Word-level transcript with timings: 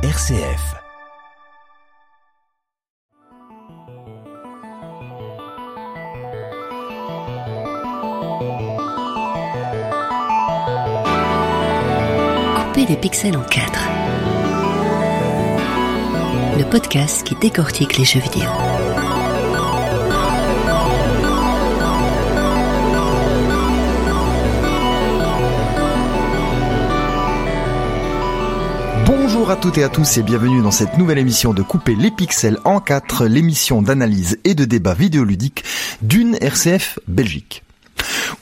RCF. 0.00 0.76
Couper 12.54 12.86
les 12.86 12.96
pixels 12.96 13.36
en 13.36 13.42
quatre. 13.42 13.88
Le 16.56 16.62
podcast 16.62 17.26
qui 17.26 17.34
décortique 17.34 17.98
les 17.98 18.04
jeux 18.04 18.20
vidéo. 18.20 18.48
Bonjour 29.48 29.60
à 29.60 29.62
toutes 29.62 29.78
et 29.78 29.82
à 29.82 29.88
tous 29.88 30.18
et 30.18 30.22
bienvenue 30.22 30.60
dans 30.60 30.70
cette 30.70 30.98
nouvelle 30.98 31.16
émission 31.16 31.54
de 31.54 31.62
Couper 31.62 31.94
les 31.94 32.10
pixels 32.10 32.58
en 32.66 32.80
4, 32.80 33.24
l'émission 33.24 33.80
d'analyse 33.80 34.38
et 34.44 34.54
de 34.54 34.66
débat 34.66 34.92
vidéoludique 34.92 35.64
d'une 36.02 36.34
RCF 36.34 36.98
Belgique. 37.08 37.62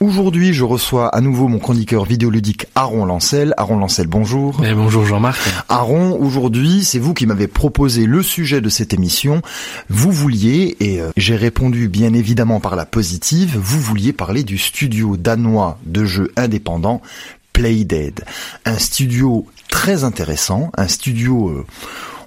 Aujourd'hui, 0.01 0.51
je 0.51 0.65
reçois 0.65 1.07
à 1.07 1.21
nouveau 1.21 1.47
mon 1.47 1.59
chroniqueur 1.59 2.03
vidéoludique 2.03 2.65
Aaron 2.75 3.05
Lancel. 3.05 3.53
Aaron 3.55 3.77
Lancel, 3.77 4.07
bonjour. 4.07 4.61
Eh, 4.65 4.73
bonjour 4.73 5.05
Jean-Marc. 5.05 5.39
Aaron, 5.69 6.19
aujourd'hui, 6.19 6.83
c'est 6.83 6.99
vous 6.99 7.13
qui 7.13 7.25
m'avez 7.25 7.47
proposé 7.47 8.05
le 8.05 8.21
sujet 8.21 8.59
de 8.59 8.67
cette 8.67 8.93
émission. 8.93 9.41
Vous 9.89 10.11
vouliez, 10.11 10.75
et 10.81 10.99
euh, 10.99 11.11
j'ai 11.15 11.37
répondu 11.37 11.87
bien 11.87 12.13
évidemment 12.13 12.59
par 12.59 12.75
la 12.75 12.85
positive, 12.85 13.57
vous 13.57 13.79
vouliez 13.79 14.11
parler 14.11 14.43
du 14.43 14.57
studio 14.57 15.15
danois 15.15 15.79
de 15.85 16.03
jeux 16.03 16.33
indépendants 16.35 17.01
Playdead. 17.57 18.23
Un 18.65 18.77
studio 18.77 19.47
très 19.69 20.03
intéressant, 20.03 20.71
un 20.77 20.87
studio... 20.87 21.49
euh, 21.49 21.65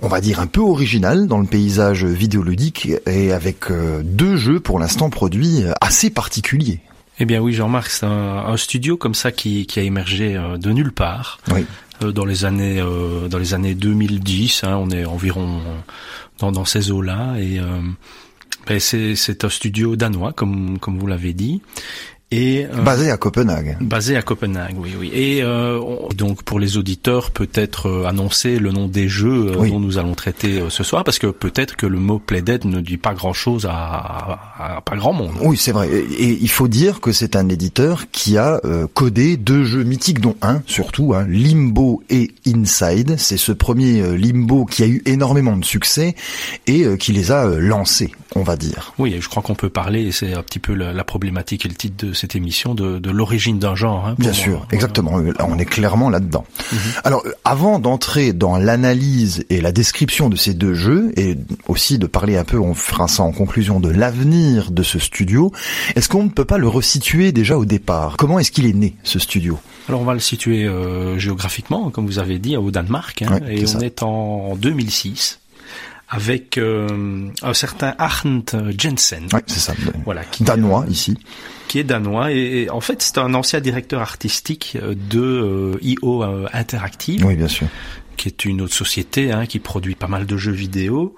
on 0.02 0.08
va 0.08 0.22
dire 0.22 0.40
un 0.40 0.46
peu 0.46 0.60
original 0.60 1.26
dans 1.26 1.38
le 1.38 1.46
paysage 1.46 2.06
vidéoludique 2.06 2.88
et 3.06 3.32
avec 3.32 3.70
euh, 3.70 4.01
deux 4.02 4.37
jeux 4.37 4.59
pour 4.59 4.78
l'instant 4.78 5.10
produits 5.10 5.62
euh, 5.62 5.73
assez 5.82 6.09
particuliers. 6.09 6.80
Eh 7.18 7.26
bien 7.26 7.40
oui 7.40 7.52
Jean-Marc, 7.52 7.90
c'est 7.90 8.06
un, 8.06 8.46
un 8.46 8.56
studio 8.56 8.96
comme 8.96 9.15
ça 9.15 9.30
qui, 9.30 9.66
qui 9.66 9.78
a 9.78 9.82
émergé 9.82 10.40
de 10.59 10.70
nulle 10.73 10.92
part. 10.92 11.38
Oui. 11.52 11.66
Dans 12.00 12.24
les 12.24 12.46
années 12.46 12.82
dans 13.28 13.37
les 13.37 13.52
années 13.52 13.74
2010, 13.74 14.65
hein, 14.65 14.78
on 14.80 14.88
est 14.88 15.04
environ 15.04 15.60
dans, 16.40 16.52
dans 16.52 16.65
ces 16.65 16.90
eaux-là 16.90 17.37
et 17.38 17.59
euh, 17.59 17.80
ben, 18.66 18.80
c'est 18.80 19.15
c'est 19.15 19.45
un 19.45 19.48
studio 19.48 19.96
danois 19.96 20.32
comme 20.32 20.78
comme 20.78 20.98
vous 20.98 21.06
l'avez 21.06 21.32
dit 21.32 21.62
et 22.32 22.66
euh, 22.66 22.82
Basé 22.82 23.10
à 23.10 23.16
Copenhague. 23.16 23.76
basé 23.80 24.16
à 24.16 24.23
Copenhague, 24.23 24.76
oui 24.78 24.95
oui. 24.98 25.10
Et 25.12 25.42
euh, 25.42 25.78
on- 25.80 26.09
donc 26.14 26.42
pour 26.45 26.60
les 26.60 26.76
auditeurs, 26.76 27.30
peut-être 27.32 27.87
euh, 27.88 28.04
annoncer 28.06 28.59
le 28.59 28.70
nom 28.72 28.87
des 28.87 29.09
jeux 29.09 29.48
euh, 29.48 29.54
Oui. 29.59 29.70
dont 29.70 29.80
nous 29.80 29.98
allons 29.98 30.14
traiter 30.14 30.60
euh, 30.60 30.70
ce 30.70 30.84
soir, 30.84 31.02
parce 31.04 31.18
que 31.18 31.26
peut-être 31.28 31.76
que 31.76 31.87
le 31.87 31.98
mot 31.98 32.18
Playdead 32.18 32.64
ne 32.66 32.80
dit 32.80 32.98
pas 32.98 33.14
grand-chose 33.14 33.66
à, 33.66 33.72
à- 33.72 34.76
à 34.76 34.80
pas 34.80 34.96
grand 34.96 35.12
monde. 35.12 35.32
Oui, 35.42 35.56
c'est 35.56 35.72
vrai. 35.72 35.88
Et, 35.90 35.98
et 36.24 36.38
il 36.40 36.50
faut 36.50 36.68
dire 36.68 37.00
que 37.00 37.12
c'est 37.12 37.34
un 37.37 37.48
éditeur 37.48 38.04
qui 38.12 38.38
a 38.38 38.60
euh, 38.65 38.87
codé 38.92 39.37
deux 39.37 39.65
jeux 39.65 39.82
mythiques, 39.84 40.20
dont 40.20 40.37
un 40.42 40.62
surtout, 40.66 41.15
hein, 41.15 41.26
Limbo 41.28 42.02
et 42.10 42.30
Inside. 42.46 43.16
C'est 43.18 43.37
ce 43.38 43.52
premier 43.52 44.16
Limbo 44.16 44.65
qui 44.66 44.82
a 44.82 44.87
eu 44.87 45.02
énormément 45.06 45.56
de 45.56 45.65
succès 45.65 46.15
et 46.66 46.84
qui 46.98 47.12
les 47.12 47.32
a 47.32 47.46
lancés, 47.59 48.12
on 48.37 48.42
va 48.42 48.56
dire. 48.56 48.92
Oui, 48.98 49.15
et 49.15 49.20
je 49.20 49.28
crois 49.28 49.42
qu'on 49.42 49.54
peut 49.54 49.68
parler, 49.70 50.02
et 50.02 50.12
c'est 50.12 50.34
un 50.34 50.42
petit 50.42 50.59
peu 50.59 50.74
la, 50.74 50.92
la 50.92 51.04
problématique 51.04 51.65
et 51.66 51.68
le 51.68 51.74
titre 51.74 52.06
de 52.06 52.12
cette 52.21 52.37
émission, 52.37 52.74
de, 52.74 52.99
de 52.99 53.10
l'origine 53.10 53.59
d'un 53.59 53.74
genre. 53.74 54.07
hein, 54.07 54.15
Bien 54.18 54.32
sûr, 54.32 54.66
exactement. 54.71 55.18
Euh, 55.18 55.32
On 55.40 55.59
est 55.59 55.65
clairement 55.65 56.10
là-dedans. 56.10 56.45
Mhm. 56.73 56.79
Alors, 57.04 57.23
avant 57.45 57.79
d'entrer 57.79 58.32
dans 58.32 58.57
l'analyse 58.59 59.45
et 59.51 59.60
la 59.60 59.73
description 59.73 60.29
de 60.29 60.37
ces 60.37 60.54
deux 60.54 60.74
jeux, 60.74 61.12
et 61.16 61.37
aussi 61.68 61.99
de 61.99 62.07
parler 62.07 62.37
un 62.37 62.45
peu, 62.45 62.59
on 62.59 62.74
fera 62.74 63.09
ça 63.09 63.23
en 63.23 63.32
conclusion, 63.32 63.80
de 63.80 63.88
l'avenir 63.90 64.71
de 64.71 64.82
ce 64.82 64.99
studio, 64.99 65.50
est-ce 65.97 66.09
qu'on 66.09 66.25
ne 66.25 66.28
peut 66.28 66.44
pas 66.44 66.59
le 66.59 66.69
resituer 66.69 67.33
déjà 67.33 67.56
au 67.56 67.65
départ? 67.65 68.17
Comment 68.17 68.39
est-ce 68.39 68.50
qu'il 68.53 68.67
est 68.67 68.73
né, 68.75 68.94
ce 69.03 69.19
studio? 69.19 69.59
Alors 69.89 70.03
on 70.03 70.05
va 70.05 70.15
le 70.15 70.21
situer 70.21 70.65
euh, 70.67 71.19
géographiquement, 71.19 71.91
comme 71.91 72.06
vous 72.06 72.19
avez 72.21 72.39
dit, 72.39 72.56
au 72.56 72.71
Danemark, 72.71 73.23
hein, 73.23 73.41
et 73.49 73.65
on 73.65 73.67
ça. 73.67 73.78
est 73.81 74.03
en 74.03 74.55
2006 74.56 75.40
avec 76.10 76.59
euh, 76.59 77.28
un 77.43 77.54
certain 77.54 77.94
Arndt 77.98 78.56
Jensen. 78.76 79.28
Ouais, 79.32 79.43
c'est 79.47 79.60
ça. 79.60 79.75
Voilà, 80.04 80.25
qui, 80.25 80.43
Danois, 80.44 80.84
ici. 80.88 81.16
qui 81.69 81.78
est 81.78 81.84
danois 81.84 82.32
et, 82.32 82.62
et 82.62 82.71
en 82.71 82.81
fait 82.81 83.00
c'est 83.00 83.16
un 83.19 83.32
ancien 83.34 83.60
directeur 83.60 84.00
artistique 84.00 84.76
euh, 84.82 84.94
de 84.94 85.20
euh, 85.20 85.78
IO 85.82 86.25
euh, 86.25 86.47
Interactive, 86.53 87.25
Oui, 87.25 87.37
bien 87.37 87.47
sûr. 87.49 87.69
qui 88.16 88.28
est 88.28 88.44
une 88.44 88.60
autre 88.60 88.75
société 88.75 89.31
hein, 89.31 89.47
qui 89.47 89.60
produit 89.60 89.94
pas 89.94 90.09
mal 90.09 90.26
de 90.26 90.37
jeux 90.37 90.50
vidéo. 90.53 91.15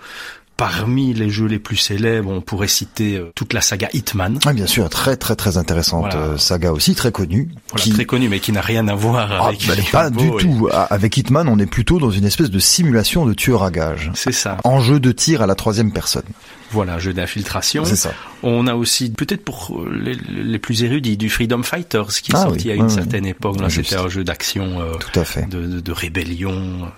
Parmi 0.56 1.12
les 1.14 1.28
jeux 1.30 1.46
les 1.46 1.58
plus 1.58 1.76
célèbres, 1.76 2.30
on 2.30 2.40
pourrait 2.40 2.68
citer 2.68 3.16
euh, 3.16 3.32
toute 3.34 3.52
la 3.52 3.60
saga 3.60 3.88
Hitman, 3.94 4.38
Oui, 4.46 4.52
bien 4.52 4.66
sûr. 4.66 4.88
Très, 4.90 5.16
très, 5.16 5.34
très 5.34 5.56
intéressante 5.56 6.12
Voilà. 6.12 6.26
euh, 6.28 6.36
saga 6.38 6.72
aussi, 6.72 6.94
très 6.94 7.10
connue. 7.10 7.48
voilà, 7.70 7.82
qui- 7.82 7.92
très 7.92 8.04
connue 8.04 8.28
mais 8.28 8.38
qui 8.38 8.52
n'a 8.52 8.60
rien 8.60 8.86
à 8.86 8.94
voir 8.94 9.32
Ah, 9.32 9.48
avec 9.48 9.66
bah, 9.66 9.74
les 9.74 9.82
pas 9.82 10.10
du 10.10 10.26
et- 10.28 10.36
tout. 10.36 10.68
Ah, 10.72 10.86
Avec 10.90 11.16
Hitman, 11.16 11.48
on 11.48 11.58
est 11.58 11.66
plutôt 11.66 11.98
dans 11.98 12.10
une 12.10 12.24
espèce 12.24 12.50
de 12.50 12.58
simulation 12.58 13.26
de 13.26 13.32
tueur 13.32 13.62
à 13.64 13.70
gage. 13.70 14.10
C'est 14.14 14.30
ça. 14.32 14.58
En 14.62 14.80
jeu 14.80 15.00
de 15.00 15.10
tir 15.10 15.42
à 15.42 15.46
la 15.46 15.54
troisième 15.54 15.90
personne. 15.92 16.22
Voilà, 16.70 16.98
jeu 16.98 17.12
d'infiltration. 17.12 17.84
C'est 17.84 17.96
ça. 17.96 18.12
On 18.42 18.66
a 18.66 18.74
aussi, 18.74 19.10
peut-être 19.10 19.44
pour 19.44 19.84
les, 19.90 20.14
les 20.14 20.58
plus 20.58 20.84
érudits, 20.84 21.16
du 21.18 21.28
Freedom 21.28 21.62
Fighters 21.62 22.08
qui 22.22 22.32
est 22.32 22.36
Ah 22.36 22.42
sorti 22.44 22.66
oui, 22.68 22.72
à 22.72 22.74
une 22.76 22.84
oui, 22.84 22.90
certaine 22.90 23.26
époque. 23.26 23.60
Là, 23.60 23.68
c'était 23.68 23.96
un 23.96 24.08
jeu 24.08 24.22
d'action, 24.24 24.80
euh, 24.80 24.92
Tout 24.94 25.18
à 25.20 25.24
fait. 25.24 25.48
de, 25.48 25.66
de, 25.66 25.80
de 25.80 25.92
rébellion. 25.92 26.88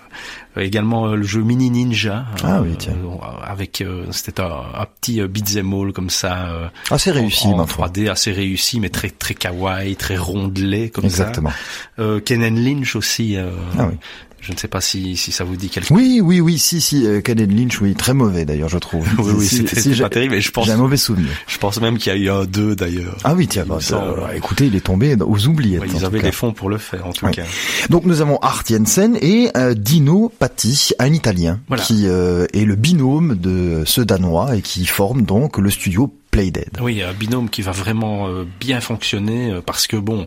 Euh, 0.57 0.61
également 0.61 1.07
euh, 1.07 1.15
le 1.15 1.23
jeu 1.23 1.41
Mini 1.41 1.69
Ninja. 1.69 2.25
Ah 2.43 2.57
euh, 2.57 2.61
oui, 2.63 2.75
tiens. 2.77 2.93
euh, 2.93 3.25
avec, 3.45 3.81
euh, 3.81 4.05
c'était 4.11 4.41
un, 4.41 4.45
un 4.45 4.85
petit 4.99 5.19
euh, 5.21 5.27
beat'em 5.27 5.73
all 5.73 5.91
comme 5.93 6.09
ça. 6.09 6.47
euh, 6.49 6.67
Assez 6.91 7.11
réussi, 7.11 7.47
en, 7.47 7.51
en 7.53 7.57
ma 7.57 7.65
foi. 7.67 7.87
3D, 7.87 8.09
assez 8.09 8.31
réussi, 8.31 8.79
mais 8.79 8.89
très 8.89 9.09
très 9.09 9.33
kawaii, 9.33 9.95
très 9.95 10.17
rondelé 10.17 10.89
comme 10.89 11.05
Exactement. 11.05 11.49
ça. 11.51 12.01
Euh, 12.03 12.19
Ken 12.19 12.41
Lynch 12.41 12.95
aussi. 12.95 13.35
euh, 13.37 13.49
Ah 13.77 13.87
oui. 13.89 13.97
Je 14.45 14.51
ne 14.51 14.57
sais 14.57 14.67
pas 14.67 14.79
si, 14.79 15.17
si 15.17 15.31
ça 15.31 15.43
vous 15.43 15.55
dit 15.55 15.69
quelque 15.69 15.91
Oui, 15.91 16.21
oui, 16.23 16.39
oui, 16.39 16.59
si, 16.59 16.79
si, 16.79 17.05
euh, 17.07 17.19
Lynch, 17.25 17.81
oui, 17.81 17.95
très 17.95 18.13
mauvais 18.13 18.45
d'ailleurs, 18.45 18.69
je 18.69 18.77
trouve. 18.77 19.07
Oui, 19.17 19.33
oui, 19.37 19.47
Si- 19.47 19.57
c'était 19.57 19.81
si 19.81 19.95
pas 19.95 20.09
terrible, 20.09 20.35
mais 20.35 20.41
je 20.41 20.51
pense, 20.51 20.67
J'ai 20.67 20.73
un 20.73 20.77
mauvais 20.77 20.97
souvenir. 20.97 21.31
je 21.47 21.57
pense 21.57 21.81
même 21.81 21.97
qu'il 21.97 22.13
y 22.13 22.15
a 22.15 22.19
eu 22.19 22.29
un 22.29 22.45
2 22.45 22.75
d'ailleurs. 22.75 23.17
Ah 23.23 23.33
oui, 23.33 23.47
tiens, 23.47 23.65
bah, 23.67 23.79
euh, 23.91 24.27
écoutez, 24.35 24.67
il 24.67 24.75
est 24.75 24.81
tombé 24.81 25.15
aux 25.19 25.47
oubliettes. 25.47 25.81
Ouais, 25.81 25.87
Ils 25.95 26.05
avaient 26.05 26.21
les 26.21 26.31
fonds 26.31 26.53
pour 26.53 26.69
le 26.69 26.77
faire, 26.77 27.07
en 27.07 27.11
tout 27.13 27.25
cas. 27.27 27.43
Donc 27.89 28.05
nous 28.05 28.21
avons 28.21 28.37
Art 28.37 28.63
Jensen 28.67 29.17
et 29.19 29.49
euh, 29.57 29.73
Dino 29.73 30.31
Patti, 30.37 30.91
un 30.99 31.11
Italien, 31.11 31.59
Voilà. 31.67 31.81
qui 31.83 32.03
euh, 32.05 32.45
est 32.53 32.65
le 32.65 32.75
binôme 32.75 33.35
de 33.35 33.81
ce 33.85 34.01
Danois 34.01 34.55
et 34.57 34.61
qui 34.61 34.85
forme 34.85 35.23
donc 35.23 35.57
le 35.57 35.71
studio 35.71 36.13
Playdead. 36.29 36.69
Oui, 36.81 37.01
un 37.01 37.13
binôme 37.13 37.49
qui 37.49 37.63
va 37.63 37.71
vraiment 37.71 38.27
euh, 38.27 38.43
bien 38.59 38.79
fonctionner 38.81 39.57
parce 39.65 39.87
que 39.87 39.95
bon, 39.97 40.25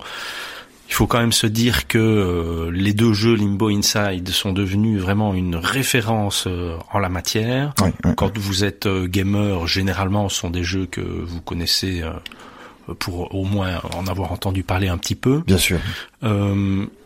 il 0.88 0.94
faut 0.94 1.06
quand 1.06 1.18
même 1.18 1.32
se 1.32 1.46
dire 1.46 1.86
que 1.86 1.98
euh, 1.98 2.70
les 2.72 2.94
deux 2.94 3.12
jeux 3.12 3.34
Limbo 3.34 3.68
Inside 3.68 4.28
sont 4.30 4.52
devenus 4.52 5.00
vraiment 5.00 5.34
une 5.34 5.54
référence 5.54 6.44
euh, 6.46 6.76
en 6.92 6.98
la 6.98 7.10
matière. 7.10 7.74
Oui, 7.82 7.90
oui. 8.04 8.12
Quand 8.16 8.36
vous 8.38 8.64
êtes 8.64 8.86
euh, 8.86 9.06
gamer, 9.06 9.66
généralement, 9.66 10.30
ce 10.30 10.40
sont 10.40 10.50
des 10.50 10.64
jeux 10.64 10.86
que 10.86 11.02
vous 11.02 11.42
connaissez 11.42 12.02
pour 12.98 13.34
au 13.34 13.44
moins 13.44 13.80
en 13.94 14.06
avoir 14.06 14.32
entendu 14.32 14.62
parler 14.62 14.88
un 14.88 14.96
petit 14.96 15.14
peu. 15.14 15.42
Bien 15.46 15.58
sûr. 15.58 15.78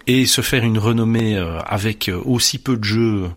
Et 0.06 0.26
se 0.26 0.40
faire 0.40 0.64
une 0.64 0.78
renommée 0.78 1.36
avec 1.66 2.10
aussi 2.24 2.58
peu 2.58 2.76
de 2.76 2.84
jeux. 2.84 3.30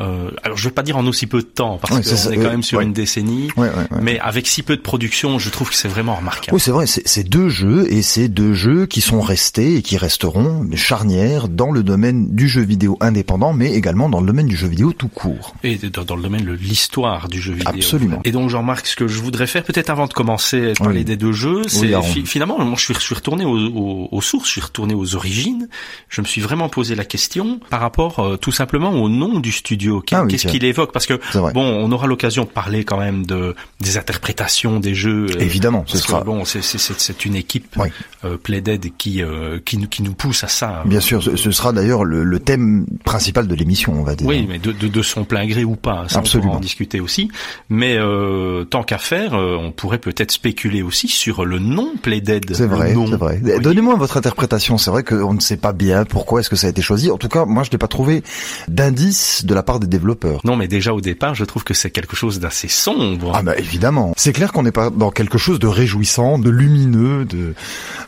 Euh, 0.00 0.30
alors 0.42 0.56
je 0.56 0.64
vais 0.68 0.74
pas 0.74 0.82
dire 0.82 0.96
en 0.96 1.06
aussi 1.06 1.26
peu 1.26 1.38
de 1.38 1.46
temps 1.46 1.78
parce 1.80 1.94
Oui, 1.94 2.02
qu'on 2.02 2.30
est 2.32 2.36
quand 2.36 2.42
oui, 2.42 2.48
même 2.48 2.62
sur 2.62 2.78
oui. 2.78 2.84
une 2.84 2.92
décennie. 2.92 3.48
Ouais, 3.56 3.68
ouais, 3.68 3.74
ouais. 3.92 3.98
Mais 4.02 4.18
avec 4.18 4.46
si 4.46 4.62
peu 4.62 4.76
de 4.76 4.80
production, 4.82 5.38
je 5.38 5.50
trouve 5.50 5.68
que 5.70 5.76
c'est 5.76 5.88
vraiment 5.88 6.14
remarquable. 6.16 6.54
Oui, 6.54 6.60
c'est 6.60 6.70
vrai, 6.72 6.86
c'est 6.86 7.22
deux 7.28 7.48
jeux 7.48 7.86
et 7.92 8.02
c'est 8.02 8.28
deux 8.28 8.54
jeux 8.54 8.86
qui 8.86 9.00
sont 9.00 9.20
restés 9.20 9.76
et 9.76 9.82
qui 9.82 9.96
resteront 9.96 10.66
charnières 10.74 11.48
dans 11.48 11.70
le 11.70 11.82
domaine 11.82 12.34
du 12.34 12.48
jeu 12.48 12.62
vidéo 12.62 12.96
indépendant, 13.00 13.52
mais 13.52 13.72
également 13.72 14.08
dans 14.08 14.20
le 14.20 14.26
domaine 14.26 14.46
du 14.48 14.56
jeu 14.56 14.66
vidéo 14.68 14.92
tout 14.92 15.08
court. 15.08 15.54
Et 15.62 15.76
dans, 15.76 16.16
le 16.16 16.22
domaine 16.22 16.44
de 16.44 16.52
l'histoire 16.52 17.28
du 17.28 17.40
jeu 17.40 17.52
vidéo. 17.52 17.72
Absolument. 17.74 18.20
Et 18.24 18.32
donc 18.32 18.50
Jean-Marc, 18.50 18.86
ce 18.86 18.96
que 18.96 19.06
je 19.06 19.20
voudrais 19.20 19.46
faire, 19.46 19.62
peut-être 19.62 19.90
avant 19.90 20.06
de 20.06 20.12
commencer 20.12 20.72
à 20.72 20.74
parler 20.74 20.98
Oui. 21.00 21.04
des 21.04 21.16
deux 21.16 21.32
jeux, 21.32 21.62
c'est 21.68 22.00
fi- 22.02 22.26
finalement, 22.26 22.58
moi 22.58 22.74
je 22.76 22.84
suis, 22.84 22.94
je 22.94 23.00
suis 23.00 23.14
retourné 23.14 23.44
aux, 23.44 23.56
aux- 23.56 24.08
aux 24.10 24.20
sources, 24.22 24.46
je 24.48 24.52
suis 24.52 24.60
retourné 24.60 24.94
aux 24.94 25.14
origines. 25.14 25.68
Je 26.08 26.20
me 26.20 26.26
suis 26.26 26.40
vraiment 26.40 26.68
posé 26.68 26.94
la 26.94 27.04
question 27.04 27.60
par 27.70 27.80
rapport 27.80 28.18
euh, 28.20 28.36
tout 28.36 28.52
simplement 28.52 28.90
au 28.90 29.08
nom 29.08 29.38
du 29.40 29.52
studio. 29.52 29.83
Ah 30.12 30.22
oui, 30.24 30.30
Qu'est-ce 30.30 30.42
tiens. 30.42 30.50
qu'il 30.50 30.64
évoque 30.64 30.92
Parce 30.92 31.06
que 31.06 31.14
bon, 31.52 31.62
on 31.64 31.90
aura 31.92 32.06
l'occasion 32.06 32.44
de 32.44 32.48
parler 32.48 32.84
quand 32.84 32.98
même 32.98 33.26
de 33.26 33.54
des 33.80 33.96
interprétations 33.98 34.80
des 34.80 34.94
jeux. 34.94 35.26
euh, 35.30 35.38
Évidemment, 35.40 35.84
ce 35.86 35.94
que, 35.94 35.98
sera- 35.98 36.22
bon, 36.24 36.44
c'est 36.44 37.24
une 37.24 37.36
équipe 37.36 37.74
Oui. 37.76 37.88
euh, 38.24 38.36
Playdead 38.36 38.86
qui 38.96 39.22
euh, 39.22 39.58
qui 39.64 39.78
nous 39.78 39.88
qui 39.88 40.02
nous 40.02 40.14
pousse 40.14 40.44
à 40.44 40.48
ça. 40.48 40.82
Bien 40.86 41.00
sûr, 41.00 41.22
ce, 41.22 41.36
ce 41.36 41.50
sera 41.50 41.72
d'ailleurs 41.72 42.04
le, 42.04 42.24
le 42.24 42.38
thème 42.40 42.86
principal 43.04 43.46
de 43.46 43.54
l'émission, 43.54 43.94
on 43.98 44.02
va 44.04 44.14
dire. 44.14 44.26
Oui, 44.26 44.46
mais 44.48 44.58
de, 44.58 44.72
de, 44.72 44.88
de 44.88 45.02
son 45.02 45.24
plein 45.24 45.46
gré 45.46 45.64
ou 45.64 45.76
pas, 45.76 46.04
ça 46.08 46.16
on 46.16 46.20
Absolument. 46.20 46.48
pourra 46.50 46.58
en 46.58 46.60
discuter 46.60 47.00
aussi. 47.00 47.30
Mais 47.68 47.96
euh, 47.96 48.64
tant 48.64 48.82
qu'à 48.82 48.98
faire, 48.98 49.34
on 49.34 49.72
pourrait 49.72 49.98
peut-être 49.98 50.30
spéculer 50.32 50.82
aussi 50.82 51.08
sur 51.08 51.44
le 51.44 51.58
nom 51.58 51.92
Playdead. 52.02 52.54
C'est 52.54 52.66
vrai, 52.66 52.94
c'est 52.94 53.16
vrai. 53.16 53.40
Oui. 53.42 53.60
Donnez-moi 53.60 53.94
votre 53.96 54.16
interprétation. 54.16 54.78
C'est 54.78 54.90
vrai 54.90 55.02
qu'on 55.04 55.34
ne 55.34 55.40
sait 55.40 55.56
pas 55.56 55.72
bien 55.72 56.04
pourquoi 56.04 56.40
est-ce 56.40 56.50
que 56.50 56.56
ça 56.56 56.66
a 56.66 56.70
été 56.70 56.82
choisi. 56.82 57.10
En 57.10 57.18
tout 57.18 57.28
cas, 57.28 57.44
moi, 57.44 57.62
je 57.62 57.70
n'ai 57.72 57.78
pas 57.78 57.88
trouvé 57.88 58.22
d'indice 58.68 59.44
de 59.44 59.54
la 59.54 59.62
part 59.62 59.73
part 59.74 59.80
des 59.80 59.88
développeurs. 59.88 60.40
Non, 60.44 60.54
mais 60.54 60.68
déjà 60.68 60.94
au 60.94 61.00
départ, 61.00 61.34
je 61.34 61.44
trouve 61.44 61.64
que 61.64 61.74
c'est 61.74 61.90
quelque 61.90 62.14
chose 62.14 62.38
d'assez 62.38 62.68
sombre. 62.68 63.32
Ah 63.34 63.42
bah 63.42 63.56
évidemment. 63.58 64.12
C'est 64.16 64.32
clair 64.32 64.52
qu'on 64.52 64.62
n'est 64.62 64.70
pas 64.70 64.90
dans 64.90 65.10
quelque 65.10 65.36
chose 65.36 65.58
de 65.58 65.66
réjouissant, 65.66 66.38
de 66.38 66.48
lumineux, 66.48 67.24
de 67.24 67.54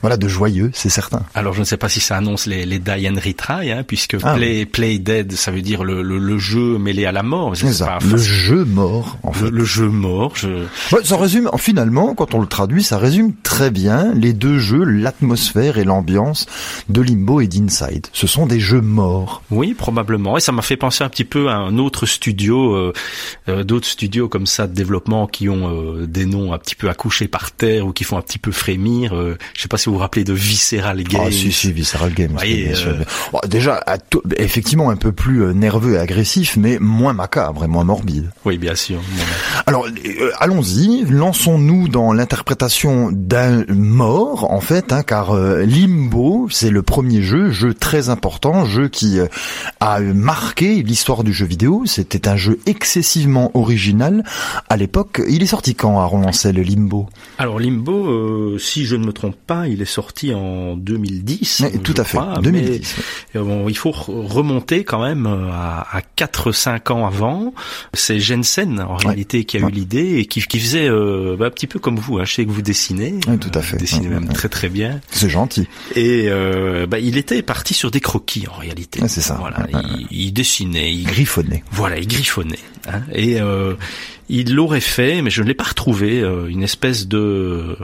voilà, 0.00 0.16
de 0.16 0.28
joyeux, 0.28 0.70
c'est 0.74 0.88
certain. 0.88 1.22
Alors 1.34 1.54
je 1.54 1.60
ne 1.60 1.64
sais 1.64 1.76
pas 1.76 1.88
si 1.88 1.98
ça 1.98 2.16
annonce 2.16 2.46
les, 2.46 2.66
les 2.66 2.78
die 2.78 3.08
and 3.08 3.18
retry, 3.24 3.72
hein, 3.72 3.82
puisque 3.84 4.16
ah 4.22 4.34
play, 4.34 4.64
play 4.64 4.98
dead, 4.98 5.32
ça 5.32 5.50
veut 5.50 5.62
dire 5.62 5.82
le, 5.82 6.02
le, 6.02 6.18
le 6.18 6.38
jeu 6.38 6.78
mêlé 6.78 7.04
à 7.04 7.12
la 7.12 7.24
mort. 7.24 7.56
C'est 7.56 7.72
ça. 7.72 7.98
le 8.08 8.16
jeu 8.16 8.64
mort. 8.64 9.18
En 9.24 9.32
fait. 9.32 9.50
le, 9.50 9.64
jeu 9.64 9.88
mort. 9.88 10.32
Je... 10.36 10.48
Ouais, 10.92 11.02
ça 11.02 11.16
résume 11.16 11.50
finalement, 11.58 12.14
quand 12.14 12.34
on 12.34 12.40
le 12.40 12.46
traduit, 12.46 12.84
ça 12.84 12.98
résume 12.98 13.32
très 13.42 13.70
bien 13.70 14.12
les 14.14 14.32
deux 14.32 14.58
jeux, 14.58 14.84
l'atmosphère 14.84 15.78
et 15.78 15.84
l'ambiance 15.84 16.46
de 16.88 17.00
Limbo 17.00 17.40
et 17.40 17.48
d'Inside. 17.48 18.06
Ce 18.12 18.28
sont 18.28 18.46
des 18.46 18.60
jeux 18.60 18.80
morts. 18.80 19.42
Oui, 19.50 19.74
probablement. 19.74 20.36
Et 20.36 20.40
ça 20.40 20.52
m'a 20.52 20.62
fait 20.62 20.76
penser 20.76 21.02
un 21.02 21.08
petit 21.08 21.24
peu 21.24 21.48
à 21.48 21.55
un 21.58 21.78
autre 21.78 22.06
studio, 22.06 22.74
euh, 22.74 22.92
euh, 23.48 23.64
d'autres 23.64 23.86
studios 23.86 24.28
comme 24.28 24.46
ça 24.46 24.66
de 24.66 24.74
développement 24.74 25.26
qui 25.26 25.48
ont 25.48 25.70
euh, 25.70 26.06
des 26.06 26.26
noms 26.26 26.52
un 26.52 26.58
petit 26.58 26.74
peu 26.74 26.88
accouchés 26.88 27.28
par 27.28 27.52
terre 27.52 27.86
ou 27.86 27.92
qui 27.92 28.04
font 28.04 28.16
un 28.16 28.22
petit 28.22 28.38
peu 28.38 28.52
frémir. 28.52 29.14
Je 29.54 29.62
sais 29.62 29.68
pas 29.68 29.78
si 29.78 29.88
vous 29.88 29.94
vous 29.94 30.00
rappelez 30.00 30.24
de 30.24 30.32
Visceral 30.32 31.02
Games. 31.02 31.22
Ah 31.26 31.30
si 31.30 31.52
si, 31.52 31.72
Visceral 31.72 32.12
Games. 32.12 32.36
bien 32.36 32.74
sûr. 32.74 32.94
déjà, 33.48 33.82
effectivement 34.36 34.90
un 34.90 34.96
peu 34.96 35.12
plus 35.12 35.54
nerveux 35.54 35.94
et 35.94 35.98
agressif, 35.98 36.56
mais 36.56 36.78
moins 36.78 37.12
macabre 37.12 37.64
et 37.64 37.68
moins 37.68 37.84
morbide. 37.84 38.30
Oui, 38.44 38.58
bien 38.58 38.74
sûr. 38.74 39.00
Alors, 39.66 39.86
allons-y, 40.38 41.04
lançons-nous 41.04 41.88
dans 41.88 42.12
l'interprétation 42.12 43.10
d'un 43.12 43.64
mort 43.68 44.50
en 44.52 44.60
fait, 44.60 44.92
hein, 44.92 45.02
car 45.02 45.34
Limbo, 45.34 46.48
c'est 46.50 46.70
le 46.70 46.82
premier 46.82 47.22
jeu, 47.22 47.50
jeu 47.50 47.74
très 47.74 48.08
important, 48.08 48.64
jeu 48.64 48.88
qui 48.88 49.18
a 49.80 50.00
marqué 50.00 50.82
l'histoire 50.82 51.24
du 51.24 51.32
jeu 51.32 51.45
vidéo. 51.46 51.82
C'était 51.86 52.28
un 52.28 52.36
jeu 52.36 52.58
excessivement 52.66 53.50
original 53.54 54.24
à 54.68 54.76
l'époque. 54.76 55.22
Il 55.28 55.42
est 55.42 55.46
sorti 55.46 55.74
quand 55.74 56.00
à 56.00 56.52
le 56.52 56.62
Limbo? 56.62 57.08
Alors 57.38 57.58
Limbo, 57.58 58.06
euh, 58.06 58.58
si 58.58 58.86
je 58.86 58.96
ne 58.96 59.06
me 59.06 59.12
trompe 59.12 59.36
pas, 59.46 59.68
il 59.68 59.82
est 59.82 59.84
sorti 59.84 60.32
en 60.34 60.76
2010. 60.76 61.64
tout 61.82 61.94
à 61.96 62.04
fait, 62.04 62.18
2010. 62.42 62.96
Euh, 63.36 63.42
bon, 63.42 63.68
il 63.68 63.76
faut 63.76 63.90
remonter 63.90 64.84
quand 64.84 65.02
même 65.02 65.26
euh, 65.26 65.50
à, 65.52 65.96
à 65.96 66.00
4-5 66.16 66.92
ans 66.92 67.06
avant. 67.06 67.52
C'est 67.94 68.20
Jensen 68.20 68.80
en 68.80 68.96
réalité 68.96 69.44
qui 69.44 69.58
a 69.58 69.60
eu 69.60 69.70
l'idée 69.70 70.18
et 70.18 70.26
qui, 70.26 70.40
qui 70.42 70.58
faisait 70.58 70.88
bah, 70.88 71.46
un 71.46 71.50
petit 71.50 71.66
peu 71.66 71.78
comme 71.78 71.98
vous. 71.98 72.18
Hein. 72.18 72.24
Je 72.24 72.34
sais 72.34 72.44
que 72.44 72.50
vous 72.50 72.62
dessinez. 72.62 73.14
tout 73.40 73.50
à 73.54 73.62
fait. 73.62 73.76
Vous 73.76 73.80
dessinez 73.80 74.08
même 74.08 74.28
très 74.28 74.48
très 74.48 74.68
bien. 74.68 75.00
C'est 75.10 75.30
gentil. 75.30 75.68
Et 75.94 76.28
bah, 76.88 76.98
il 76.98 77.16
était 77.16 77.42
parti 77.42 77.74
sur 77.74 77.90
des 77.90 78.00
croquis 78.00 78.46
en 78.48 78.58
réalité. 78.58 79.00
c'est 79.08 79.20
ça. 79.20 79.36
Voilà, 79.38 79.66
il, 80.00 80.06
il, 80.10 80.32
dessinait, 80.32 80.92
il 80.92 81.08
griffonnait. 81.42 81.64
Voilà, 81.70 81.98
il 81.98 82.06
griffonnait. 82.06 82.58
Hein. 82.88 83.02
Et 83.12 83.40
euh, 83.40 83.74
il 84.28 84.54
l'aurait 84.54 84.80
fait, 84.80 85.22
mais 85.22 85.30
je 85.30 85.42
ne 85.42 85.48
l'ai 85.48 85.54
pas 85.54 85.64
retrouvé. 85.64 86.20
Euh, 86.20 86.48
une 86.48 86.62
espèce 86.62 87.06
de 87.06 87.76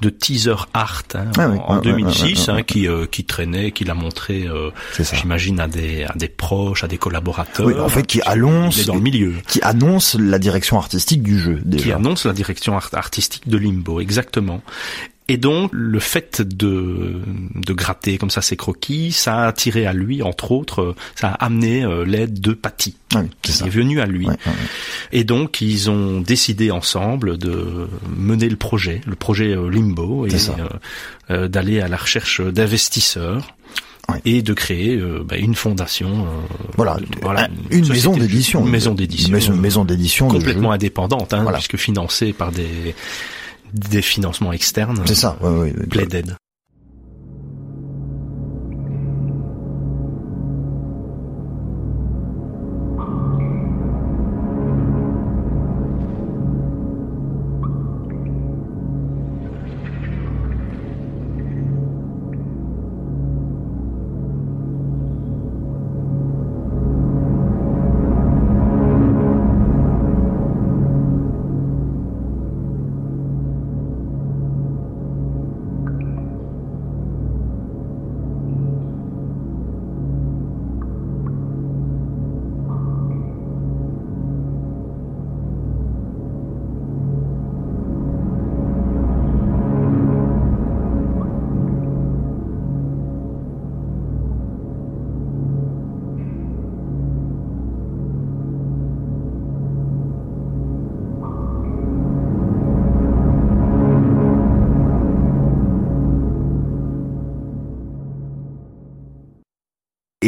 de 0.00 0.10
teaser 0.10 0.54
art 0.74 1.02
hein, 1.14 1.30
ah 1.38 1.48
en, 1.66 1.80
2006 1.80 2.48
hein, 2.48 2.62
qui 2.62 2.88
euh, 2.88 3.06
qui 3.06 3.24
traînait, 3.24 3.72
qui 3.72 3.84
l'a 3.84 3.94
montré, 3.94 4.46
euh, 4.46 4.70
j'imagine 5.12 5.60
à 5.60 5.68
des 5.68 6.04
à 6.04 6.14
des 6.14 6.28
proches, 6.28 6.84
à 6.84 6.88
des 6.88 6.98
collaborateurs. 6.98 7.66
Oui, 7.66 7.74
en 7.78 7.88
fait, 7.88 8.06
qui 8.06 8.20
annonce 8.22 8.86
dans 8.86 8.94
le 8.94 9.00
milieu, 9.00 9.34
qui 9.46 9.60
annonce 9.62 10.16
la 10.18 10.38
direction 10.38 10.78
artistique 10.78 11.22
du 11.22 11.38
jeu. 11.38 11.60
Déjà. 11.64 11.84
Qui 11.84 11.92
annonce 11.92 12.26
la 12.26 12.32
direction 12.32 12.78
artistique 12.92 13.48
de 13.48 13.58
Limbo, 13.58 14.00
exactement. 14.00 14.62
Et 15.30 15.36
donc, 15.36 15.70
le 15.74 15.98
fait 16.00 16.40
de, 16.40 17.20
de 17.54 17.72
gratter 17.74 18.16
comme 18.16 18.30
ça 18.30 18.40
ses 18.40 18.56
croquis, 18.56 19.12
ça 19.12 19.40
a 19.40 19.46
attiré 19.46 19.86
à 19.86 19.92
lui, 19.92 20.22
entre 20.22 20.52
autres, 20.52 20.94
ça 21.14 21.28
a 21.28 21.44
amené 21.44 21.84
euh, 21.84 22.06
l'aide 22.06 22.40
de 22.40 22.54
Patty. 22.54 22.96
Ah 23.14 23.22
c'est 23.44 23.66
est 23.66 23.68
venu 23.68 24.00
à 24.00 24.06
lui. 24.06 24.26
Et 25.12 25.24
donc, 25.24 25.60
ils 25.60 25.90
ont 25.90 26.22
décidé 26.22 26.70
ensemble 26.70 27.36
de 27.36 27.88
mener 28.16 28.48
le 28.48 28.56
projet, 28.56 29.02
le 29.06 29.16
projet 29.16 29.54
euh, 29.54 29.68
Limbo, 29.68 30.26
et 30.26 30.30
euh, 31.30 31.46
d'aller 31.46 31.80
à 31.82 31.88
la 31.88 31.98
recherche 31.98 32.40
d'investisseurs. 32.40 33.54
et 34.24 34.40
de 34.40 34.54
créer 34.54 34.98
bah, 35.26 35.36
une 35.36 35.54
fondation. 35.54 36.26
voilà, 36.78 36.96
voilà, 37.20 37.50
une, 37.70 37.86
maison 37.86 38.16
d'édition, 38.16 38.64
une 38.64 38.70
maison 38.70 38.94
d'édition, 38.94 39.28
une 39.28 39.60
maison, 39.60 39.84
d'édition 39.84 40.28
complètement 40.28 40.72
indépendante, 40.72 41.34
hein, 41.34 41.44
puisque 41.52 41.76
financée 41.76 42.32
par 42.32 42.50
des 42.50 42.94
des 43.72 44.02
financements 44.02 44.52
externes. 44.52 45.02
C'est 45.06 45.14
ça. 45.14 45.38
Play 45.90 46.06
Dead. 46.06 46.36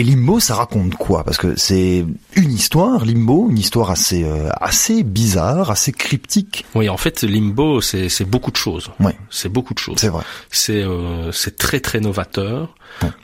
Et 0.01 0.03
Limbo, 0.03 0.41
ça 0.41 0.55
raconte 0.55 0.95
quoi? 0.95 1.25
Parce 1.25 1.37
que 1.37 1.59
c'est 1.59 2.07
une 2.35 2.53
histoire, 2.53 3.05
Limbo, 3.05 3.49
une 3.51 3.59
histoire 3.59 3.91
assez 3.91 4.25
euh, 4.25 4.49
assez 4.59 5.03
bizarre, 5.03 5.71
assez 5.71 5.93
cryptique. 5.93 6.65
Oui, 6.75 6.89
en 6.89 6.97
fait, 6.97 7.23
Limbo, 7.23 7.83
c'est 7.83 8.09
c'est 8.09 8.25
beaucoup 8.25 8.51
de 8.51 8.57
choses. 8.57 8.89
Oui. 8.99 9.13
C'est 9.29 9.51
beaucoup 9.51 9.75
de 9.75 9.79
choses. 9.79 9.99
C'est 9.99 10.09
vrai. 10.09 10.25
C'est 10.51 10.83
euh, 10.83 11.33
c'est 11.33 11.59
très 11.59 11.81
très 11.81 12.01
novateur. 12.01 12.75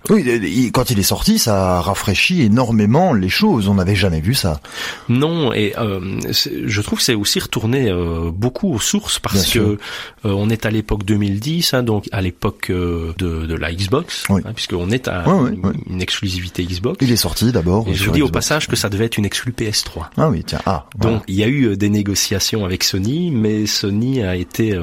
Oui, 0.09 0.71
quand 0.73 0.91
il 0.91 0.99
est 0.99 1.03
sorti, 1.03 1.39
ça 1.39 1.79
a 1.79 1.81
rafraîchi 1.81 2.43
énormément 2.43 3.13
les 3.13 3.29
choses. 3.29 3.69
On 3.69 3.75
n'avait 3.75 3.97
jamais 3.97 4.21
vu 4.21 4.35
ça. 4.35 4.61
Non, 5.09 5.53
et 5.53 5.75
euh, 5.79 6.21
je 6.65 6.81
trouve 6.81 7.01
que 7.01 7.05
c'est 7.05 7.15
aussi 7.15 7.41
retourné 7.41 7.91
euh, 7.91 8.31
beaucoup 8.31 8.73
aux 8.73 8.79
sources 8.79 9.19
parce 9.19 9.51
que 9.51 9.59
euh, 9.59 9.77
on 10.25 10.49
est 10.49 10.65
à 10.65 10.71
l'époque 10.71 11.05
2010, 11.05 11.75
hein, 11.75 11.83
donc 11.83 12.09
à 12.13 12.23
l'époque 12.23 12.71
de, 12.71 13.15
de 13.19 13.55
la 13.55 13.73
Xbox, 13.73 14.25
oui. 14.31 14.43
hein, 14.45 14.53
puisqu'on 14.55 14.91
est 14.91 15.09
à 15.09 15.25
une, 15.27 16.01
exclusivité 16.01 16.65
Xbox. 16.67 16.99
Il 17.01 17.13
est 17.13 17.17
sorti 17.17 17.53
d'abord. 17.53 17.87
Et 17.89 17.95
je 17.95 18.05
vous 18.05 18.13
dis 18.13 18.23
au 18.23 18.29
passage 18.29 18.67
que 18.67 18.77
ça 18.77 18.89
devait 18.89 19.07
être 19.07 19.19
une 19.19 19.25
exclu 19.25 19.53
PS3. 19.53 20.07
Ah 20.17 20.29
oui, 20.29 20.45
tiens. 20.45 20.61
Ah, 20.67 20.87
donc 20.99 21.23
il 21.29 21.35
y 21.35 21.43
a 21.43 21.49
eu 21.49 21.77
des 21.77 21.89
négociations 21.89 22.65
avec 22.65 22.85
Sony, 22.85 23.31
mais 23.31 23.67
Sony 23.67 24.23
a 24.23 24.37
été 24.37 24.79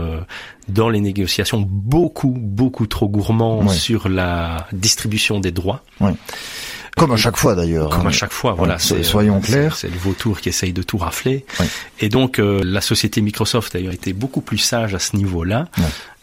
dans 0.68 0.90
les 0.90 1.02
négociations 1.02 1.62
beaucoup, 1.68 2.36
beaucoup 2.38 2.88
trop 2.88 3.08
gourmand 3.08 3.68
sur 3.68 4.10
la 4.10 4.68
distribution 4.72 5.40
des 5.40 5.52
droits. 5.52 5.84
Comme 6.96 7.12
à 7.12 7.18
chaque 7.18 7.38
fois 7.38 7.56
d'ailleurs. 7.56 7.90
Comme 7.90 8.06
à 8.06 8.10
hein. 8.10 8.12
chaque 8.12 8.32
fois, 8.32 8.54
voilà. 8.54 8.78
soyons 8.80 9.40
clairs. 9.42 9.76
C'est 9.76 9.90
le 9.90 9.98
vautour 9.98 10.40
qui 10.40 10.50
essaye 10.50 10.74
de 10.74 10.84
tout 10.84 10.98
rafler. 10.98 11.46
Et 12.00 12.10
donc 12.10 12.40
euh, 12.40 12.62
la 12.64 12.82
société 12.82 13.22
Microsoft 13.22 13.76
a 13.76 13.80
été 13.80 14.14
beaucoup 14.14 14.42
plus 14.42 14.58
sage 14.58 14.94
à 14.94 15.00
ce 15.00 15.16
niveau-là. 15.16 15.68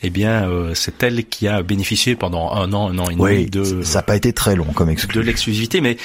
Eh 0.02 0.08
bien, 0.08 0.48
euh, 0.48 0.74
c'est 0.74 1.02
elle 1.02 1.26
qui 1.26 1.46
a 1.46 1.62
bénéficié 1.62 2.16
pendant 2.16 2.52
un 2.52 2.72
an, 2.72 2.88
un 2.88 2.98
an 2.98 3.10
et 3.10 3.16
demi 3.16 3.46
de. 3.46 3.82
Ça 3.82 3.98
n'a 3.98 4.02
pas 4.02 4.16
été 4.16 4.32
très 4.32 4.56
long 4.56 4.64
comme 4.64 4.88
exclusivité. 4.88 5.20
De 5.20 5.26
l'exclusivité, 5.26 5.80
mais 5.80 5.96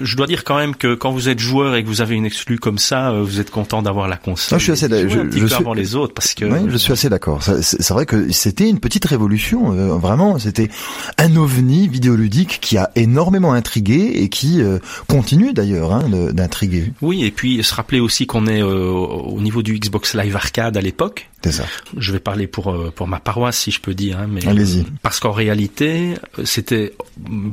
je 0.00 0.16
dois 0.16 0.26
dire 0.26 0.44
quand 0.44 0.56
même 0.56 0.74
que 0.74 0.94
quand 0.94 1.10
vous 1.10 1.28
êtes 1.28 1.38
joueur 1.38 1.74
et 1.74 1.82
que 1.82 1.88
vous 1.88 2.00
avez 2.00 2.14
une 2.14 2.26
exclue 2.26 2.58
comme 2.58 2.78
ça, 2.78 3.10
euh, 3.10 3.22
vous 3.22 3.40
êtes 3.40 3.50
content 3.50 3.82
d'avoir 3.82 4.08
la 4.08 4.16
console. 4.16 4.58
je 4.58 4.64
suis 4.64 4.72
assez 4.72 4.88
d'accord. 4.88 5.10
Je, 5.30 5.46
suis 5.46 5.54
avant 5.54 5.74
les 5.74 5.94
autres 5.94 6.14
parce 6.14 6.34
que. 6.34 6.44
Oui, 6.44 6.68
je 6.68 6.76
suis 6.76 6.92
assez 6.92 7.08
d'accord. 7.08 7.42
C'est 7.42 7.90
vrai 7.90 8.06
que 8.06 8.30
c'était 8.32 8.68
une 8.68 8.80
petite 8.80 9.04
révolution. 9.04 9.72
Euh, 9.72 9.96
vraiment, 9.96 10.38
c'était 10.38 10.68
un 11.18 11.36
ovni 11.36 11.88
vidéoludique 11.88 12.58
qui 12.60 12.78
a 12.78 12.90
énormément 12.94 13.52
intrigué 13.52 14.12
et 14.16 14.28
qui 14.28 14.62
euh, 14.62 14.78
continue 15.08 15.52
d'ailleurs 15.52 15.92
hein, 15.92 16.04
d'intriguer. 16.32 16.92
Oui, 17.02 17.24
et 17.24 17.30
puis 17.30 17.62
se 17.62 17.74
rappeler 17.74 18.00
aussi 18.00 18.26
qu'on 18.26 18.46
est 18.46 18.62
au 18.62 19.40
niveau 19.40 19.62
du 19.62 19.78
Xbox 19.78 20.14
Live 20.14 20.36
Arcade 20.36 20.76
à 20.76 20.80
l'époque. 20.80 21.28
C'est 21.44 21.52
ça. 21.52 21.64
Je 21.96 22.12
vais 22.12 22.18
parler 22.18 22.46
pour 22.46 22.76
pour 22.94 23.06
ma 23.06 23.20
paroisse 23.20 23.58
si 23.58 23.70
je 23.70 23.80
peux 23.80 23.94
dire. 23.94 24.18
Hein, 24.18 24.26
mais 24.28 24.46
Allez-y. 24.46 24.84
Parce 25.02 25.20
qu'en 25.20 25.32
réalité, 25.32 26.14
c'était 26.44 26.94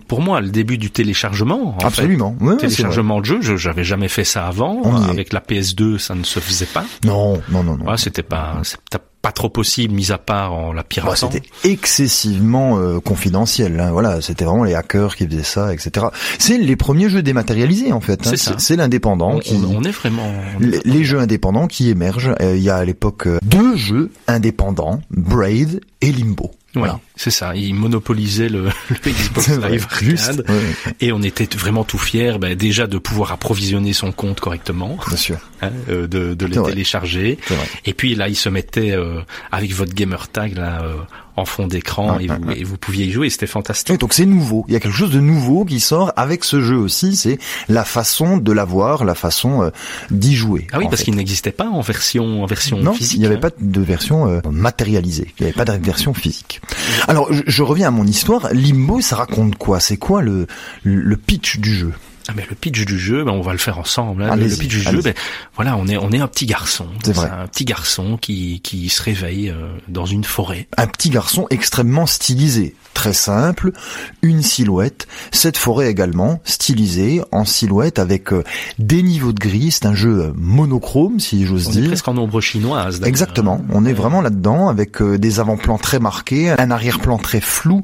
pour 0.08 0.22
moi 0.22 0.42
le 0.42 0.50
début 0.50 0.78
du 0.78 0.90
téléchargement. 0.92 1.78
Absolument 1.84 2.36
Ouais, 2.42 2.54
ouais, 2.54 2.58
téléchargement 2.58 3.20
de 3.20 3.26
jeu. 3.26 3.42
Je 3.42 3.56
j'avais 3.58 3.84
jamais 3.84 4.08
fait 4.08 4.24
ça 4.24 4.48
avant. 4.48 4.82
On. 4.84 4.96
Avec 5.04 5.34
la 5.34 5.40
PS2, 5.40 5.98
ça 5.98 6.16
ne 6.16 6.24
se 6.24 6.40
faisait 6.40 6.66
pas. 6.66 6.86
Non, 7.04 7.42
non, 7.50 7.64
non, 7.64 7.78
non. 7.78 7.84
Voilà, 7.84 7.98
c'était 7.98 8.24
pas, 8.24 8.60
c'était 8.64 9.00
pas 9.26 9.32
trop 9.32 9.50
possible, 9.50 9.92
mis 9.96 10.12
à 10.12 10.20
part 10.20 10.54
en 10.54 10.72
la 10.72 10.84
Bah, 10.84 10.88
piratant. 10.88 11.32
c'était 11.32 11.48
excessivement 11.64 12.78
euh, 12.78 13.00
confidentiel. 13.00 13.80
hein. 13.80 13.90
Voilà, 13.92 14.22
c'était 14.22 14.46
vraiment 14.46 14.64
les 14.64 14.76
hackers 14.76 15.16
qui 15.16 15.26
faisaient 15.28 15.42
ça, 15.42 15.74
etc. 15.74 16.08
C'est 16.38 16.58
les 16.60 16.76
premiers 16.76 17.10
jeux 17.10 17.24
dématérialisés 17.24 17.92
en 17.92 18.02
fait. 18.02 18.20
hein. 18.28 18.30
C'est 18.30 18.38
ça. 18.38 18.56
C'est 18.60 18.76
l'indépendant 18.76 19.36
on, 19.36 19.40
qui. 19.40 19.56
on- 19.56 19.82
est 19.84 19.90
vraiment. 19.90 20.32
Les, 20.60 20.80
les 20.86 21.04
jeux 21.04 21.20
indépendants 21.20 21.66
qui 21.68 21.90
émergent. 21.90 22.36
Euh, 22.42 22.56
Il 22.56 22.62
y 22.62 22.70
a 22.70 22.76
à 22.78 22.86
l'époque 22.86 23.26
euh, 23.28 23.40
deux 23.44 23.76
jeux 23.76 24.12
indépendants, 24.28 25.02
Braid 25.10 25.82
et 26.02 26.12
Limbo. 26.12 26.52
Voilà. 26.76 27.00
C'est 27.16 27.32
ça. 27.32 27.56
Ils 27.56 27.74
monopolisaient 27.74 28.50
le, 28.50 28.66
le 28.90 29.12
Xbox 29.12 29.50
Live. 29.50 29.88
Arcade. 29.90 30.46
Ouais, 30.50 30.94
Et 31.02 31.12
on 31.12 31.22
était 31.22 31.48
vraiment 31.58 31.84
tout 31.84 31.98
fiers, 31.98 32.38
ben, 32.40 32.56
déjà 32.56 32.88
de 32.88 32.98
pouvoir 32.98 33.32
approvisionner 33.32 33.94
son 33.94 34.12
compte 34.12 34.40
correctement, 34.40 34.98
bien 35.08 35.18
sûr. 35.18 35.38
hein, 35.62 35.70
euh, 35.90 36.08
de, 36.08 36.34
de 36.34 36.46
les 36.46 36.58
vrai. 36.58 36.72
télécharger. 36.72 37.38
Et 37.86 37.94
puis 37.94 38.16
là, 38.16 38.28
il 38.30 38.36
se 38.36 38.50
mettait 38.50 38.92
euh, 38.92 39.22
avec 39.52 39.74
votre 39.74 39.94
gamer 39.94 40.28
tag 40.28 40.56
là 40.58 40.82
euh, 40.84 40.96
en 41.38 41.44
fond 41.46 41.68
d'écran 41.68 42.16
Ah, 42.18 42.22
et, 42.22 42.28
ah, 42.30 42.38
vous, 42.40 42.50
ah. 42.50 42.54
et 42.56 42.64
vous 42.64 42.78
pouviez 42.78 43.06
y 43.06 43.12
jouer. 43.12 43.30
C'était 43.30 43.48
fantastique. 43.48 43.90
Oui, 43.92 43.98
donc 43.98 44.14
c'est 44.14 44.26
nouveau. 44.26 44.66
Il 44.68 44.74
y 44.74 44.78
a 44.78 44.80
quelque 44.80 44.96
chose 44.96 45.12
de 45.12 45.20
nouveau 45.20 45.66
qui 45.66 45.80
sort 45.80 46.14
avec 46.16 46.44
ce 46.44 46.62
jeu 46.62 46.78
aussi. 46.78 47.16
C'est 47.16 47.40
la 47.68 47.84
façon 47.84 48.38
de 48.38 48.52
l'avoir, 48.52 49.04
la 49.06 49.16
façon 49.16 49.64
euh, 49.64 49.70
d'y 50.12 50.36
jouer. 50.36 50.68
Ah 50.72 50.78
oui, 50.80 50.86
parce 50.90 51.04
qu'il 51.04 51.16
n'existait 51.16 51.52
pas 51.52 51.68
en 51.68 51.82
version 51.82 52.44
en 52.44 52.46
version 52.46 52.80
Non, 52.80 52.94
physique. 52.94 53.16
il 53.18 53.20
n'y 53.20 53.26
avait 53.26 53.36
hein. 53.36 53.40
pas 53.40 53.50
de 53.60 53.82
version 53.82 54.30
euh, 54.30 54.40
matérialisée. 54.50 55.34
Il 55.40 55.44
n'y 55.46 55.52
avait 55.52 55.66
pas 55.66 55.66
de 55.66 55.84
version 55.86 56.14
physique. 56.14 56.62
Alors, 57.08 57.30
je, 57.32 57.64
reviens 57.64 57.90
à 57.90 57.92
mon 57.92 58.06
histoire. 58.06 58.50
Limbo, 58.52 59.02
ça 59.02 59.16
raconte 59.16 59.58
quoi? 59.58 59.80
C'est 59.80 59.98
quoi 59.98 60.22
le, 60.22 60.48
le 60.84 61.18
pitch 61.18 61.60
du 61.60 61.74
jeu? 61.74 61.94
Ah, 62.28 62.34
mais 62.36 62.46
le 62.50 62.56
pitch 62.56 62.86
du 62.86 62.98
jeu, 62.98 63.24
ben, 63.24 63.32
on 63.32 63.42
va 63.42 63.52
le 63.52 63.58
faire 63.60 63.78
ensemble. 63.78 64.24
hein. 64.24 64.36
Le, 64.36 64.48
pitch 64.48 64.68
du 64.68 64.80
jeu, 64.82 65.02
ben, 65.02 65.14
voilà, 65.56 65.78
on 65.78 65.88
est 65.88 65.98
on 65.98 66.12
est 66.12 66.20
un 66.20 66.28
petit 66.28 66.46
garçon. 66.48 66.88
C'est 67.04 67.14
vrai. 67.14 67.30
un 67.30 67.48
petit 67.48 67.66
garçon 67.66 68.18
qui 68.18 68.62
qui 68.62 68.90
se 68.90 69.02
réveille 69.04 69.50
euh, 69.50 69.68
dans 69.88 70.06
une 70.06 70.24
forêt. 70.24 70.68
Un 70.78 70.88
petit 70.88 71.10
garçon 71.10 71.46
extrêmement 71.52 72.06
stylisé. 72.08 72.76
Très 72.96 73.14
simple, 73.14 73.74
une 74.22 74.42
silhouette. 74.42 75.06
Cette 75.32 75.58
forêt 75.58 75.90
également, 75.90 76.40
stylisée, 76.46 77.22
en 77.34 77.44
silhouette, 77.44 78.00
avec 78.00 78.32
euh, 78.32 78.44
des 78.80 79.04
niveaux 79.04 79.34
de 79.34 79.40
gris. 79.40 79.72
C'est 79.72 79.86
un 79.86 79.94
jeu 79.94 80.22
euh, 80.22 80.32
monochrome, 80.36 81.20
si 81.20 81.46
j'ose 81.46 81.68
On 81.68 81.72
est 81.72 81.74
dire. 81.82 81.88
presque 81.90 82.08
en 82.08 82.18
ombre 82.18 82.40
chinoise. 82.40 82.96
d'ailleurs. 83.00 83.10
Exactement, 83.10 83.62
on 83.74 83.86
est 83.86 83.94
vraiment 83.94 84.22
là-dedans 84.22 84.70
avec 84.70 85.04
des 85.04 85.40
avant-plans 85.42 85.78
très 85.78 86.00
marqués, 86.00 86.52
un 86.52 86.72
arrière-plan 86.72 87.18
très 87.18 87.42
flou, 87.42 87.84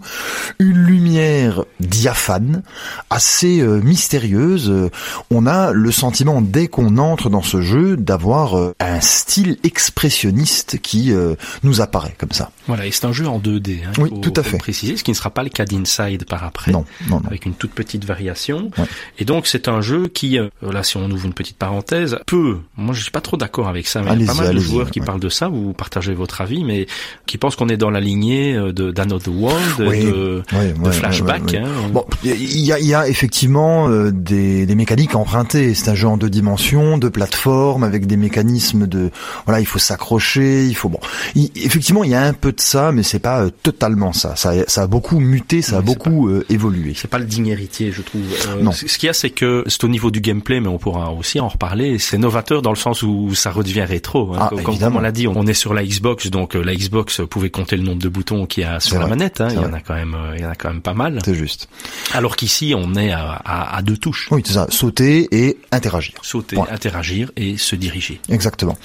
une 0.60 0.78
lumière 0.78 1.66
diaphane, 1.82 2.64
assez 3.10 3.62
mystérieuse. 3.62 4.31
Euh, 4.36 4.90
On 5.30 5.46
a 5.48 5.72
le 5.72 5.92
sentiment 5.92 6.42
dès 6.42 6.68
qu'on 6.68 6.98
entre 6.98 7.30
dans 7.30 7.42
ce 7.42 7.62
jeu 7.62 7.98
d'avoir 7.98 8.58
euh, 8.58 8.74
un 8.80 9.00
style 9.02 9.58
expressionniste 9.64 10.80
qui 10.82 11.12
euh, 11.14 11.36
nous 11.64 11.82
apparaît 11.82 12.16
comme 12.18 12.32
ça. 12.32 12.52
Voilà, 12.68 12.86
et 12.86 12.92
c'est 12.92 13.06
un 13.06 13.12
jeu 13.12 13.28
en 13.28 13.40
2D. 13.40 13.80
Hein, 13.86 13.92
Oui, 14.00 14.10
faut- 14.10 14.18
tout 14.18 14.34
à 14.36 14.44
fait. 14.44 14.58
préciser, 14.58 14.98
ce 14.98 15.04
qui 15.04 15.12
ne 15.12 15.16
sera 15.16 15.30
pas 15.30 15.44
le 15.44 15.50
cas 15.50 15.66
d'Inside 15.66 16.26
par 16.26 16.44
après. 16.44 16.72
Non, 16.72 16.86
non, 17.10 17.20
non. 17.20 17.28
Avec 17.28 17.46
une 17.46 17.54
toute 17.54 17.72
petite 17.72 18.06
variation. 18.06 18.72
Ouais. 18.78 18.86
Et 19.20 19.26
donc 19.26 19.48
c'est 19.48 19.68
un 19.68 19.82
jeu 19.82 20.08
qui, 20.08 20.38
là 20.62 20.84
si 20.84 20.98
on 20.98 21.10
ouvre 21.12 21.26
une 21.26 21.34
petite 21.34 21.58
parenthèse, 21.58 22.18
peut, 22.26 22.58
moi 22.78 22.94
je 22.96 23.02
suis 23.02 23.12
pas 23.12 23.22
trop 23.22 23.38
d'accord 23.38 23.68
avec 23.68 23.88
ça, 23.88 24.02
mais 24.02 24.14
il 24.16 24.22
y 24.22 24.24
a 24.24 24.28
pas 24.28 24.42
mal 24.42 24.56
de 24.56 24.60
joueurs 24.60 24.92
qui 24.92 25.00
ouais. 25.00 25.06
parlent 25.06 25.20
de 25.20 25.30
ça, 25.30 25.48
vous 25.50 25.74
partagez 25.74 26.14
votre 26.14 26.42
avis, 26.42 26.64
mais 26.64 26.88
qui 27.26 27.38
pensent 27.38 27.56
qu'on 27.56 27.70
est 27.70 27.78
dans 27.78 27.90
la 27.90 28.00
lignée 28.00 28.54
de 28.56 28.92
d'Another 28.92 29.34
World, 29.34 29.62
Oui, 29.80 30.06
de, 30.06 30.44
flashback. 30.92 31.54
hein. 31.56 31.68
Bon, 31.92 32.06
il 32.24 32.60
y 32.62 32.72
a, 32.72 32.80
y 32.80 32.94
a 32.94 33.08
effectivement 33.08 33.88
des, 34.24 34.66
des 34.66 34.76
mécaniques 34.76 35.16
empruntées. 35.16 35.74
C'est 35.74 35.90
un 35.90 35.96
jeu 35.96 36.08
en 36.08 36.18
deux 36.18 36.30
dimensions, 36.30 36.98
deux 36.98 37.10
plateformes, 37.10 37.84
avec 37.84 38.08
des 38.08 38.18
mécanismes 38.18 38.88
de 38.88 39.12
voilà, 39.46 39.60
il 39.60 39.66
faut 39.66 39.80
s'accrocher, 39.80 40.66
il 40.68 40.76
faut 40.76 40.90
bon. 40.90 41.00
Il- 41.36 41.52
effectivement, 41.56 42.04
il 42.04 42.12
y 42.12 42.16
a 42.16 42.24
un 42.24 42.34
peu 42.34 42.52
de 42.52 42.60
ça, 42.60 42.92
mais 42.92 43.04
c'est 43.04 43.20
pas 43.20 43.42
euh, 43.44 43.50
totalement 43.64 44.14
ça. 44.14 44.36
Ça, 44.36 44.52
a- 44.52 44.68
ça 44.68 44.84
a 44.84 44.88
beaucoup 44.88 45.20
muté, 45.20 45.62
ça 45.62 45.78
a 45.78 45.80
Oui, 45.80 45.86
beaucoup 45.86 46.28
euh, 46.30 46.46
évolué. 46.50 46.94
C'est 46.96 47.10
pas 47.10 47.20
le 47.20 47.26
digne 47.26 47.48
héritier, 47.48 47.92
je 47.92 48.02
trouve. 48.02 48.22
Euh, 48.50 48.62
Non. 48.62 48.72
Ce 48.72 48.86
qu'il 48.98 49.08
y 49.08 49.10
a, 49.10 49.14
c'est 49.14 49.30
que 49.30 49.64
c'est 49.68 49.84
au 49.84 49.88
niveau 49.88 50.12
du 50.12 50.22
gameplay, 50.22 50.60
mais 50.60 50.68
on 50.68 50.78
pourra 50.78 51.12
aussi 51.12 51.40
en 51.40 51.48
reparler. 51.48 52.00
C'est 52.00 52.18
novateur 52.18 52.62
dans 52.62 52.72
le 52.72 52.76
sens 52.78 53.04
où 53.04 53.34
ça 53.36 53.52
redevient 53.52 53.84
rétro. 53.84 54.34
hein. 54.34 54.38
Ah, 54.42 54.48
comme, 54.50 54.62
comme 54.64 54.74
évidemment. 54.74 54.98
on 54.98 55.02
l'a 55.02 55.12
dit, 55.12 55.28
on 55.28 55.46
est 55.48 55.54
sur 55.54 55.74
la 55.74 55.84
Xbox, 55.84 56.30
donc 56.30 56.56
euh, 56.56 56.62
la 56.64 56.76
Xbox 56.76 57.22
pouvait 57.30 57.50
compter 57.50 57.78
le 57.78 57.84
nombre 57.84 58.02
de 58.02 58.10
boutons 58.10 58.46
qu'il 58.46 58.64
y 58.64 58.66
a 58.66 58.80
sur 58.80 58.96
la 58.98 59.02
vrai, 59.06 59.10
manette. 59.12 59.42
Hein. 59.42 59.48
Il 59.52 59.56
y 59.56 59.60
en 59.60 59.74
a 59.74 59.80
quand 59.80 59.94
même, 59.96 60.16
il 60.36 60.42
y 60.42 60.46
en 60.46 60.50
a 60.52 60.56
quand 60.56 60.70
même 60.70 60.82
pas 60.82 60.94
mal. 60.94 61.20
C'est 61.26 61.36
juste. 61.36 61.68
Alors 62.14 62.36
qu'ici, 62.36 62.74
on 62.78 62.96
est 62.96 63.12
à, 63.12 63.32
à, 63.46 63.78
à 63.78 63.82
deux 63.82 63.98
touches. 63.98 64.11
Oui, 64.32 64.42
c'est 64.46 64.54
ça. 64.54 64.68
Sauter 64.70 65.28
et 65.32 65.58
interagir. 65.72 66.16
Sauter, 66.22 66.58
interagir 66.70 67.32
et 67.36 67.58
se 67.58 67.76
diriger. 67.76 68.20
Exactement. 68.30 68.78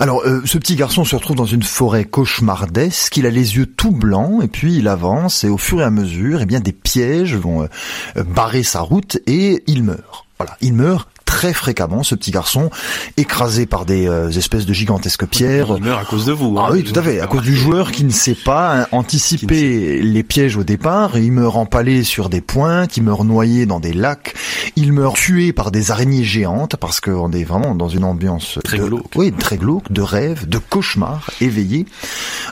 Alors, 0.00 0.22
euh, 0.26 0.42
ce 0.44 0.58
petit 0.58 0.76
garçon 0.76 1.04
se 1.04 1.16
retrouve 1.16 1.36
dans 1.36 1.46
une 1.46 1.62
forêt 1.62 2.04
cauchemardesque. 2.04 3.16
Il 3.16 3.26
a 3.26 3.30
les 3.30 3.56
yeux 3.56 3.66
tout 3.66 3.92
blancs 3.92 4.42
et 4.42 4.48
puis 4.48 4.76
il 4.76 4.88
avance 4.88 5.44
et 5.44 5.48
au 5.48 5.58
fur 5.58 5.80
et 5.80 5.84
à 5.84 5.90
mesure, 5.90 6.40
eh 6.42 6.46
bien, 6.46 6.60
des 6.60 6.72
pièges 6.72 7.34
vont 7.34 7.62
euh, 7.62 8.22
barrer 8.24 8.62
sa 8.62 8.80
route 8.80 9.18
et 9.26 9.62
il 9.66 9.84
meurt. 9.84 10.26
Voilà, 10.38 10.56
il 10.60 10.74
meurt 10.74 11.08
très 11.24 11.52
fréquemment, 11.52 12.02
ce 12.02 12.14
petit 12.14 12.30
garçon, 12.30 12.70
écrasé 13.16 13.66
par 13.66 13.84
des 13.84 14.08
euh, 14.08 14.30
espèces 14.30 14.66
de 14.66 14.72
gigantesques 14.72 15.26
pierres. 15.26 15.74
Il 15.76 15.82
meurt 15.82 16.02
à 16.02 16.04
cause 16.04 16.26
de 16.26 16.32
vous. 16.32 16.56
Ah 16.58 16.66
hein. 16.66 16.70
oui, 16.72 16.84
tout 16.84 16.98
à 16.98 17.02
fait. 17.02 17.20
À 17.20 17.26
cause 17.26 17.42
du 17.42 17.54
joueur 17.54 17.92
qui 17.92 18.04
ne 18.04 18.10
sait 18.10 18.34
pas 18.34 18.82
hein, 18.82 18.86
anticiper 18.92 20.00
les 20.00 20.22
pièges 20.22 20.56
au 20.56 20.64
départ, 20.64 21.18
il 21.18 21.32
meurt 21.32 21.56
empalé 21.56 22.04
sur 22.04 22.28
des 22.28 22.40
pointes, 22.40 22.96
il 22.96 23.02
meurt 23.02 23.24
noyé 23.24 23.66
dans 23.66 23.80
des 23.80 23.92
lacs, 23.92 24.34
il 24.76 24.92
meurt 24.92 25.16
tué 25.16 25.52
par 25.52 25.70
des 25.70 25.90
araignées 25.90 26.24
géantes 26.24 26.76
parce 26.76 27.00
qu'on 27.00 27.32
est 27.32 27.44
vraiment 27.44 27.74
dans 27.74 27.88
une 27.88 28.04
ambiance 28.04 28.58
Très 28.64 28.78
de, 28.78 28.84
glauque. 28.84 29.06
oui, 29.16 29.32
très 29.32 29.56
glauque, 29.56 29.90
de 29.90 30.02
rêve, 30.02 30.48
de 30.48 30.58
cauchemar 30.58 31.30
éveillé, 31.40 31.86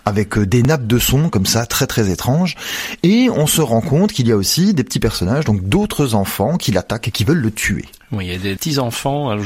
avec 0.04 0.38
euh, 0.38 0.46
des 0.46 0.62
nappes 0.62 0.86
de 0.86 0.98
son 0.98 1.28
comme 1.28 1.46
ça 1.46 1.66
très 1.66 1.86
très 1.86 2.10
étranges. 2.10 2.56
Et 3.02 3.28
on 3.30 3.46
se 3.46 3.60
rend 3.60 3.80
compte 3.80 4.12
qu'il 4.12 4.28
y 4.28 4.32
a 4.32 4.36
aussi 4.36 4.74
des 4.74 4.84
petits 4.84 5.00
personnages, 5.00 5.44
donc 5.44 5.62
d'autres 5.62 6.14
enfants 6.14 6.56
qui 6.56 6.72
l'attaquent 6.72 7.08
et 7.08 7.10
qui 7.10 7.24
veulent 7.24 7.38
le 7.38 7.50
tuer. 7.50 7.86
Oui, 8.12 8.26
il 8.26 8.32
y 8.32 8.34
a 8.34 8.38
des 8.38 8.56
petits 8.56 8.78
enfants. 8.78 9.36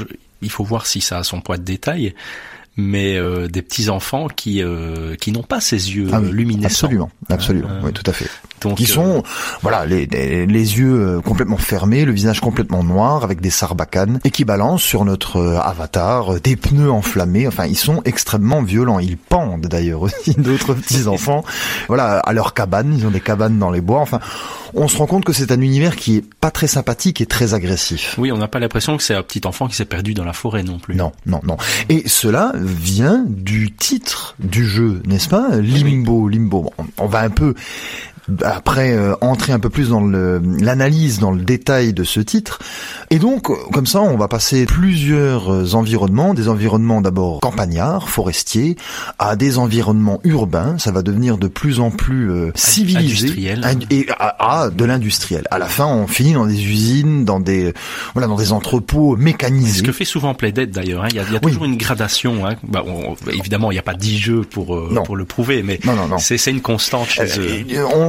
il 0.43 0.51
faut 0.51 0.65
voir 0.65 0.87
si 0.87 1.01
ça 1.01 1.19
a 1.19 1.25
son 1.25 1.41
poids 1.41 1.57
de 1.59 1.63
détail, 1.65 2.15
mais 2.77 3.17
euh, 3.17 3.47
des 3.47 3.63
petits 3.63 3.89
enfants 3.89 4.27
qui 4.29 4.63
euh, 4.63 5.15
qui 5.17 5.31
n'ont 5.33 5.43
pas 5.43 5.61
ces 5.61 5.95
yeux 5.95 6.09
Ah 6.13 6.21
oui, 6.21 6.31
luminescents. 6.33 6.87
Absolument, 6.87 7.11
absolument, 7.31 7.69
Euh, 7.71 7.81
oui, 7.85 7.93
tout 7.93 8.09
à 8.11 8.13
fait. 8.13 8.29
Donc, 8.63 8.79
qui 8.79 8.85
euh, 8.85 8.87
sont 8.87 9.23
voilà 9.61 9.85
les, 9.85 10.07
les, 10.07 10.47
les 10.47 10.79
yeux 10.79 10.95
euh, 10.95 11.21
complètement 11.21 11.59
fermés, 11.59 12.05
le 12.07 12.13
visage 12.13 12.41
complètement 12.41 12.83
noir 12.83 13.23
avec 13.23 13.41
des 13.43 13.51
sarbacanes 13.51 14.21
et 14.25 14.31
qui 14.31 14.45
balancent 14.47 14.83
sur 14.83 15.05
notre 15.05 15.37
euh, 15.37 15.59
avatar 15.61 16.41
des 16.41 16.57
pneus 16.57 16.91
enflammés. 16.91 17.47
Enfin, 17.47 17.67
ils 17.67 17.77
sont 17.77 18.01
extrêmement 18.07 18.63
violents. 18.63 18.99
Ils 18.99 19.19
pendent 19.19 19.67
d'ailleurs 19.67 20.01
aussi 20.03 20.33
d'autres 20.39 20.73
petits 20.75 21.07
enfants. 21.07 21.45
Voilà, 21.89 22.19
à 22.21 22.33
leur 22.33 22.55
cabane, 22.55 22.95
ils 22.97 23.07
ont 23.07 23.11
des 23.11 23.21
cabanes 23.21 23.59
dans 23.59 23.71
les 23.71 23.83
bois. 23.83 24.01
Enfin, 24.01 24.19
on 24.75 24.89
se 24.89 24.97
rend 24.97 25.07
compte 25.07 25.25
que 25.25 25.33
c'est 25.33 25.53
un 25.53 25.61
univers 25.61 25.97
qui 25.97 26.17
est 26.17 26.35
pas 26.41 26.51
très 26.51 26.67
sympathique 26.67 27.21
et 27.21 27.27
très 27.27 27.55
agressif. 27.55 28.17
Oui, 28.19 28.33
on 28.33 28.39
n'a 28.39 28.49
pas 28.49 28.59
l'impression 28.59 28.97
que 28.97 29.03
c'est 29.03 29.15
un 29.15 29.23
petit 29.23 29.47
enfant 29.47 29.69
qui 29.69 29.77
s'est 29.77 29.85
perdu 29.85 30.15
dans 30.15 30.25
la 30.25 30.33
forêt 30.33 30.63
non 30.63 30.79
plus. 30.79 30.95
Non, 30.95 31.13
non, 31.27 31.41
non. 31.45 31.57
Et 31.89 32.09
cela 32.09 32.53
vient 32.57 33.25
du 33.29 33.73
titre 33.73 34.35
du 34.39 34.67
jeu, 34.67 35.03
n'est-ce 35.07 35.29
pas? 35.29 35.57
Limbo, 35.57 36.29
Limbo. 36.29 36.63
Bon, 36.63 36.71
on 36.99 37.07
va 37.07 37.21
un 37.21 37.31
peu 37.31 37.55
après 38.43 38.93
euh, 38.93 39.15
entrer 39.21 39.53
un 39.53 39.59
peu 39.59 39.71
plus 39.71 39.91
dans 39.91 40.01
l'analyse, 40.01 41.19
dans 41.19 41.31
le 41.33 41.43
détail 41.43 41.93
de 41.93 42.05
ce 42.05 42.21
titre. 42.21 42.59
Et 43.11 43.19
donc, 43.19 43.51
euh, 43.51 43.55
comme 43.73 43.87
ça, 43.87 44.01
on 44.03 44.17
va 44.17 44.29
passer 44.29 44.65
plusieurs 44.67 45.53
euh, 45.53 45.75
environnements, 45.75 46.35
des 46.35 46.49
environnements 46.49 47.01
d'abord 47.01 47.41
campagnards, 47.41 48.09
forestiers, 48.09 48.77
à 49.19 49.37
des 49.37 49.59
environnements 49.59 50.21
urbains. 50.25 50.77
Ça 50.79 50.91
va 50.93 51.03
devenir 51.03 51.37
de 51.39 51.49
plus 51.49 51.81
en 51.81 51.91
plus 51.91 52.31
euh, 52.31 52.51
civilisé. 52.55 53.27
industriel. 53.27 53.61
Ind- 53.65 53.87
Et 53.91 54.07
à, 54.19 54.63
à 54.65 54.71
de 54.71 54.85
l'industriel. 54.85 55.47
À 55.51 55.59
la 55.59 55.67
fin, 55.67 55.87
on 55.87 56.07
finit 56.07 56.33
dans 56.33 56.47
des 56.47 56.65
usines, 56.67 57.25
dans 57.25 57.41
des 57.41 57.73
voilà, 58.15 58.27
dans 58.29 58.37
des 58.37 58.53
entrepôts 58.53 59.17
Ce 59.19 59.23
mécanisés. 59.23 59.83
que 59.83 59.93
fait 59.93 60.05
souvent 60.05 60.35
Playdead 60.35 60.71
d'ailleurs, 60.71 61.05
hein. 61.05 61.09
il 61.11 61.17
y 61.17 61.21
a, 61.21 61.25
il 61.29 61.33
y 61.33 61.37
a 61.37 61.41
Oui. 61.43 61.51
toujours 61.53 61.65
une 61.67 61.77
gradation. 61.77 62.47
Hein. 62.47 62.55
Bah, 62.67 62.83
on- 62.87 63.15
évidemment, 63.31 63.71
il 63.71 63.75
n'y 63.75 63.79
a 63.79 63.83
pas 63.83 63.95
dix 63.95 64.19
jeux 64.19 64.43
pour 64.43 64.75
euh, 64.77 64.95
pour 65.05 65.17
le 65.17 65.25
prouver, 65.25 65.63
mais 65.63 65.79
c'est 66.19 66.51
une 66.51 66.61
constante 66.63 67.09
chez 67.09 67.25
eux. 67.39 67.65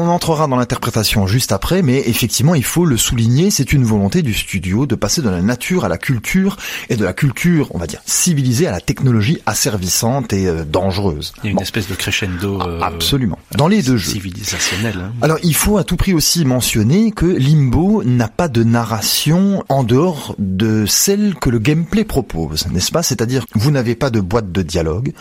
On 0.06 0.10
entrera 0.10 0.46
dans 0.46 0.56
l'interprétation 0.56 1.26
juste 1.26 1.52
après, 1.52 1.82
mais 1.82 2.04
effectivement, 2.06 2.54
il 2.54 2.64
faut 2.64 2.86
le 2.86 2.96
souligner, 2.96 3.50
c'est 3.50 3.74
une 3.74 3.84
volonté 3.86 4.22
du 4.22 4.36
studio 4.36 4.86
de 4.86 4.94
passer 4.94 5.24
de 5.24 5.30
la 5.32 5.42
nature 5.42 5.84
à 5.84 5.90
la 5.90 5.98
culture 5.98 6.58
et 6.90 6.96
de 6.96 7.04
la 7.04 7.12
culture, 7.14 7.70
on 7.74 7.80
va 7.80 7.88
dire, 7.88 8.02
civilisée 8.06 8.68
à 8.68 8.72
la 8.72 8.82
technologie 8.82 9.40
asservissante 9.48 10.32
et 10.32 10.46
euh, 10.48 10.64
dangereuse. 10.64 11.34
Il 11.38 11.46
y 11.46 11.48
a 11.48 11.50
une 11.52 11.56
Bon, 11.58 11.64
espèce 11.64 11.88
de 11.88 11.96
crescendo 11.96 12.62
euh, 12.62 12.80
absolument. 12.82 13.40
Dans 13.58 13.68
les 13.68 13.82
deux 13.82 13.98
jeux. 13.98 14.12
civilisationnel. 14.12 14.94
Hein. 15.00 15.12
Alors, 15.24 15.40
il 15.42 15.56
faut 15.56 15.80
à 15.80 15.84
tout 15.84 15.96
prix 15.96 16.14
aussi 16.14 16.46
mentionner 16.46 17.10
que 17.12 17.26
Limbo 17.26 18.04
n'a 18.04 18.28
pas 18.28 18.48
de 18.48 18.64
narration 18.64 19.64
en 19.70 19.84
dehors 19.84 20.36
de 20.38 20.86
celle 20.86 21.34
que 21.34 21.50
le 21.50 21.58
gameplay 21.58 22.04
propose, 22.04 22.68
n'est-ce 22.68 22.92
pas? 22.92 23.02
C'est-à-dire, 23.02 23.44
vous 23.56 23.72
n'avez 23.72 23.96
pas 23.96 24.12
de 24.12 24.20
boîte 24.20 24.52
de 24.52 24.62
dialogue, 24.62 25.14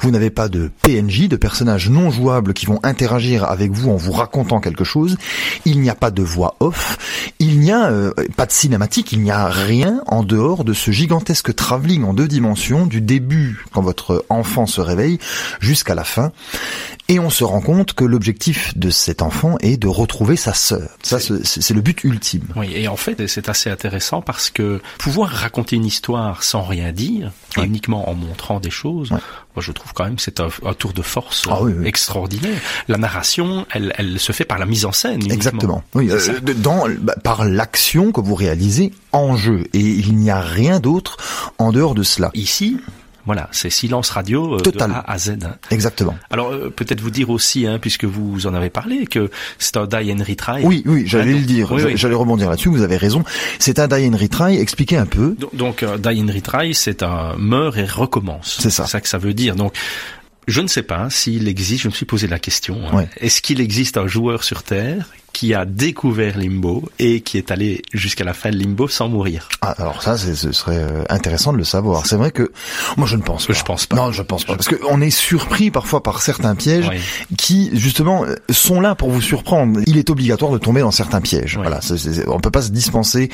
vous 0.00 0.10
n'avez 0.10 0.30
pas 0.30 0.48
de 0.48 0.70
PNJ, 0.80 1.28
de 1.28 1.36
personnages 1.36 1.90
non 1.90 2.10
jouables 2.10 2.54
qui 2.54 2.64
vont 2.64 2.80
interagir 2.84 3.44
avec 3.44 3.70
vous 3.72 3.90
en 3.90 3.96
vous 3.96 4.12
racontant 4.12 4.29
racontant 4.30 4.60
quelque 4.60 4.84
chose. 4.84 5.16
Il 5.64 5.80
n'y 5.80 5.90
a 5.90 5.96
pas 5.96 6.12
de 6.12 6.22
voix 6.22 6.54
off, 6.60 7.32
il 7.40 7.58
n'y 7.58 7.72
a 7.72 7.90
euh, 7.90 8.12
pas 8.36 8.46
de 8.46 8.52
cinématique, 8.52 9.10
il 9.12 9.22
n'y 9.22 9.32
a 9.32 9.48
rien 9.48 10.02
en 10.06 10.22
dehors 10.22 10.62
de 10.62 10.72
ce 10.72 10.92
gigantesque 10.92 11.54
travelling 11.54 12.04
en 12.04 12.14
deux 12.14 12.28
dimensions 12.28 12.86
du 12.86 13.00
début 13.00 13.64
quand 13.72 13.82
votre 13.82 14.24
enfant 14.28 14.66
se 14.66 14.80
réveille 14.80 15.18
jusqu'à 15.58 15.96
la 15.96 16.04
fin. 16.04 16.30
Et 17.10 17.18
on 17.18 17.28
se 17.28 17.42
rend 17.42 17.60
compte 17.60 17.92
que 17.94 18.04
l'objectif 18.04 18.78
de 18.78 18.88
cet 18.88 19.20
enfant 19.20 19.56
est 19.58 19.76
de 19.76 19.88
retrouver 19.88 20.36
sa 20.36 20.54
sœur. 20.54 20.88
Ça, 21.02 21.18
c'est 21.18 21.74
le 21.74 21.80
but 21.80 22.04
ultime. 22.04 22.44
Oui, 22.54 22.70
et 22.72 22.86
en 22.86 22.94
fait, 22.94 23.26
c'est 23.26 23.48
assez 23.48 23.68
intéressant 23.68 24.22
parce 24.22 24.48
que 24.48 24.80
pouvoir 24.96 25.28
raconter 25.28 25.74
une 25.74 25.84
histoire 25.84 26.44
sans 26.44 26.62
rien 26.62 26.92
dire, 26.92 27.32
uniquement 27.56 28.08
en 28.08 28.14
montrant 28.14 28.60
des 28.60 28.70
choses, 28.70 29.10
moi 29.10 29.20
je 29.58 29.72
trouve 29.72 29.92
quand 29.92 30.04
même 30.04 30.14
que 30.14 30.22
c'est 30.22 30.38
un, 30.38 30.50
tour 30.78 30.92
de 30.92 31.02
force 31.02 31.48
ah 31.50 31.58
extraordinaire. 31.84 32.60
La 32.86 32.96
narration, 32.96 33.66
elle, 33.72 33.92
elle 33.98 34.20
se 34.20 34.30
fait 34.30 34.44
par 34.44 34.58
la 34.58 34.66
mise 34.66 34.84
en 34.84 34.92
scène. 34.92 35.14
Uniquement. 35.14 35.34
Exactement. 35.34 35.84
Oui, 35.94 36.10
euh, 36.12 36.40
dans, 36.58 36.86
bah, 37.00 37.16
par 37.24 37.44
l'action 37.44 38.12
que 38.12 38.20
vous 38.20 38.36
réalisez 38.36 38.92
en 39.10 39.34
jeu. 39.36 39.64
Et 39.72 39.80
il 39.80 40.16
n'y 40.16 40.30
a 40.30 40.40
rien 40.40 40.78
d'autre 40.78 41.16
en 41.58 41.72
dehors 41.72 41.96
de 41.96 42.04
cela. 42.04 42.30
Ici, 42.34 42.76
voilà, 43.30 43.48
c'est 43.52 43.70
silence 43.70 44.10
radio 44.10 44.56
euh, 44.56 44.60
de 44.60 44.82
A 44.82 45.08
à 45.08 45.16
Z. 45.16 45.36
Hein. 45.44 45.54
Exactement. 45.70 46.16
Alors 46.30 46.50
euh, 46.50 46.68
peut-être 46.68 47.00
vous 47.00 47.12
dire 47.12 47.30
aussi, 47.30 47.64
hein, 47.64 47.78
puisque 47.80 48.04
vous 48.04 48.48
en 48.48 48.54
avez 48.54 48.70
parlé, 48.70 49.06
que 49.06 49.30
c'est 49.60 49.76
un 49.76 49.86
die 49.86 50.12
and 50.12 50.24
retry. 50.28 50.64
Oui, 50.64 50.82
oui, 50.84 51.04
j'allais 51.06 51.34
le 51.34 51.42
dire. 51.42 51.70
j'allais 51.94 52.16
rebondir 52.16 52.50
là-dessus. 52.50 52.70
Vous 52.70 52.82
avez 52.82 52.96
raison. 52.96 53.22
C'est 53.60 53.78
un 53.78 53.86
die 53.86 54.08
and 54.08 54.16
retry. 54.16 54.58
Expliquez 54.58 54.96
un 54.96 55.06
peu. 55.06 55.36
Donc, 55.52 55.84
euh, 55.84 55.96
die 55.96 56.20
and 56.20 56.32
retry, 56.34 56.74
c'est 56.74 57.04
un 57.04 57.36
meurt 57.36 57.76
et 57.76 57.84
recommence. 57.84 58.58
C'est 58.60 58.70
ça. 58.70 58.86
C'est 58.86 58.90
ça 58.90 59.00
que 59.00 59.08
ça 59.08 59.18
veut 59.18 59.32
dire. 59.32 59.54
Donc 59.54 59.74
je 60.48 60.60
ne 60.60 60.66
sais 60.66 60.82
pas 60.82 61.08
s'il 61.08 61.46
existe, 61.46 61.82
je 61.82 61.88
me 61.88 61.92
suis 61.92 62.06
posé 62.06 62.26
la 62.26 62.40
question, 62.40 62.80
hein. 62.92 63.06
est-ce 63.18 63.40
qu'il 63.40 63.60
existe 63.60 63.96
un 63.96 64.08
joueur 64.08 64.42
sur 64.42 64.64
Terre 64.64 65.06
qui 65.32 65.54
a 65.54 65.64
découvert 65.64 66.38
Limbo 66.38 66.88
et 66.98 67.20
qui 67.20 67.38
est 67.38 67.50
allé 67.50 67.82
jusqu'à 67.92 68.24
la 68.24 68.34
fin 68.34 68.50
de 68.50 68.56
Limbo 68.56 68.88
sans 68.88 69.08
mourir. 69.08 69.48
Ah, 69.60 69.74
alors 69.78 70.02
ça, 70.02 70.16
ce 70.18 70.52
serait 70.52 70.78
euh, 70.78 71.04
intéressant 71.08 71.52
de 71.52 71.58
le 71.58 71.64
savoir. 71.64 72.06
C'est 72.06 72.16
vrai 72.16 72.30
que 72.30 72.52
moi, 72.96 73.06
je 73.06 73.16
ne 73.16 73.22
pense 73.22 73.46
pas. 73.46 73.52
Je 73.52 73.62
pense 73.62 73.86
pas. 73.86 73.96
Non, 73.96 74.12
je 74.12 74.22
pense 74.22 74.44
pas. 74.44 74.56
Parce 74.56 74.68
qu'on 74.68 75.00
est 75.00 75.10
surpris 75.10 75.70
parfois 75.70 76.02
par 76.02 76.22
certains 76.22 76.54
pièges 76.54 76.90
qui, 77.36 77.70
justement, 77.74 78.24
sont 78.50 78.80
là 78.80 78.94
pour 78.94 79.10
vous 79.10 79.22
surprendre. 79.22 79.80
Il 79.86 79.96
est 79.96 80.10
obligatoire 80.10 80.52
de 80.52 80.58
tomber 80.58 80.80
dans 80.80 80.90
certains 80.90 81.20
pièges. 81.20 81.56
Voilà, 81.56 81.80
c 81.80 81.94
on 82.26 82.40
peut 82.40 82.50
pas 82.50 82.62
se 82.62 82.70
dispenser 82.70 83.30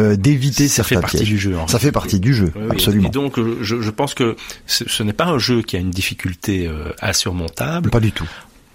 euh, 0.00 0.16
d'éviter 0.16 0.68
certains 0.68 1.00
pièges. 1.00 1.10
Ça 1.10 1.18
fait 1.18 1.18
partie 1.18 1.24
du 1.24 1.38
jeu. 1.38 1.56
ça 1.66 1.78
fait 1.78 1.92
partie 1.92 2.20
du 2.20 2.34
jeu, 2.34 2.52
absolument. 2.70 3.08
Et 3.08 3.10
donc, 3.10 3.38
je, 3.60 3.80
je 3.80 3.90
pense 3.90 4.14
que 4.14 4.36
ce, 4.66 5.02
n'est 5.02 5.12
pas 5.12 5.26
un 5.26 5.38
jeu 5.38 5.62
qui 5.62 5.76
a 5.76 5.80
une 5.80 5.90
difficulté 5.90 6.66
euh, 6.66 6.90
insurmontable. 7.00 7.90
Pas 7.90 8.00
du 8.00 8.12
tout. 8.12 8.28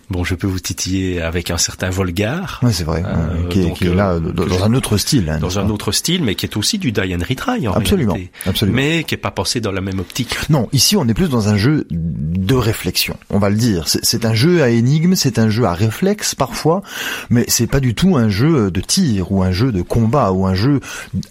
Bon, 0.09 0.23
je 0.23 0.33
peux 0.33 0.47
vous 0.47 0.59
titiller 0.59 1.21
avec 1.21 1.51
un 1.51 1.59
certain 1.59 1.91
Volgar. 1.91 2.59
Oui, 2.63 2.73
c'est 2.73 2.83
vrai. 2.83 3.03
Euh, 3.05 3.47
qui, 3.49 3.61
est, 3.61 3.73
qui 3.73 3.85
est, 3.85 3.93
là 3.93 4.13
euh, 4.13 4.19
dans, 4.19 4.63
un 4.63 4.73
autre 4.73 4.97
style. 4.97 5.29
Hein, 5.29 5.37
dans 5.37 5.59
un 5.59 5.69
autre 5.69 5.91
style, 5.91 6.23
mais 6.23 6.33
qui 6.33 6.47
est 6.47 6.57
aussi 6.57 6.79
du 6.79 6.91
die 6.91 7.13
and 7.13 7.23
retry 7.27 7.67
en 7.67 7.73
absolument, 7.73 8.13
réalité. 8.13 8.31
Absolument. 8.47 8.75
Mais 8.75 9.03
qui 9.03 9.13
est 9.13 9.19
pas 9.19 9.29
passé 9.29 9.61
dans 9.61 9.71
la 9.71 9.81
même 9.81 9.99
optique. 9.99 10.35
Non, 10.49 10.67
ici 10.71 10.97
on 10.97 11.07
est 11.07 11.13
plus 11.13 11.29
dans 11.29 11.49
un 11.49 11.57
jeu 11.57 11.85
de 11.91 12.55
réflexion. 12.55 13.15
On 13.29 13.37
va 13.37 13.51
le 13.51 13.55
dire. 13.55 13.83
C'est 13.87 14.25
un 14.25 14.33
jeu 14.33 14.63
à 14.63 14.69
énigmes, 14.69 15.13
c'est 15.13 15.37
un 15.37 15.47
jeu 15.47 15.65
à 15.65 15.73
réflexe 15.73 16.33
parfois, 16.33 16.81
mais 17.29 17.45
c'est 17.47 17.67
pas 17.67 17.79
du 17.79 17.93
tout 17.93 18.17
un 18.17 18.29
jeu 18.29 18.71
de 18.71 18.81
tir 18.81 19.31
ou 19.31 19.43
un 19.43 19.51
jeu 19.51 19.71
de 19.71 19.83
combat 19.83 20.31
ou 20.31 20.47
un 20.47 20.55
jeu 20.55 20.79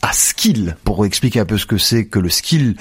à 0.02 0.12
skill. 0.12 0.76
Pour 0.84 1.04
expliquer 1.04 1.40
un 1.40 1.46
peu 1.46 1.58
ce 1.58 1.66
que 1.66 1.78
c'est 1.78 2.06
que 2.06 2.20
le 2.20 2.28
skill 2.28 2.76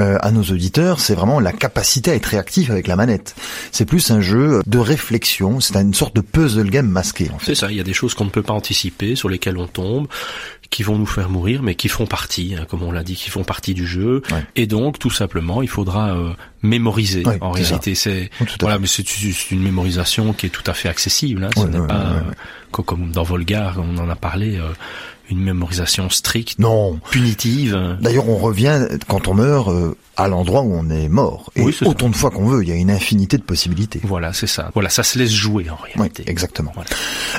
euh, 0.00 0.16
à 0.22 0.30
nos 0.30 0.42
auditeurs, 0.42 1.00
c'est 1.00 1.14
vraiment 1.14 1.38
la 1.38 1.52
capacité 1.52 2.12
à 2.12 2.14
être 2.14 2.26
réactif 2.26 2.70
avec 2.70 2.86
la 2.86 2.96
manette. 2.96 3.34
C'est 3.72 3.84
plus 3.84 4.10
un 4.10 4.22
jeu 4.22 4.62
de 4.66 4.78
réflexion 4.78 5.33
c'est 5.60 5.76
une 5.76 5.94
sorte 5.94 6.14
de 6.16 6.20
puzzle 6.20 6.70
game 6.70 6.88
masqué. 6.88 7.30
En 7.34 7.38
fait. 7.38 7.46
C'est 7.46 7.54
ça. 7.54 7.70
Il 7.70 7.76
y 7.76 7.80
a 7.80 7.84
des 7.84 7.92
choses 7.92 8.14
qu'on 8.14 8.24
ne 8.24 8.30
peut 8.30 8.42
pas 8.42 8.52
anticiper, 8.52 9.16
sur 9.16 9.28
lesquelles 9.28 9.56
on 9.56 9.66
tombe, 9.66 10.08
qui 10.70 10.82
vont 10.82 10.98
nous 10.98 11.06
faire 11.06 11.28
mourir, 11.28 11.62
mais 11.62 11.74
qui 11.74 11.88
font 11.88 12.06
partie, 12.06 12.56
hein, 12.58 12.66
comme 12.68 12.82
on 12.82 12.90
l'a 12.90 13.04
dit, 13.04 13.14
qui 13.14 13.30
font 13.30 13.44
partie 13.44 13.74
du 13.74 13.86
jeu. 13.86 14.22
Et 14.56 14.66
donc, 14.66 14.98
tout 14.98 15.10
simplement, 15.10 15.62
il 15.62 15.68
faudra 15.68 16.16
euh, 16.16 16.32
mémoriser. 16.62 17.22
en 17.40 17.52
réalité, 17.52 17.94
c'est 17.94 18.30
voilà, 18.60 18.78
mais 18.78 18.86
c'est 18.86 19.50
une 19.50 19.62
mémorisation 19.62 20.32
qui 20.32 20.46
est 20.46 20.50
tout 20.50 20.68
à 20.68 20.74
fait 20.74 20.88
accessible. 20.88 21.44
Hein. 21.44 21.50
Ce 21.56 21.66
n'est 21.66 21.86
pas 21.86 22.14
euh, 22.16 22.82
comme 22.82 23.12
dans 23.12 23.22
Volgar, 23.22 23.78
on 23.78 23.98
en 23.98 24.08
a 24.08 24.16
parlé. 24.16 24.56
Euh, 24.56 24.72
une 25.30 25.40
mémorisation 25.40 26.10
stricte, 26.10 26.58
non, 26.58 27.00
punitive. 27.10 27.96
D'ailleurs, 27.98 28.28
on 28.28 28.36
revient 28.36 28.86
quand 29.08 29.26
on 29.26 29.32
meurt 29.32 29.70
à 30.16 30.28
l'endroit 30.28 30.62
où 30.62 30.72
on 30.72 30.90
est 30.90 31.08
mort. 31.08 31.50
Et 31.56 31.64
autant 31.84 32.08
de 32.08 32.16
fois 32.16 32.30
qu'on 32.30 32.46
veut, 32.46 32.62
il 32.62 32.68
y 32.68 32.72
a 32.72 32.76
une 32.76 32.90
infinité 32.90 33.36
de 33.36 33.42
possibilités. 33.42 34.00
Voilà, 34.04 34.32
c'est 34.32 34.46
ça. 34.46 34.70
Voilà, 34.74 34.88
ça 34.88 35.02
se 35.02 35.18
laisse 35.18 35.32
jouer 35.32 35.68
en 35.70 35.76
réalité. 35.76 36.24
Oui, 36.26 36.30
exactement. 36.30 36.72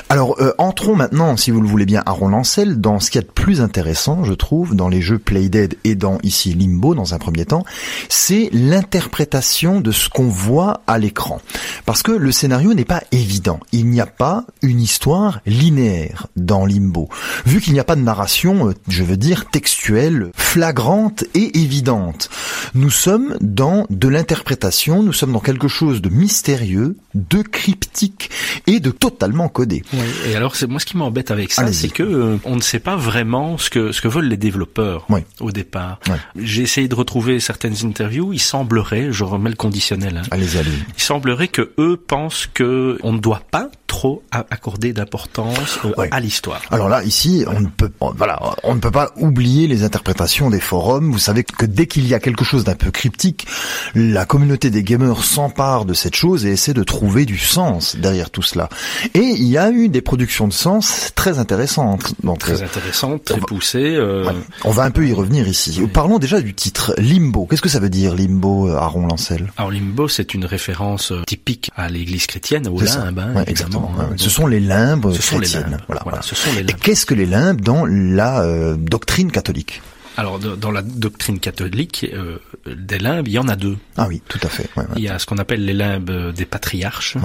Alors, 0.08 0.36
euh, 0.40 0.52
entrons 0.58 0.96
maintenant, 0.96 1.36
si 1.36 1.50
vous 1.50 1.60
le 1.60 1.68
voulez 1.68 1.86
bien, 1.86 2.02
à 2.06 2.14
Lancel, 2.28 2.80
dans 2.80 2.98
ce 2.98 3.10
qu'il 3.10 3.20
y 3.20 3.24
a 3.24 3.26
de 3.26 3.32
plus 3.32 3.60
intéressant, 3.60 4.24
je 4.24 4.32
trouve, 4.32 4.74
dans 4.74 4.88
les 4.88 5.00
jeux 5.00 5.18
Playdead 5.18 5.76
et 5.84 5.94
dans 5.94 6.18
ici 6.22 6.54
Limbo, 6.54 6.94
dans 6.94 7.14
un 7.14 7.18
premier 7.18 7.44
temps, 7.44 7.64
c'est 8.08 8.48
l'interprétation 8.52 9.80
de 9.80 9.92
ce 9.92 10.08
qu'on 10.08 10.28
voit 10.28 10.80
à 10.86 10.98
l'écran. 10.98 11.40
Parce 11.84 12.02
que 12.02 12.12
le 12.12 12.32
scénario 12.32 12.74
n'est 12.74 12.84
pas 12.84 13.02
évident. 13.12 13.60
Il 13.72 13.86
n'y 13.86 14.00
a 14.00 14.06
pas 14.06 14.44
une 14.62 14.80
histoire 14.80 15.40
linéaire 15.46 16.26
dans 16.36 16.66
Limbo. 16.66 17.08
Vu 17.44 17.60
qu'il 17.60 17.72
n'y 17.72 17.80
a 17.80 17.84
pas 17.84 17.96
de 17.96 18.02
narration, 18.02 18.68
euh, 18.68 18.74
je 18.88 19.02
veux 19.02 19.16
dire, 19.16 19.46
textuelle, 19.50 20.30
flagrante 20.34 21.24
et 21.34 21.60
évidente. 21.60 22.28
Nous 22.74 22.90
sommes 22.90 23.36
dans 23.40 23.86
de 23.90 24.08
l'interprétation, 24.08 25.02
nous 25.02 25.12
sommes 25.12 25.32
dans 25.32 25.40
quelque 25.40 25.68
chose 25.68 26.02
de 26.02 26.08
mystérieux, 26.08 26.96
de 27.14 27.42
cryptique 27.42 28.30
et 28.66 28.80
de 28.80 28.90
totalement 28.90 29.48
codé. 29.48 29.82
Oui, 29.92 30.00
et 30.28 30.36
alors 30.36 30.56
c'est 30.56 30.66
moi 30.66 30.80
ce 30.80 30.86
qui 30.86 30.96
m'embête 30.96 31.30
avec 31.30 31.52
ça, 31.52 31.72
c'est 31.72 31.88
que 31.88 32.02
euh, 32.02 32.36
on 32.44 32.56
ne 32.56 32.60
sait 32.60 32.78
pas 32.78 32.96
vraiment 32.96 33.58
ce 33.58 33.70
que 33.70 33.92
ce 33.92 34.00
que 34.00 34.08
veulent 34.08 34.28
les 34.28 34.36
développeurs 34.36 35.06
au 35.40 35.50
départ. 35.50 36.00
J'ai 36.36 36.62
essayé 36.62 36.88
de 36.88 36.94
retrouver 36.94 37.40
certaines 37.40 37.84
interviews, 37.84 38.32
il 38.32 38.40
semblerait, 38.40 39.08
je 39.10 39.24
remets 39.24 39.50
le 39.50 39.56
conditionnel. 39.56 40.18
Hein, 40.18 40.28
allez, 40.30 40.56
allez. 40.56 40.70
Il 40.96 41.02
semblerait 41.02 41.48
que 41.48 41.72
eux 41.78 41.96
pensent 41.96 42.48
que 42.52 42.98
on 43.02 43.12
ne 43.12 43.18
doit 43.18 43.42
pas 43.50 43.70
trop 43.86 44.22
accorder 44.30 44.92
d'importance 44.92 45.78
euh, 45.84 46.06
à 46.10 46.20
l'histoire. 46.20 46.60
Alors 46.70 46.88
là, 46.88 47.02
ici, 47.04 47.44
on 47.46 47.60
ne 47.60 47.68
peut, 47.68 47.90
voilà, 48.16 48.40
on 48.62 48.74
ne 48.74 48.80
peut 48.80 48.90
pas 48.90 49.12
oublier 49.16 49.68
les 49.68 49.84
interprétations 49.84 50.50
des 50.50 50.60
forums. 50.60 51.12
Vous 51.12 51.18
savez 51.18 51.44
que 51.44 51.64
dès 51.64 51.86
qu'il 51.86 52.06
y 52.06 52.14
a 52.14 52.18
quelque 52.18 52.44
chose 52.44 52.55
d'un 52.64 52.74
peu 52.74 52.90
cryptique, 52.90 53.46
la 53.94 54.24
communauté 54.24 54.70
des 54.70 54.82
gamers 54.82 55.24
s'empare 55.24 55.84
de 55.84 55.94
cette 55.94 56.16
chose 56.16 56.46
et 56.46 56.50
essaie 56.50 56.74
de 56.74 56.82
trouver 56.82 57.24
du 57.24 57.38
sens 57.38 57.96
derrière 57.96 58.30
tout 58.30 58.42
cela. 58.42 58.68
Et 59.14 59.20
il 59.20 59.46
y 59.46 59.58
a 59.58 59.70
eu 59.70 59.88
des 59.88 60.02
productions 60.02 60.48
de 60.48 60.52
sens 60.52 61.12
très 61.14 61.38
intéressantes. 61.38 62.12
Donc, 62.22 62.40
très 62.40 62.62
intéressantes, 62.62 63.24
très 63.24 63.40
poussées. 63.40 63.96
Euh... 63.96 64.30
On 64.64 64.70
va 64.70 64.84
un 64.84 64.90
peu 64.90 65.06
y 65.06 65.12
revenir 65.12 65.48
ici. 65.48 65.80
Parlons 65.92 66.18
déjà 66.18 66.40
du 66.40 66.54
titre 66.54 66.94
Limbo. 66.98 67.46
Qu'est-ce 67.46 67.62
que 67.62 67.68
ça 67.68 67.80
veut 67.80 67.90
dire 67.90 68.14
Limbo, 68.14 68.68
euh, 68.68 68.76
Aaron 68.76 69.06
Lancel? 69.06 69.52
Alors 69.56 69.70
Limbo, 69.70 70.08
c'est 70.08 70.34
une 70.34 70.44
référence 70.44 71.12
euh, 71.12 71.22
typique 71.26 71.70
à 71.76 71.88
l'Église 71.88 72.26
chrétienne, 72.26 72.68
au 72.68 72.80
limbe, 72.80 73.18
hein, 73.18 73.44
exactement. 73.46 73.92
Hein. 73.98 74.10
ce 74.16 74.30
sont 74.30 74.46
les 74.46 74.60
limbes 74.60 75.12
ce 75.12 75.18
chrétiennes. 75.18 75.22
Sont 75.22 75.38
les 75.38 75.70
limbes. 75.70 75.80
Voilà, 75.86 76.02
voilà. 76.04 76.22
Ce 76.22 76.34
sont 76.34 76.50
les 76.52 76.62
limbes. 76.62 76.70
Et 76.70 76.74
qu'est-ce 76.74 77.06
que 77.06 77.14
les 77.14 77.26
limbes 77.26 77.60
dans 77.60 77.84
la 77.86 78.40
euh, 78.40 78.76
doctrine 78.76 79.30
catholique? 79.30 79.82
Alors 80.16 80.38
dans 80.38 80.70
la 80.70 80.82
doctrine 80.82 81.38
catholique, 81.38 82.06
euh, 82.12 82.38
des 82.66 82.98
limbes, 82.98 83.28
il 83.28 83.34
y 83.34 83.38
en 83.38 83.48
a 83.48 83.56
deux. 83.56 83.76
Ah 83.96 84.06
oui, 84.08 84.22
tout 84.28 84.40
à 84.42 84.48
fait. 84.48 84.68
Il 84.96 85.02
y 85.02 85.08
a 85.08 85.18
ce 85.18 85.26
qu'on 85.26 85.38
appelle 85.38 85.64
les 85.64 85.74
limbes 85.74 86.32
des 86.32 86.46
patriarches 86.46 87.16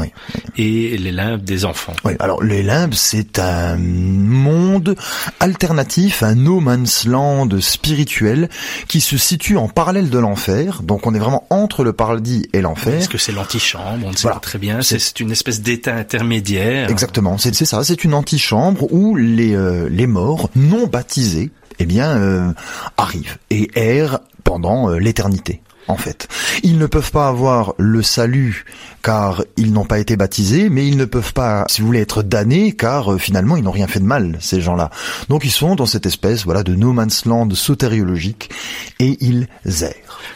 et 0.58 0.97
les 0.97 1.12
limbes 1.12 1.41
des 1.41 1.65
enfants. 1.65 1.95
Oui, 2.04 2.13
alors 2.19 2.43
les 2.43 2.63
limbes, 2.63 2.93
c'est 2.93 3.39
un 3.39 3.77
monde 3.77 4.95
alternatif, 5.39 6.23
un 6.23 6.36
no 6.36 6.60
man's 6.60 7.06
land 7.06 7.49
spirituel 7.60 8.49
qui 8.88 9.01
se 9.01 9.17
situe 9.17 9.58
en 9.58 9.69
parallèle 9.69 10.10
de 10.10 10.19
l'enfer. 10.19 10.82
Donc 10.84 11.08
on 11.08 11.13
est 11.13 11.19
vraiment 11.19 11.45
entre 11.49 11.84
le 11.84 11.93
paradis 11.93 12.47
et 12.54 12.62
l'enfer. 12.62 12.95
Est-ce 12.95 13.10
que 13.10 13.17
c'est 13.17 13.32
l'antichambre 13.32 14.06
On 14.06 14.12
ne 14.12 14.15
sait 14.15 14.27
pas 14.27 14.39
très 14.39 14.60
bien. 14.60 14.82
C'est 14.82 15.19
une 15.19 15.32
espèce 15.32 15.62
d'état 15.62 15.95
intermédiaire. 15.95 16.89
Exactement, 16.89 17.38
c'est 17.38 17.54
ça. 17.54 17.84
C'est 17.84 18.04
une 18.04 18.13
antichambre 18.13 18.91
où 18.91 19.15
les, 19.15 19.56
euh, 19.56 19.88
les 19.89 20.08
morts 20.08 20.49
non 20.56 20.88
baptisés 20.88 21.51
eh 21.80 21.86
bien, 21.86 22.18
euh, 22.18 22.52
arrivent 22.98 23.38
et 23.50 23.70
errent 23.76 24.20
pendant 24.44 24.90
euh, 24.90 24.98
l'éternité 24.98 25.62
en 25.88 25.98
fait. 25.98 26.28
Ils 26.64 26.78
ne 26.78 26.86
peuvent 26.86 27.12
pas 27.12 27.28
avoir 27.28 27.74
le 27.78 28.02
salut 28.02 28.66
car 29.02 29.44
ils 29.58 29.74
n'ont 29.74 29.86
pas 29.86 30.00
été 30.00 30.16
baptisés, 30.16 30.70
mais 30.70 30.88
ils 30.88 30.98
ne 30.98 31.06
peuvent 31.06 31.34
pas, 31.34 31.66
si 31.70 31.82
vous 31.82 31.88
voulez, 31.88 32.02
être 32.02 32.24
damnés 32.24 32.74
car 32.74 33.14
euh, 33.14 33.18
finalement 33.18 33.58
ils 33.58 33.64
n'ont 33.64 33.72
rien 33.72 33.88
fait 33.88 34.00
de 34.00 34.06
mal, 34.06 34.38
ces 34.40 34.62
gens-là. 34.62 34.90
Donc 35.30 35.46
ils 35.46 35.52
sont 35.52 35.76
dans 35.76 35.86
cette 35.86 36.06
espèce, 36.06 36.46
voilà, 36.46 36.64
de 36.64 36.76
no 36.76 36.94
man's 36.94 37.26
land 37.26 37.50
sotériologique 37.52 38.50
et 39.00 39.18
ils 39.22 39.48
errent. 39.66 39.94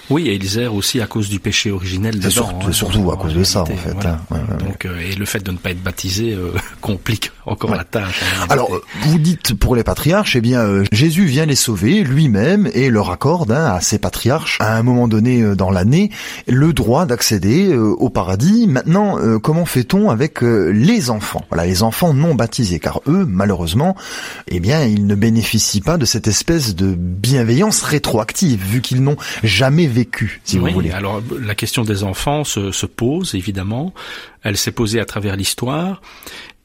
Oui, 0.09 0.27
et 0.29 0.35
ils 0.35 0.59
errent 0.59 0.75
aussi 0.75 1.01
à 1.01 1.07
cause 1.07 1.29
du 1.29 1.39
péché 1.39 1.71
originel 1.71 2.19
des 2.19 2.29
gens. 2.29 2.47
Surtout, 2.49 2.67
hein, 2.67 2.71
surtout 2.71 3.11
à 3.11 3.17
cause 3.17 3.33
de 3.33 3.43
ça, 3.43 3.61
en 3.61 3.65
fait. 3.65 4.05
Hein. 4.05 4.19
Donc, 4.59 4.85
euh, 4.85 4.99
et 4.99 5.15
le 5.15 5.25
fait 5.25 5.43
de 5.43 5.51
ne 5.51 5.57
pas 5.57 5.71
être 5.71 5.81
baptisé 5.81 6.33
euh, 6.33 6.51
complique 6.81 7.31
encore 7.45 7.75
la 7.75 7.83
tâche. 7.83 8.21
Hein, 8.41 8.45
Alors, 8.49 8.69
vous 9.03 9.19
dites 9.19 9.53
pour 9.53 9.75
les 9.75 9.83
patriarches, 9.83 10.35
eh 10.35 10.41
bien, 10.41 10.83
Jésus 10.91 11.25
vient 11.25 11.45
les 11.45 11.55
sauver 11.55 12.03
lui-même 12.03 12.69
et 12.73 12.89
leur 12.89 13.11
accorde 13.11 13.51
à 13.51 13.81
ces 13.81 13.99
patriarches, 13.99 14.57
à 14.59 14.75
un 14.75 14.83
moment 14.83 15.07
donné 15.07 15.55
dans 15.55 15.71
l'année 15.71 16.11
le 16.47 16.73
droit 16.73 17.05
d'accéder 17.05 17.75
au 17.75 18.09
paradis. 18.09 18.54
Maintenant, 18.67 19.17
comment 19.39 19.65
fait-on 19.65 20.09
avec 20.09 20.41
les 20.41 21.09
enfants? 21.09 21.45
Voilà, 21.49 21.65
les 21.65 21.83
enfants 21.83 22.13
non 22.13 22.35
baptisés, 22.35 22.79
car 22.79 23.01
eux, 23.07 23.25
malheureusement, 23.27 23.95
eh 24.47 24.59
bien, 24.59 24.83
ils 24.85 25.05
ne 25.05 25.15
bénéficient 25.15 25.81
pas 25.81 25.97
de 25.97 26.05
cette 26.05 26.27
espèce 26.27 26.75
de 26.75 26.95
bienveillance 26.95 27.81
rétroactive, 27.81 28.61
vu 28.63 28.81
qu'ils 28.81 29.03
n'ont 29.03 29.17
jamais 29.43 29.87
vécu, 29.87 30.41
si 30.43 30.57
vous 30.57 30.67
voulez. 30.67 30.91
Alors, 30.91 31.21
la 31.39 31.55
question 31.55 31.83
des 31.83 32.03
enfants 32.03 32.43
se, 32.43 32.71
se 32.71 32.85
pose, 32.85 33.35
évidemment. 33.35 33.93
Elle 34.43 34.57
s'est 34.57 34.71
posée 34.71 34.99
à 34.99 35.05
travers 35.05 35.35
l'histoire. 35.35 36.01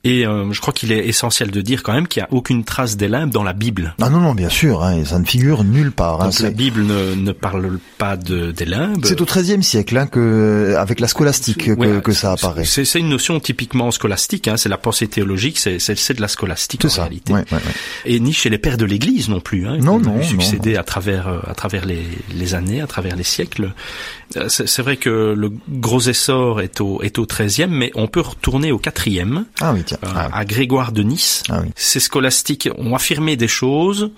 Et 0.03 0.27
euh, 0.27 0.51
je 0.51 0.61
crois 0.63 0.73
qu'il 0.73 0.93
est 0.93 1.07
essentiel 1.07 1.51
de 1.51 1.61
dire 1.61 1.83
quand 1.83 1.93
même 1.93 2.09
qu'il 2.09 2.23
n'y 2.23 2.27
a 2.27 2.33
aucune 2.33 2.65
trace 2.65 2.97
des 2.97 3.07
limbes 3.07 3.31
dans 3.31 3.43
la 3.43 3.53
Bible. 3.53 3.95
Ah 4.01 4.09
non, 4.09 4.21
non, 4.21 4.35
bien 4.35 4.49
sûr, 4.49 4.83
hein, 4.83 5.05
ça 5.05 5.19
ne 5.19 5.27
figure 5.27 5.63
nulle 5.63 5.93
part. 5.93 6.23
Hein, 6.23 6.31
la 6.41 6.51
Bible 6.51 6.85
ne, 6.85 7.15
ne, 7.15 7.33
parle 7.33 7.79
pas 7.99 8.17
de, 8.17 8.51
des 8.51 8.65
limbes. 8.65 9.05
C'est 9.05 9.21
au 9.21 9.27
XIIIe 9.27 9.63
siècle 9.63 9.99
hein, 9.99 10.07
que, 10.07 10.75
avec 10.79 11.01
la 11.01 11.09
scolastique 11.09 11.77
que, 11.77 12.01
que, 12.01 12.13
ça 12.13 12.33
apparaît. 12.33 12.65
C'est 12.65 12.99
une 12.99 13.11
notion 13.11 13.39
typiquement 13.41 13.91
scolastique, 13.91 14.49
hein, 14.49 14.57
c'est 14.57 14.71
la 14.71 14.79
pensée 14.79 15.07
théologique, 15.07 15.59
c'est 15.59 15.77
de 15.77 16.21
la 16.23 16.29
scolastique 16.29 16.87
en 16.87 16.89
ça. 16.89 17.03
réalité. 17.03 17.35
Ouais, 17.35 17.45
ouais, 17.53 17.59
Et 18.07 18.21
ni 18.21 18.33
chez 18.33 18.49
les 18.49 18.59
pères 18.59 18.79
de 18.79 18.87
l'Église 18.87 19.29
non 19.29 19.41
plus. 19.41 19.67
Hein, 19.67 19.77
non, 19.83 19.99
non, 19.99 20.23
succédé 20.23 20.77
à 20.77 20.83
travers, 20.83 21.29
euh, 21.29 21.41
à 21.47 21.53
travers 21.53 21.85
les, 21.85 22.07
les 22.35 22.55
années, 22.55 22.81
à 22.81 22.87
travers 22.87 23.17
les 23.17 23.23
siècles. 23.23 23.75
Euh, 24.37 24.49
c'est 24.49 24.83
vrai 24.83 24.97
que 24.97 25.35
le 25.37 25.51
gros 25.69 26.01
essor 26.01 26.61
est 26.61 26.81
au, 26.81 27.03
est 27.03 27.19
au 27.19 27.27
XIIIe, 27.27 27.69
mais 27.69 27.91
on 27.95 28.07
peut 28.07 28.21
retourner 28.21 28.71
au 28.71 28.79
quatrième. 28.79 29.45
Ah 29.61 29.73
oui, 29.73 29.83
tiens. 29.85 29.99
Ah 30.03 30.29
à 30.33 30.45
Grégoire 30.45 30.93
de 30.93 31.03
Nice. 31.03 31.43
Ah 31.49 31.61
oui. 31.63 31.71
Ces 31.75 32.01
scolastiques 32.01 32.69
ont 32.79 32.95
affirmé 32.95 33.37
des 33.37 33.49
choses 33.49 34.13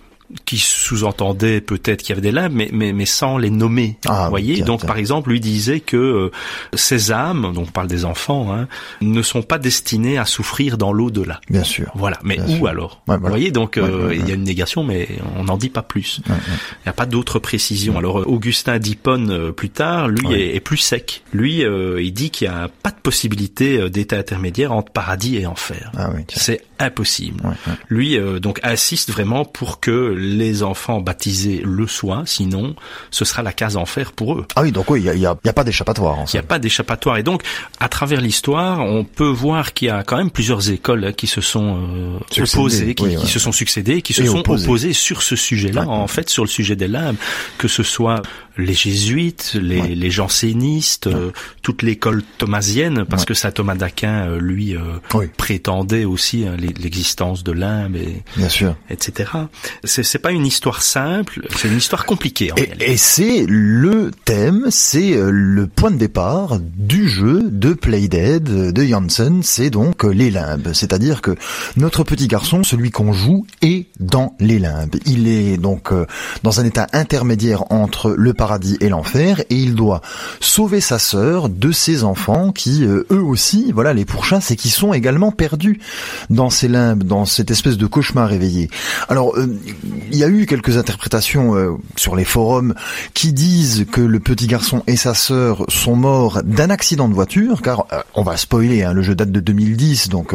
qui 0.45 0.59
sous-entendait 0.59 1.61
peut-être 1.61 2.03
qu'il 2.03 2.11
y 2.11 2.13
avait 2.13 2.21
des 2.23 2.33
limbes, 2.33 2.53
mais, 2.55 2.69
mais, 2.73 2.93
mais 2.93 3.07
sans 3.07 3.39
les 3.39 3.51
nommer. 3.51 3.97
Ah, 4.09 4.25
vous 4.25 4.31
voyez, 4.31 4.63
donc 4.63 4.87
par 4.87 4.97
exemple, 4.97 5.31
lui 5.31 5.41
disait 5.41 5.81
que 5.81 5.97
euh, 5.97 6.31
ces 6.75 7.13
âmes, 7.13 7.53
donc 7.55 7.69
on 7.69 7.71
parle 7.71 7.87
des 7.89 8.05
enfants, 8.05 8.53
hein, 8.53 8.69
ne 9.01 9.23
sont 9.23 9.43
pas 9.43 9.59
destinés 9.59 10.19
à 10.19 10.25
souffrir 10.25 10.79
dans 10.79 10.93
l'au-delà. 10.93 11.41
Bien 11.51 11.65
sûr. 11.65 11.91
Voilà, 11.95 12.19
mais 12.25 12.41
où 12.41 12.57
sûr. 12.57 12.69
alors 12.69 13.03
Ouais, 13.09 13.15
Vous 13.17 13.21
voilà. 13.21 13.29
voyez, 13.29 13.51
donc 13.51 13.75
Ouais, 13.77 13.83
euh, 13.89 14.09
ouais, 14.09 14.17
il 14.19 14.29
y 14.29 14.31
a 14.33 14.35
une 14.35 14.45
négation, 14.45 14.85
mais 14.85 15.09
on 15.37 15.45
n'en 15.45 15.57
dit 15.57 15.69
pas 15.71 15.83
plus. 15.83 16.21
Il 16.27 16.33
n'y 16.87 16.91
a 16.91 16.93
pas 16.93 17.07
d'autres 17.07 17.39
précisions. 17.39 17.99
Alors 17.99 18.21
euh, 18.21 18.25
Augustin 18.25 18.79
d'Hippone 18.79 19.31
euh, 19.31 19.53
plus 19.53 19.71
tard, 19.71 20.09
lui 20.09 20.33
est, 20.33 20.57
est 20.57 20.61
plus 20.61 20.77
sec. 20.79 21.23
Lui, 21.33 21.65
euh, 21.65 22.01
il 22.03 22.13
dit 22.13 22.31
qu'il 22.31 22.49
n'y 22.49 22.55
a 22.55 22.69
pas 22.83 22.91
de 22.91 22.97
possibilité 23.03 23.91
d'état 23.91 24.17
intermédiaire 24.17 24.73
entre 24.73 24.93
paradis 24.93 25.37
et 25.37 25.47
enfer. 25.47 25.93
Ah 25.97 26.11
oui. 26.15 26.23
C'est 26.29 26.61
impossible. 26.83 27.41
Ouais, 27.45 27.51
ouais. 27.67 27.73
Lui, 27.89 28.17
euh, 28.19 28.39
donc, 28.41 28.61
insiste 28.63 29.11
vraiment 29.11 29.45
pour 29.45 29.81
que 29.81 30.15
les 30.19 30.63
enfants 30.63 31.01
baptisés 31.01 31.63
le 31.65 31.87
soient, 31.87 32.23
sinon, 32.27 32.75
ce 33.11 33.25
sera 33.25 33.43
la 33.43 33.53
case 33.53 33.77
enfer 33.77 34.13
pour 34.13 34.35
eux. 34.35 34.47
Ah 34.57 34.63
oui, 34.63 34.73
donc 34.73 34.91
oui, 34.91 35.01
il 35.01 35.07
y 35.07 35.09
a, 35.11 35.15
y 35.15 35.27
a- 35.27 35.37
y 35.45 35.49
a 35.49 35.53
pas 35.53 35.65
d'échappatoire 35.65 36.19
Il 36.33 36.37
n'y 36.37 36.41
a 36.41 36.43
pas 36.43 36.59
d'échappatoire. 36.59 37.17
Et 37.19 37.23
donc, 37.23 37.43
à 37.81 37.89
travers 37.89 38.21
l'histoire, 38.21 38.81
on 38.81 39.05
peut 39.05 39.29
voir 39.29 39.73
qu'il 39.73 39.89
y 39.89 39.91
a 39.91 40.03
quand 40.03 40.17
même 40.17 40.31
plusieurs 40.31 40.71
écoles 40.71 41.05
hein, 41.05 41.13
qui 41.13 41.27
se 41.27 41.41
sont 41.41 41.79
euh, 42.37 42.43
opposées, 42.43 42.95
qui, 42.95 43.05
oui, 43.05 43.11
qui 43.11 43.17
ouais. 43.17 43.27
se 43.27 43.39
sont 43.39 43.53
succédées, 43.53 44.03
qui 44.03 44.13
se 44.13 44.23
Et 44.23 44.27
sont 44.27 44.39
opposées. 44.39 44.65
opposées 44.65 44.93
sur 44.93 45.23
ce 45.23 45.37
sujet-là, 45.37 45.87
en 45.89 46.07
fait, 46.07 46.29
sur 46.29 46.45
le 46.45 46.49
sujet 46.51 46.77
des 46.77 46.89
limbes, 46.89 47.17
que 47.59 47.69
ce 47.69 47.83
soit 47.83 48.23
les 48.59 48.75
jésuites, 48.75 49.57
les, 49.61 49.95
les 49.95 50.11
jansénistes, 50.11 51.07
euh, 51.07 51.31
toute 51.63 51.83
l'école 51.83 52.23
thomasienne, 52.39 53.05
parce 53.09 53.25
que 53.25 53.33
saint 53.35 53.51
Thomas 53.51 53.75
d'Aquin, 53.77 54.27
euh, 54.29 54.39
lui, 54.39 54.77
euh, 54.77 54.81
prétendait 55.39 56.05
aussi 56.05 56.45
hein, 56.47 56.57
l'e- 56.59 56.72
l'existence 56.81 57.45
de 57.45 57.53
limbes, 57.53 57.97
et, 57.97 58.23
Bien 58.37 58.49
sûr. 58.49 58.77
etc. 58.91 59.31
C'est 59.85 60.03
c'est 60.03 60.19
pas 60.19 60.33
une 60.33 60.47
histoire 60.47 60.83
simple, 60.83 61.47
c'est 61.57 61.69
une 61.69 61.79
histoire 61.79 62.05
compliquée 62.05 62.53
en 62.53 62.57
Et, 62.57 62.97
c'est 62.97 63.45
le 63.49 64.11
thème, 64.25 64.67
c'est 64.71 65.17
euh, 65.17 65.31
le 65.31 65.67
point 65.67 65.91
de 65.91 65.97
départ 65.97 66.59
du 66.61 67.09
jeu 67.09 67.43
de 67.51 67.73
Playdead 67.73 68.73
de 68.73 68.85
Janssen, 68.85 69.43
c'est 69.43 69.71
donc 69.71 70.05
euh, 70.05 70.11
les 70.11 70.31
limbes. 70.31 70.73
C'est-à-dire 70.73 71.23
que 71.23 71.35
notre 71.77 72.05
petit 72.05 72.29
garçon, 72.29 72.63
celui 72.63 72.91
qu'on 72.91 73.13
joue, 73.13 73.47
est 73.63 73.87
dans 74.01 74.37
les 74.39 74.59
limbes. 74.59 74.97
Il 75.07 75.29
est 75.29 75.57
donc 75.57 75.93
euh, 75.93 76.07
dans 76.43 76.61
un 76.61 76.65
état 76.65 76.87
intermédiaire 76.93 77.71
entre 77.73 78.11
le 78.11 78.35
paradis 78.35 78.77
et 78.81 78.89
l'enfer 78.89 79.41
et 79.51 79.57
il 79.57 79.75
doit 79.75 80.03
sauver 80.41 80.81
sa 80.81 80.99
sœur 80.99 81.49
de 81.49 81.73
ses 81.73 82.05
enfants 82.05 82.53
qui, 82.53 82.85
eux 82.85 83.07
aussi, 83.11 83.73
voilà, 83.73 83.95
les 83.95 84.05
pourchassent 84.05 84.51
et 84.51 84.57
qui 84.57 84.69
sont 84.69 84.93
également 84.93 85.33
perdus 85.33 85.81
dans 86.31 86.51
ces 86.51 86.62
limbes, 86.69 87.03
dans 87.03 87.25
cette 87.25 87.51
espèce 87.51 87.77
de 87.77 87.87
cauchemar 87.87 88.29
réveillé. 88.29 88.71
Alors, 89.09 89.37
euh, 89.37 89.47
il 90.11 90.17
y 90.17 90.25
a 90.25 90.29
eu 90.29 90.47
quelques 90.47 90.77
interprétations 90.77 91.55
euh, 91.55 91.73
sur 91.97 92.17
les 92.17 92.25
forums 92.25 92.75
qui 93.15 93.33
disent 93.33 93.87
que 93.91 94.01
le 94.01 94.21
petit 94.21 94.47
garçon 94.47 94.83
et 94.87 94.97
sa 94.97 95.15
sœur 95.15 95.65
sont 95.69 95.97
morts 95.97 96.43
d'un 96.45 96.71
accident 96.71 97.09
de 97.09 97.15
voiture, 97.15 97.63
car 97.63 97.87
euh, 97.93 98.01
on 98.15 98.23
va 98.23 98.37
spoiler, 98.37 98.83
hein, 98.83 98.93
le 98.93 99.03
jeu 99.03 99.15
date 99.15 99.31
de 99.31 99.41
2010, 99.41 100.09
donc 100.09 100.35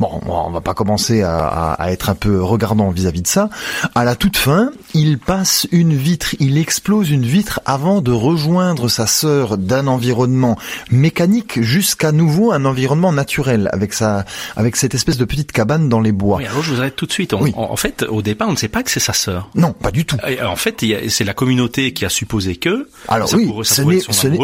bon, 0.00 0.20
on 0.26 0.50
va 0.50 0.60
pas 0.60 0.74
commencer 0.74 1.22
à, 1.22 1.76
être 1.88 2.10
un 2.10 2.14
peu 2.14 2.42
regardant 2.42 2.90
vis-à-vis 2.90 3.22
de 3.22 3.26
ça. 3.26 3.48
À 3.94 4.04
la 4.04 4.14
toute 4.14 4.36
fin, 4.36 4.70
il 4.94 5.18
passe 5.18 5.66
une 5.72 5.94
vitre, 5.94 6.34
il 6.38 6.58
explose 6.58 7.10
une 7.10 7.24
vitre 7.24 7.60
avant 7.64 8.00
de 8.00 8.12
rejoindre 8.12 8.88
sa 8.88 9.06
sœur 9.06 9.58
d'un 9.58 9.86
environnement 9.86 10.56
mécanique 10.90 11.60
jusqu'à 11.62 12.12
nouveau 12.12 12.52
un 12.52 12.64
environnement 12.64 13.12
naturel, 13.12 13.68
avec 13.72 13.92
sa, 13.92 14.24
avec 14.56 14.76
cette 14.76 14.94
espèce 14.94 15.16
de 15.16 15.24
petite 15.24 15.47
cabane 15.52 15.88
dans 15.88 16.00
les 16.00 16.12
bois. 16.12 16.38
Oui, 16.38 16.46
alors 16.46 16.62
je 16.62 16.72
vous 16.72 16.80
arrête 16.80 16.96
tout 16.96 17.06
de 17.06 17.12
suite. 17.12 17.32
On- 17.34 17.42
Oui. 17.42 17.52
en, 17.56 17.64
en 17.70 17.76
fait, 17.76 18.04
au 18.08 18.22
départ, 18.22 18.48
on 18.48 18.52
ne 18.52 18.56
sait 18.56 18.68
pas 18.68 18.82
que 18.82 18.90
c'est 18.90 19.00
sa 19.00 19.12
sœur. 19.12 19.48
Non, 19.54 19.72
pas 19.72 19.90
du 19.90 20.04
tout. 20.04 20.16
Euh, 20.26 20.44
En 20.46 20.56
fait, 20.56 20.84
c'est 21.08 21.24
la 21.24 21.34
communauté 21.34 21.92
qui 21.92 22.04
a 22.04 22.08
supposé 22.08 22.56
que. 22.56 22.88
Alors 23.08 23.28
ça 23.28 23.36
oui, 23.36 23.46
pourrait- 23.46 23.64
ça 23.64 23.82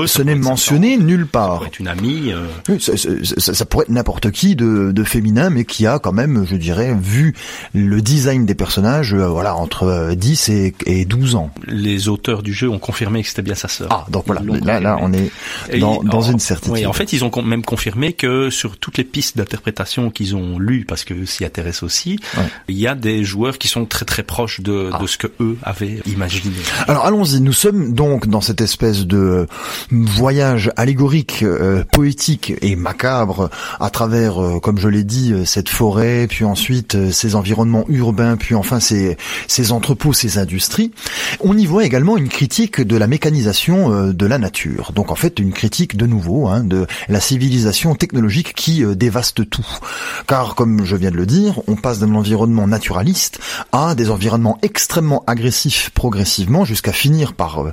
ce 0.06 0.22
n'est 0.22 0.34
mentionné 0.34 0.96
nulle 0.96 1.26
tante, 1.26 1.32
ça 1.32 1.38
part. 1.38 1.54
pourrait 1.56 1.68
être 1.68 1.78
une 1.80 1.88
amie. 1.88 2.32
euh, 2.32 2.46
Oui, 2.68 2.80
ça, 2.80 2.96
ça- 2.96 3.08
ça- 3.38 3.54
ça 3.54 3.64
pourrait 3.64 3.84
être 3.84 3.90
n'importe 3.90 4.30
qui 4.30 4.56
de, 4.56 4.92
de 4.92 5.04
féminin, 5.04 5.50
mais 5.50 5.64
qui 5.64 5.86
a 5.86 5.98
quand 5.98 6.12
même, 6.12 6.46
je 6.48 6.56
dirais, 6.56 6.94
vu 7.00 7.34
le 7.74 8.00
design 8.00 8.46
des 8.46 8.54
personnages, 8.54 9.14
euh, 9.14 9.26
voilà, 9.28 9.54
entre 9.56 9.84
euh, 9.84 10.14
10 10.14 10.48
et, 10.48 10.74
et 10.86 11.04
12 11.04 11.34
ans. 11.34 11.50
les 11.66 12.08
auteurs 12.08 12.42
du 12.42 12.52
jeu 12.52 12.68
ont 12.68 12.78
confirmé 12.78 13.22
que 13.22 13.28
c'était 13.28 13.42
bien 13.42 13.54
sa 13.54 13.68
sœur. 13.68 13.88
Ah, 13.90 14.06
donc 14.10 14.24
voilà, 14.26 14.42
là, 14.62 14.80
là, 14.80 14.98
on 15.00 15.12
est 15.12 15.30
dans, 15.78 16.00
ils- 16.02 16.08
dans 16.08 16.18
en- 16.28 16.32
une 16.32 16.38
certitude. 16.38 16.72
Oui, 16.74 16.86
en 16.86 16.92
fait, 16.92 17.12
ils 17.12 17.24
ont 17.24 17.30
même 17.42 17.64
confirmé 17.64 18.12
que 18.12 18.50
sur 18.50 18.76
toutes 18.76 18.98
les 18.98 19.04
pistes 19.04 19.36
d'interprétation 19.36 20.10
qu'ils 20.10 20.36
ont 20.36 20.58
lues, 20.58 20.84
parce 20.94 21.02
que 21.02 21.24
s'y 21.24 21.44
intéressent 21.44 21.82
aussi, 21.82 22.20
Ouais. 22.38 22.44
il 22.68 22.78
y 22.78 22.86
a 22.86 22.94
des 22.94 23.24
joueurs 23.24 23.58
qui 23.58 23.66
sont 23.66 23.84
très 23.84 24.04
très 24.04 24.22
proches 24.22 24.60
de, 24.60 24.90
Ah. 24.92 24.98
de 25.02 25.08
ce 25.08 25.18
que 25.18 25.26
eux 25.40 25.56
avaient 25.64 25.98
imaginé. 26.06 26.54
Alors 26.86 27.04
allons-y, 27.04 27.40
nous 27.40 27.52
sommes 27.52 27.94
donc 27.94 28.28
dans 28.28 28.40
cette 28.40 28.60
espèce 28.60 29.04
de 29.04 29.48
voyage 29.90 30.70
allégorique, 30.76 31.42
euh, 31.42 31.82
poétique 31.92 32.52
et 32.62 32.76
macabre 32.76 33.50
à 33.80 33.90
travers, 33.90 34.40
euh, 34.40 34.60
comme 34.60 34.78
je 34.78 34.86
l'ai 34.86 35.02
dit, 35.02 35.32
euh, 35.32 35.44
cette 35.44 35.68
forêt, 35.68 36.28
puis 36.28 36.44
ensuite 36.44 36.94
euh, 36.94 37.10
ces 37.10 37.34
environnements 37.34 37.84
urbains, 37.88 38.36
puis 38.36 38.54
enfin 38.54 38.78
ces, 38.78 39.16
ces 39.48 39.72
entrepôts, 39.72 40.12
ces 40.12 40.38
industries. 40.38 40.92
On 41.40 41.58
y 41.58 41.66
voit 41.66 41.84
également 41.84 42.16
une 42.16 42.28
critique 42.28 42.80
de 42.80 42.96
la 42.96 43.08
mécanisation 43.08 44.12
de 44.12 44.26
la 44.26 44.38
nature. 44.38 44.92
Donc 44.94 45.10
en 45.10 45.16
fait 45.16 45.40
une 45.40 45.52
critique 45.52 45.96
de 45.96 46.06
nouveau 46.06 46.46
hein, 46.46 46.62
de 46.62 46.86
la 47.08 47.18
civilisation 47.18 47.96
technologique 47.96 48.54
qui 48.54 48.84
dévaste 48.94 49.50
tout. 49.50 49.66
Car 50.28 50.54
comme 50.54 50.83
je 50.84 50.96
viens 50.96 51.10
de 51.10 51.16
le 51.16 51.26
dire, 51.26 51.60
on 51.66 51.76
passe 51.76 51.98
d'un 51.98 52.14
environnement 52.14 52.66
naturaliste 52.66 53.38
à 53.72 53.94
des 53.94 54.10
environnements 54.10 54.58
extrêmement 54.62 55.24
agressifs 55.26 55.90
progressivement 55.90 56.64
jusqu'à 56.64 56.92
finir 56.92 57.34
par 57.34 57.60
euh, 57.60 57.72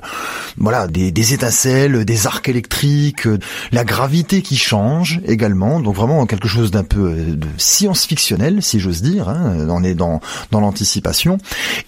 voilà 0.56 0.86
des, 0.86 1.34
étincelles, 1.34 2.04
des 2.04 2.26
arcs 2.26 2.48
électriques, 2.48 3.26
euh, 3.26 3.38
la 3.70 3.84
gravité 3.84 4.42
qui 4.42 4.56
change 4.56 5.20
également. 5.26 5.80
Donc 5.80 5.94
vraiment 5.94 6.26
quelque 6.26 6.48
chose 6.48 6.70
d'un 6.70 6.84
peu 6.84 7.00
euh, 7.00 7.36
science-fictionnel 7.56 8.62
si 8.62 8.80
j'ose 8.80 9.02
dire. 9.02 9.28
Hein. 9.28 9.66
On 9.68 9.84
est 9.84 9.94
dans 9.94 10.20
dans 10.50 10.60
l'anticipation 10.60 11.38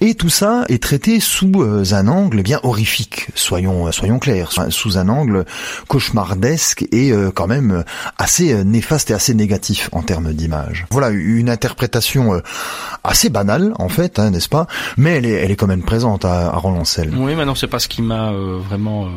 et 0.01 0.15
tout 0.15 0.29
ça 0.29 0.65
est 0.69 0.83
traité 0.83 1.21
sous 1.21 1.53
un 1.93 2.09
angle 2.09 2.43
bien 2.43 2.61
horrifique. 2.63 3.29
Soyons 3.35 3.91
soyons 3.93 4.19
clairs, 4.19 4.53
sous 4.71 4.99
un 4.99 5.09
angle 5.09 5.45
cauchemardesque 5.89 6.87
et 6.93 7.13
quand 7.35 7.47
même 7.47 7.85
assez 8.19 8.65
néfaste 8.65 9.11
et 9.11 9.15
assez 9.15 9.35
négatif 9.35 9.89
en 9.93 10.03
termes 10.03 10.33
d'image. 10.33 10.87
Voilà 10.91 11.11
une 11.15 11.49
interprétation 11.51 12.35
euh, 12.35 12.41
assez 13.03 13.29
banale 13.31 13.73
en 13.79 13.89
fait, 13.89 14.19
hein, 14.19 14.31
n'est-ce 14.31 14.49
pas? 14.49 14.67
Mais 14.97 15.13
elle 15.17 15.27
est, 15.27 15.33
elle 15.33 15.51
est 15.51 15.57
quand 15.57 15.67
même 15.67 15.83
présente 15.83 16.25
à, 16.25 16.49
à 16.51 16.57
Roland-Selle. 16.57 17.13
Oui, 17.17 17.35
mais 17.35 17.45
non, 17.45 17.55
c'est 17.55 17.67
pas 17.67 17.79
ce 17.79 17.89
qui 17.89 18.03
m'a 18.03 18.31
euh, 18.33 18.59
vraiment 18.59 19.07
euh, 19.07 19.09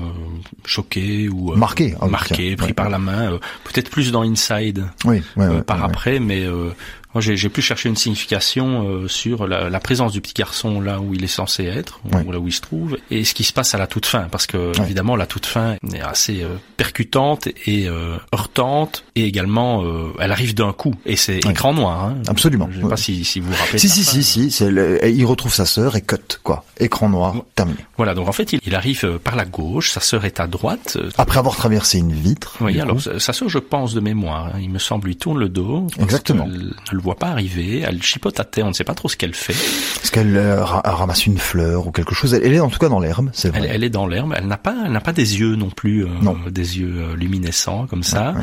choqué 0.66 1.30
ou 1.30 1.54
euh, 1.54 1.56
Marqué, 1.56 1.96
ah 2.02 2.08
marqué, 2.08 2.36
tiens, 2.36 2.56
pris 2.58 2.68
ouais, 2.68 2.74
par 2.74 2.86
ouais. 2.88 2.92
la 2.92 3.00
main. 3.00 3.32
euh, 3.34 3.40
Peut-être 3.64 3.90
plus 3.90 4.12
dans 4.12 4.22
Inside 4.24 4.86
Oui, 5.06 5.22
ouais, 5.36 5.46
euh, 5.46 5.62
par 5.62 5.84
après, 5.84 6.20
mais 6.20 6.44
euh, 6.46 6.70
Moi, 7.18 7.22
j'ai 7.24 7.50
pu 7.50 7.64
chercher 7.64 7.90
une 7.90 7.96
signification 7.96 8.88
euh, 8.88 9.08
sur 9.08 9.48
la, 9.48 9.72
la, 9.72 9.80
présence 9.80 10.12
du 10.12 10.22
petit 10.22 10.36
garçon 10.36 10.80
là 10.80 11.00
où 11.00 11.16
il 11.16 11.24
est 11.24 11.28
censé 11.28 11.66
être, 11.66 12.00
ou 12.24 12.32
là 12.32 12.38
où 12.38 12.48
il 12.48 12.52
se 12.52 12.62
trouve, 12.62 12.96
et 13.10 13.24
ce 13.24 13.34
qui 13.34 13.44
se 13.44 13.54
passe 13.54 13.74
à 13.74 13.80
la 13.80 13.88
toute 13.88 14.06
fin, 14.06 14.28
parce 14.30 14.46
que 14.46 14.80
évidemment 14.84 15.16
la 15.16 15.26
toute 15.26 15.48
fin 15.48 15.78
est 15.96 16.00
assez 16.00 16.44
euh, 16.44 16.50
percutante 16.76 17.48
et 17.66 17.88
euh, 17.88 18.18
heurtante, 18.36 19.04
et 19.16 19.26
également 19.26 19.84
elle 20.20 20.32
arrive 20.32 20.54
d'un 20.54 20.74
coup, 20.74 20.94
et 21.08 21.16
c'est 21.16 21.40
écran 21.40 21.74
noir. 21.74 22.04
Hein. 22.04 22.18
Absolument. 22.28 22.70
Je 22.72 22.82
sais 22.82 22.88
pas 22.88 22.98
si, 22.98 23.26
si 23.26 23.40
vous 23.40 23.50
vous 23.50 23.58
rappelez. 23.58 23.80
Si 23.80 23.90
si, 23.90 24.04
si 24.04 24.22
si 24.22 24.52
si 24.52 24.64
il 24.64 25.26
retrouve 25.26 25.56
sa 25.56 25.66
sœur 25.66 25.96
et 25.96 26.02
cut 26.02 26.18
quoi, 26.44 26.66
écran 26.80 27.10
noir, 27.10 27.34
terminé. 27.56 27.80
Voilà, 27.98 28.14
donc 28.14 28.28
en 28.28 28.32
fait 28.32 28.54
il, 28.54 28.60
il, 28.64 28.76
arrive 28.76 29.18
par 29.24 29.36
la 29.36 29.46
gauche, 29.46 29.90
sa 29.90 30.02
sœur 30.02 30.26
est 30.26 30.40
à 30.40 30.46
droite. 30.46 31.00
Après 31.18 31.40
avoir 31.40 31.56
traversé 31.56 31.98
une 31.98 32.14
vitre. 32.14 32.58
Oui, 32.62 32.80
alors 32.80 33.02
sa 33.02 33.34
sœur, 33.34 33.50
je 33.50 33.58
pense 33.58 33.96
de 33.96 34.02
mémoire, 34.02 34.52
hein, 34.54 34.60
il 34.62 34.70
me 34.70 34.78
semble, 34.78 35.08
lui 35.08 35.16
tourne 35.16 35.40
le 35.40 35.50
dos. 35.50 35.88
Exactement 36.00 36.48
le 36.92 37.00
voit 37.08 37.16
pas 37.16 37.28
arriver, 37.28 37.86
elle 37.88 38.04
chipote 38.04 38.38
à 38.40 38.44
terre, 38.44 38.66
on 38.66 38.70
ne 38.70 38.74
sait 38.74 38.84
pas 38.84 38.94
trop 38.94 39.08
ce 39.08 39.16
qu'elle 39.16 39.34
fait. 39.34 39.54
Est-ce 39.54 40.12
qu'elle 40.12 40.36
euh, 40.36 40.64
ramasse 40.64 41.26
une 41.26 41.38
fleur 41.38 41.88
ou 41.88 41.92
quelque 41.92 42.14
chose? 42.14 42.34
Elle, 42.34 42.54
est 42.54 42.60
en 42.60 42.70
tout 42.70 42.80
cas 42.80 42.90
dans 42.90 43.00
l'herbe, 43.00 43.30
c'est 43.32 43.50
vrai. 43.50 43.66
Elle, 43.72 43.86
est 43.86 43.90
dans 43.90 44.08
l'herbe, 44.08 44.34
elle 44.36 44.48
n'a 44.48 44.58
pas, 44.58 44.76
elle 44.86 44.92
n'a 44.92 45.00
pas 45.00 45.14
des 45.14 45.40
yeux 45.40 45.56
non 45.56 45.70
plus, 45.70 46.04
euh, 46.04 46.10
non. 46.22 46.38
des 46.50 46.80
yeux 46.80 46.96
euh, 46.98 47.16
luminescents 47.16 47.88
comme 47.88 48.04
ça. 48.04 48.36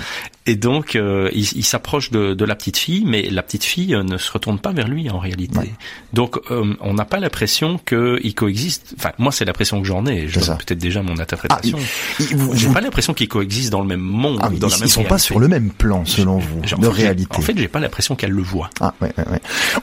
Et 0.46 0.56
donc, 0.56 0.96
euh, 0.96 1.30
il, 1.34 1.46
il 1.56 1.64
s'approche 1.64 2.10
de, 2.10 2.32
de, 2.32 2.44
la 2.44 2.54
petite 2.54 2.78
fille, 2.78 3.04
mais 3.06 3.28
la 3.30 3.42
petite 3.42 3.64
fille 3.64 3.94
ne 3.94 4.16
se 4.16 4.32
retourne 4.32 4.58
pas 4.58 4.72
vers 4.72 4.88
lui 4.88 5.10
en 5.10 5.18
réalité. 5.18 5.72
Donc, 6.12 6.38
on 6.50 6.94
n'a 6.94 7.04
pas 7.04 7.18
l'impression 7.18 7.78
qu'ils 7.78 8.34
coexistent. 8.34 8.94
Enfin, 8.98 9.12
moi, 9.18 9.30
c'est 9.30 9.44
l'impression 9.44 9.80
que 9.82 9.86
j'en 9.86 10.06
ai. 10.06 10.28
Je 10.28 10.40
peut-être 10.40 10.78
déjà 10.78 11.02
mon 11.02 11.18
interprétation. 11.18 11.78
Ah, 11.78 12.22
j'ai 12.54 12.68
pas 12.68 12.80
l'impression 12.80 13.14
qu'ils 13.14 13.28
coexistent 13.28 13.72
dans 13.72 13.80
le 13.80 13.88
même 13.88 14.00
monde, 14.00 14.38
ah, 14.40 14.48
dans 14.48 14.68
ils, 14.68 14.70
la 14.70 14.76
même 14.78 14.86
Ils 14.86 14.90
sont 14.90 15.04
pas 15.04 15.18
sur 15.18 15.38
le 15.38 15.48
même 15.48 15.70
plan, 15.70 16.04
selon 16.04 16.38
vous, 16.38 16.60
de 16.78 16.86
réalité. 16.86 17.36
En 17.36 17.40
fait, 17.40 17.56
j'ai 17.56 17.68
pas 17.68 17.80
l'impression 17.80 18.14
qu'elle 18.14 18.30
le 18.30 18.42
voit. 18.42 18.53
Ah, 18.80 18.94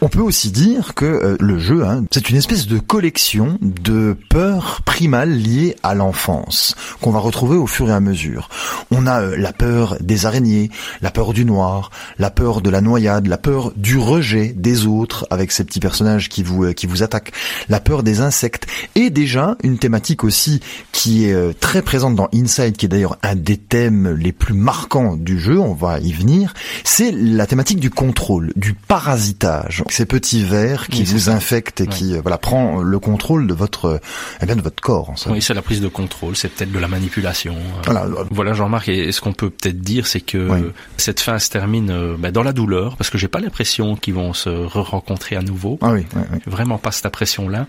On 0.01 0.09
peut 0.09 0.21
aussi 0.21 0.51
dire 0.51 0.93
que 0.93 1.05
euh, 1.05 1.37
le 1.39 1.59
jeu, 1.59 1.85
hein, 1.85 2.03
c'est 2.11 2.29
une 2.29 2.37
espèce 2.37 2.67
de 2.67 2.79
collection 2.79 3.57
de 3.61 4.15
peurs 4.29 4.81
primales 4.85 5.31
liées 5.31 5.75
à 5.83 5.93
l'enfance 5.93 6.75
qu'on 7.01 7.11
va 7.11 7.19
retrouver 7.19 7.57
au 7.57 7.67
fur 7.67 7.89
et 7.89 7.93
à 7.93 7.99
mesure. 7.99 8.49
On 8.91 9.07
a 9.07 9.21
euh, 9.21 9.35
la 9.37 9.53
peur 9.53 9.97
des 9.99 10.25
araignées, 10.25 10.69
la 11.01 11.11
peur 11.11 11.33
du 11.33 11.45
noir, 11.45 11.91
la 12.17 12.29
peur 12.29 12.61
de 12.61 12.69
la 12.69 12.81
noyade, 12.81 13.27
la 13.27 13.37
peur 13.37 13.71
du 13.75 13.97
rejet 13.97 14.53
des 14.55 14.85
autres 14.85 15.27
avec 15.29 15.51
ces 15.51 15.63
petits 15.63 15.79
personnages 15.79 16.29
qui 16.29 16.43
vous 16.43 16.65
euh, 16.65 16.73
qui 16.73 16.87
vous 16.87 17.03
attaquent, 17.03 17.31
la 17.69 17.79
peur 17.79 18.03
des 18.03 18.21
insectes 18.21 18.67
et 18.95 19.09
déjà 19.09 19.55
une 19.63 19.77
thématique 19.77 20.23
aussi 20.23 20.61
qui 20.91 21.25
est 21.25 21.59
très 21.59 21.81
présente 21.81 22.15
dans 22.15 22.29
Inside, 22.33 22.75
qui 22.77 22.85
est 22.85 22.89
d'ailleurs 22.89 23.17
un 23.23 23.35
des 23.35 23.57
thèmes 23.57 24.09
les 24.09 24.31
plus 24.31 24.53
marquants 24.53 25.15
du 25.15 25.39
jeu. 25.39 25.59
On 25.59 25.73
va 25.73 25.99
y 25.99 26.11
venir. 26.11 26.53
C'est 26.83 27.11
la 27.11 27.45
thématique 27.45 27.79
du 27.79 27.89
contrôle, 27.89 28.50
du 28.55 28.73
parasitage, 28.73 29.83
ces 29.89 30.05
petits 30.05 30.43
vers 30.43 30.87
qui 30.87 31.03
vous 31.03 31.29
infectent 31.29 31.81
et 31.81 31.87
qui 31.87 32.13
euh, 32.13 32.21
voilà 32.21 32.37
prend 32.37 32.81
le 32.81 32.99
contrôle 32.99 33.47
de 33.47 33.53
votre 33.53 33.99
eh 34.41 34.45
bien 34.45 34.55
de 34.55 34.61
votre 34.61 34.81
corps. 34.81 35.09
En 35.09 35.31
oui, 35.31 35.41
c'est 35.41 35.53
la 35.53 35.61
prise 35.61 35.81
de 35.81 35.87
contrôle, 35.87 36.35
c'est 36.35 36.49
peut-être 36.49 36.71
de 36.71 36.79
la 36.79 36.87
manipulation. 36.87 37.55
Euh. 37.55 37.81
Voilà, 37.85 38.07
voilà 38.31 38.53
Jean-Marc. 38.53 38.89
Et 38.89 39.11
ce 39.11 39.21
qu'on 39.21 39.33
peut 39.33 39.49
peut-être 39.49 39.79
dire, 39.79 40.07
c'est 40.07 40.21
que 40.21 40.71
cette 40.97 41.19
fin 41.19 41.39
se 41.39 41.49
termine 41.49 41.89
euh, 41.91 42.15
bah, 42.17 42.31
dans 42.31 42.43
la 42.43 42.53
douleur, 42.53 42.97
parce 42.97 43.09
que 43.09 43.17
j'ai 43.17 43.27
pas 43.27 43.39
l'impression 43.39 43.95
qu'ils 43.95 44.13
vont 44.13 44.33
se 44.33 44.49
re-rencontrer 44.49 45.35
à 45.35 45.41
nouveau. 45.41 45.77
Ah 45.81 45.91
oui, 45.91 46.05
Vraiment 46.45 46.77
pas 46.77 46.91
cette 46.91 47.05
impression-là. 47.05 47.67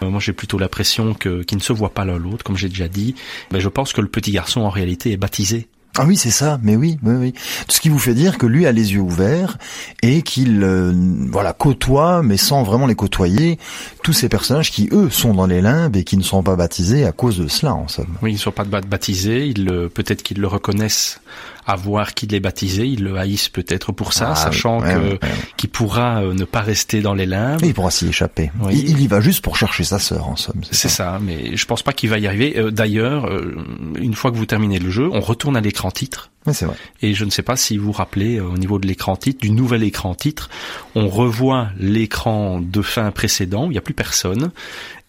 moi, 0.00 0.20
j'ai 0.20 0.32
plutôt 0.32 0.58
l'impression 0.58 1.14
que 1.14 1.42
qu'ils 1.42 1.58
ne 1.58 1.62
se 1.62 1.72
voient 1.72 1.94
pas 1.94 2.04
l'un 2.04 2.18
l'autre, 2.18 2.44
comme 2.44 2.56
j'ai 2.56 2.68
déjà 2.68 2.88
dit. 2.88 3.14
Mais 3.52 3.60
je 3.60 3.68
pense 3.68 3.92
que 3.92 4.00
le 4.00 4.08
petit 4.08 4.32
garçon 4.32 4.60
en 4.60 4.70
réalité 4.70 5.12
est 5.12 5.16
baptisé 5.16 5.68
ah 5.98 6.04
oui, 6.06 6.16
c'est 6.16 6.30
ça, 6.30 6.58
mais 6.62 6.74
oui, 6.74 6.98
oui, 7.02 7.14
oui. 7.16 7.34
Ce 7.68 7.78
qui 7.78 7.90
vous 7.90 7.98
fait 7.98 8.14
dire 8.14 8.38
que 8.38 8.46
lui 8.46 8.66
a 8.66 8.72
les 8.72 8.94
yeux 8.94 9.00
ouverts 9.00 9.58
et 10.00 10.22
qu'il 10.22 10.62
euh, 10.62 10.92
voilà 11.30 11.52
côtoie, 11.52 12.22
mais 12.22 12.38
sans 12.38 12.62
vraiment 12.62 12.86
les 12.86 12.94
côtoyer, 12.94 13.58
tous 14.02 14.14
ces 14.14 14.30
personnages 14.30 14.70
qui 14.70 14.88
eux 14.92 15.10
sont 15.10 15.34
dans 15.34 15.46
les 15.46 15.60
limbes 15.60 15.96
et 15.96 16.04
qui 16.04 16.16
ne 16.16 16.22
sont 16.22 16.42
pas 16.42 16.56
baptisés 16.56 17.04
à 17.04 17.12
cause 17.12 17.38
de 17.38 17.46
cela, 17.46 17.74
en 17.74 17.88
somme. 17.88 18.16
Oui, 18.22 18.30
ils 18.30 18.34
ne 18.34 18.38
sont 18.38 18.52
pas 18.52 18.64
baptisés. 18.64 19.46
Ils 19.46 19.88
peut-être 19.92 20.22
qu'ils 20.22 20.40
le 20.40 20.46
reconnaissent 20.46 21.20
à 21.66 21.76
voir 21.76 22.14
qu'il 22.14 22.34
est 22.34 22.40
baptisé, 22.40 22.86
ils 22.86 23.02
le 23.02 23.16
haïssent 23.16 23.48
peut-être 23.48 23.92
pour 23.92 24.12
ça, 24.12 24.30
ah 24.32 24.36
sachant 24.36 24.80
que 24.80 25.18
qu'il 25.56 25.70
pourra 25.70 26.22
euh, 26.22 26.34
ne 26.34 26.44
pas 26.44 26.60
rester 26.60 27.00
dans 27.00 27.14
les 27.14 27.26
limbes. 27.26 27.60
il 27.62 27.74
pourra 27.74 27.90
s'y 27.90 28.08
échapper. 28.08 28.50
Il, 28.70 29.00
y 29.00 29.06
va 29.06 29.20
juste 29.20 29.42
pour 29.42 29.56
chercher 29.56 29.84
sa 29.84 29.98
sœur, 29.98 30.28
en 30.28 30.36
somme. 30.36 30.60
C'est 30.70 30.88
ça. 30.88 31.18
mais 31.22 31.56
je 31.56 31.64
pense 31.66 31.82
pas 31.82 31.92
qu'il 31.92 32.10
va 32.10 32.18
y 32.18 32.26
arriver. 32.26 32.58
Euh, 32.58 32.70
d'ailleurs, 32.70 33.26
euh, 33.26 33.54
une 33.96 34.14
fois 34.14 34.30
que 34.30 34.36
vous 34.36 34.46
terminez 34.46 34.78
le 34.78 34.90
jeu, 34.90 35.08
on 35.12 35.20
retourne 35.20 35.56
à 35.56 35.60
l'écran 35.60 35.90
titre. 35.90 36.30
Oui, 36.46 36.54
c'est 36.54 36.64
vrai. 36.64 36.76
Et 37.02 37.14
je 37.14 37.24
ne 37.24 37.30
sais 37.30 37.42
pas 37.42 37.54
si 37.54 37.76
vous 37.76 37.86
vous 37.86 37.92
rappelez, 37.92 38.40
au 38.40 38.58
niveau 38.58 38.80
de 38.80 38.88
l'écran 38.88 39.14
titre, 39.14 39.40
du 39.40 39.50
nouvel 39.50 39.84
écran 39.84 40.14
titre, 40.14 40.50
on 40.96 41.08
revoit 41.08 41.68
l'écran 41.78 42.60
de 42.60 42.82
fin 42.82 43.10
précédent, 43.12 43.66
il 43.66 43.70
n'y 43.70 43.78
a 43.78 43.82
plus 43.82 43.94
personne, 43.94 44.50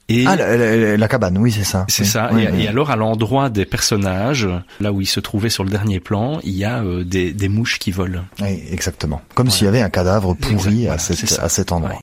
et 0.10 0.26
ah, 0.28 0.36
la, 0.36 1.08
cabane, 1.08 1.38
oui, 1.38 1.52
c'est 1.52 1.64
ça. 1.64 1.86
C'est 1.88 2.04
ça. 2.04 2.30
et, 2.38 2.68
alors, 2.68 2.92
à 2.92 2.98
l'endroit 2.98 3.50
des 3.50 3.66
personnages, 3.66 4.48
là 4.82 4.92
où 4.92 5.00
ils 5.00 5.08
se 5.08 5.22
trouvaient 5.22 5.50
sur 5.50 5.64
le 5.64 5.70
dernier 5.70 6.02
plan, 6.02 6.40
il 6.44 6.52
y 6.52 6.66
a 6.66 6.84
euh, 6.84 7.06
des, 7.06 7.32
des, 7.32 7.48
mouches 7.48 7.80
qui 7.80 7.92
volent. 7.92 8.26
Oui, 8.42 8.64
exactement. 8.70 9.22
Comme 9.34 9.50
s'il 9.50 9.66
y 9.66 9.68
avait 9.68 9.82
un 9.82 9.90
cadavre 9.90 10.34
pourri 10.34 10.90
à, 10.90 10.98
cette, 10.98 11.40
à 11.40 11.48
cet 11.48 11.72
endroit. 11.72 12.00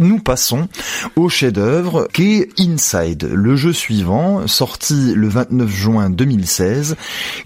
Nous 0.00 0.18
passons 0.18 0.68
au 1.14 1.28
chef-d'œuvre 1.28 2.08
qui 2.12 2.38
est 2.38 2.48
Inside, 2.58 3.28
le 3.32 3.56
jeu 3.56 3.72
suivant, 3.72 4.46
sorti 4.46 5.12
le 5.14 5.28
29 5.28 5.70
juin 5.70 6.10
2016, 6.10 6.96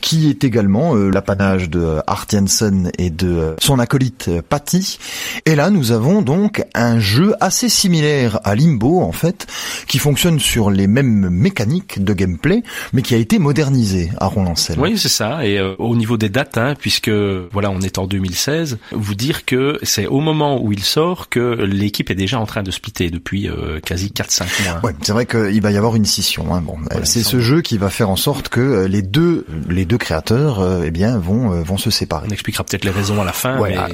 qui 0.00 0.30
est 0.30 0.44
également 0.44 0.96
euh, 0.96 1.10
l'apanage 1.10 1.68
de 1.68 1.98
Art 2.06 2.26
Jensen 2.30 2.90
et 2.98 3.10
de 3.10 3.54
son 3.58 3.78
acolyte 3.78 4.30
Patty. 4.48 4.98
Et 5.46 5.54
là, 5.54 5.70
nous 5.70 5.92
avons 5.92 6.22
donc 6.22 6.64
un 6.74 6.98
jeu 6.98 7.34
assez 7.40 7.68
similaire 7.68 8.40
à 8.44 8.54
Limbo, 8.54 9.00
en 9.00 9.12
fait, 9.12 9.46
qui 9.86 9.98
fonctionne 9.98 10.38
sur 10.38 10.70
les 10.70 10.86
mêmes 10.86 11.28
mécaniques 11.28 12.02
de 12.02 12.12
gameplay, 12.12 12.62
mais 12.92 13.02
qui 13.02 13.14
a 13.14 13.18
été 13.18 13.38
modernisé 13.38 14.10
à 14.18 14.30
Lancel. 14.36 14.78
Oui, 14.78 14.98
c'est 14.98 15.08
ça. 15.08 15.46
Et 15.46 15.58
euh, 15.58 15.74
au 15.78 15.96
niveau 15.96 16.16
des 16.16 16.28
dates, 16.28 16.58
hein, 16.58 16.74
puisque 16.78 17.10
voilà, 17.10 17.70
on 17.70 17.80
est 17.80 17.98
en 17.98 18.06
2016, 18.06 18.78
vous 18.92 19.14
dire 19.14 19.44
que 19.44 19.78
c'est 19.82 20.06
au 20.06 20.20
moment 20.20 20.62
où 20.62 20.72
il 20.72 20.82
sort 20.82 21.28
que 21.28 21.62
l'équipe 21.64 22.10
est 22.10 22.14
déjà 22.14 22.38
en 22.38 22.43
train 22.46 22.62
de 22.62 22.70
splitter 22.70 23.10
depuis 23.10 23.48
euh, 23.48 23.80
quasi 23.80 24.08
4-5 24.08 24.44
mois. 24.64 24.80
Ouais, 24.84 24.94
c'est 25.02 25.12
vrai 25.12 25.26
qu'il 25.26 25.60
va 25.60 25.70
y 25.70 25.76
avoir 25.76 25.96
une 25.96 26.04
scission. 26.04 26.54
Hein. 26.54 26.60
Bon, 26.60 26.76
c'est 27.04 27.22
ce 27.22 27.40
jeu 27.40 27.62
qui 27.62 27.78
va 27.78 27.90
faire 27.90 28.10
en 28.10 28.16
sorte 28.16 28.48
que 28.48 28.60
euh, 28.60 28.88
les 28.88 29.02
deux 29.02 29.46
les 29.68 29.84
deux 29.84 29.98
créateurs, 29.98 30.60
euh, 30.60 30.84
eh 30.86 30.90
bien, 30.90 31.18
vont 31.18 31.62
vont 31.62 31.78
se 31.78 31.90
séparer. 31.90 32.26
On 32.28 32.32
expliquera 32.32 32.64
peut-être 32.64 32.84
les 32.84 32.90
raisons 32.90 33.20
à 33.20 33.24
la 33.24 33.32
fin. 33.32 33.60
mais... 33.62 33.76
Ah, 33.76 33.88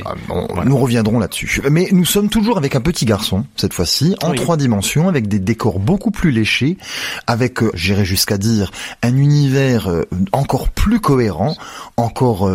nous 0.65 0.77
reviendrons 0.77 1.19
là-dessus. 1.19 1.63
Mais 1.71 1.89
nous 1.93 2.05
sommes 2.05 2.29
toujours 2.29 2.59
avec 2.59 2.75
un 2.77 2.81
petit 2.81 3.05
garçon 3.05 3.45
cette 3.57 3.73
fois-ci, 3.73 4.15
en 4.23 4.33
trois 4.33 4.57
dimensions, 4.57 5.09
avec 5.09 5.29
des 5.29 5.39
décors 5.39 5.79
beaucoup 5.79 6.11
plus 6.11 6.31
léchés, 6.31 6.77
avec, 7.27 7.59
j'irais 7.75 8.05
jusqu'à 8.05 8.39
dire, 8.39 8.71
un 9.03 9.17
univers 9.17 9.89
encore 10.33 10.69
plus 10.69 11.01
cohérent, 11.01 11.57
encore 11.97 12.51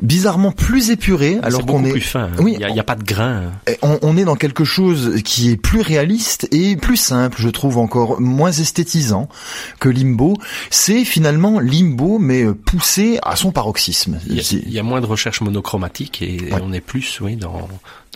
bizarrement 0.00 0.52
plus 0.52 0.90
épuré, 0.90 1.38
alors 1.42 1.64
qu'on 1.64 1.84
est, 1.84 1.90
plus 1.90 2.00
fin. 2.00 2.30
Oui, 2.38 2.56
il 2.58 2.66
n'y 2.72 2.78
a, 2.78 2.80
a, 2.80 2.84
pas 2.84 2.94
de 2.94 3.04
grain. 3.04 3.52
On, 3.82 3.98
on 4.02 4.16
est 4.16 4.24
dans 4.24 4.36
quelque 4.36 4.64
chose 4.64 5.07
qui 5.24 5.50
est 5.50 5.56
plus 5.56 5.80
réaliste 5.80 6.48
et 6.52 6.76
plus 6.76 6.96
simple, 6.96 7.36
je 7.40 7.48
trouve 7.48 7.78
encore 7.78 8.20
moins 8.20 8.52
esthétisant 8.52 9.28
que 9.80 9.88
Limbo. 9.88 10.34
C'est 10.70 11.04
finalement 11.04 11.60
Limbo 11.60 12.18
mais 12.18 12.44
euh, 12.44 12.54
poussé 12.54 13.18
à 13.22 13.36
son 13.36 13.52
paroxysme. 13.52 14.20
Il 14.26 14.72
y, 14.72 14.78
a, 14.78 14.82
moins 14.82 15.00
de 15.00 15.06
recherche 15.06 15.40
monochromatique 15.40 16.22
et, 16.22 16.50
on 16.62 16.72
est 16.72 16.80
plus, 16.80 17.20
oui, 17.20 17.36
dans 17.36 17.68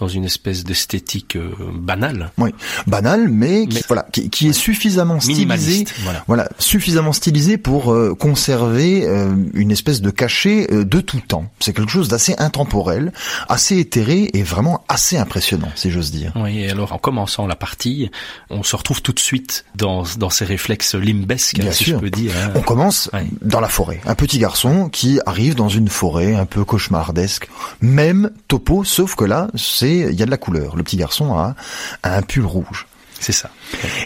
dans 0.03 0.09
une 0.09 0.25
espèce 0.25 0.65
d'esthétique 0.65 1.37
euh, 1.37 1.51
banale. 1.73 2.33
Oui, 2.37 2.51
banale, 2.89 3.29
mais, 3.29 3.69
qui, 3.69 3.83
voilà, 3.87 4.05
qui, 4.13 4.31
qui 4.31 4.49
est 4.49 4.53
suffisamment 4.53 5.21
stylisé, 5.21 5.85
voilà. 6.03 6.25
voilà. 6.27 6.49
suffisamment 6.59 7.13
stylisé 7.13 7.57
pour 7.57 7.93
euh, 7.93 8.15
conserver 8.19 9.07
euh, 9.07 9.33
une 9.55 9.71
espèce 9.71 10.01
de 10.01 10.11
cachet 10.11 10.67
de 10.71 11.01
tout 11.01 11.21
temps. 11.21 11.45
C'est 11.61 11.73
quelque 11.73 11.91
chose 11.93 12.09
d'assez 12.09 12.35
intemporel, 12.39 13.13
assez 13.49 13.79
éthéré 13.79 14.29
et 14.35 14.43
vraiment 14.43 14.83
assez 14.89 15.17
impressionnant, 15.17 15.69
si 15.77 15.93
j'ose 15.93 16.11
dire. 16.11 16.33
Oui, 16.35 16.59
et 16.65 16.71
alors 16.71 16.93
en 16.93 16.99
commençant 16.99 17.47
la 17.47 17.55
partie, 17.55 18.11
on 18.51 18.65
se 18.65 18.75
retrouve 18.75 19.03
tout 19.03 19.13
de 19.13 19.21
suite 19.21 19.65
dans, 19.77 20.03
dans 20.19 20.31
ces 20.31 20.45
réflexes 20.45 20.97
limbesques, 20.97 21.61
Bien 21.61 21.71
si 21.71 21.85
sûr. 21.85 21.99
je 21.99 22.01
peux 22.03 22.11
dire. 22.11 22.33
hein. 22.37 22.51
On 22.57 22.61
commence 22.63 23.09
Ouais. 23.13 23.27
dans 23.43 23.61
la 23.61 23.69
forêt. 23.69 24.01
Un 24.07 24.17
petit 24.17 24.39
garçon 24.41 24.89
qui 24.89 25.21
arrive 25.27 25.55
dans 25.55 25.69
une 25.69 25.87
forêt 25.89 26.35
un 26.35 26.45
peu 26.47 26.65
cauchemardesque. 26.65 27.49
Même 27.81 28.31
topo, 28.49 28.83
sauf 28.85 29.15
que 29.15 29.25
là, 29.25 29.49
c'est 29.55 29.92
il 30.01 30.19
y 30.19 30.23
a 30.23 30.27
de 30.27 30.31
la 30.31 30.37
couleur. 30.37 30.77
Le 30.77 30.83
petit 30.83 30.97
garçon 30.97 31.35
a, 31.35 31.55
un 32.03 32.23
pull 32.23 32.45
rouge. 32.45 32.87
C'est 33.21 33.33
ça. 33.33 33.51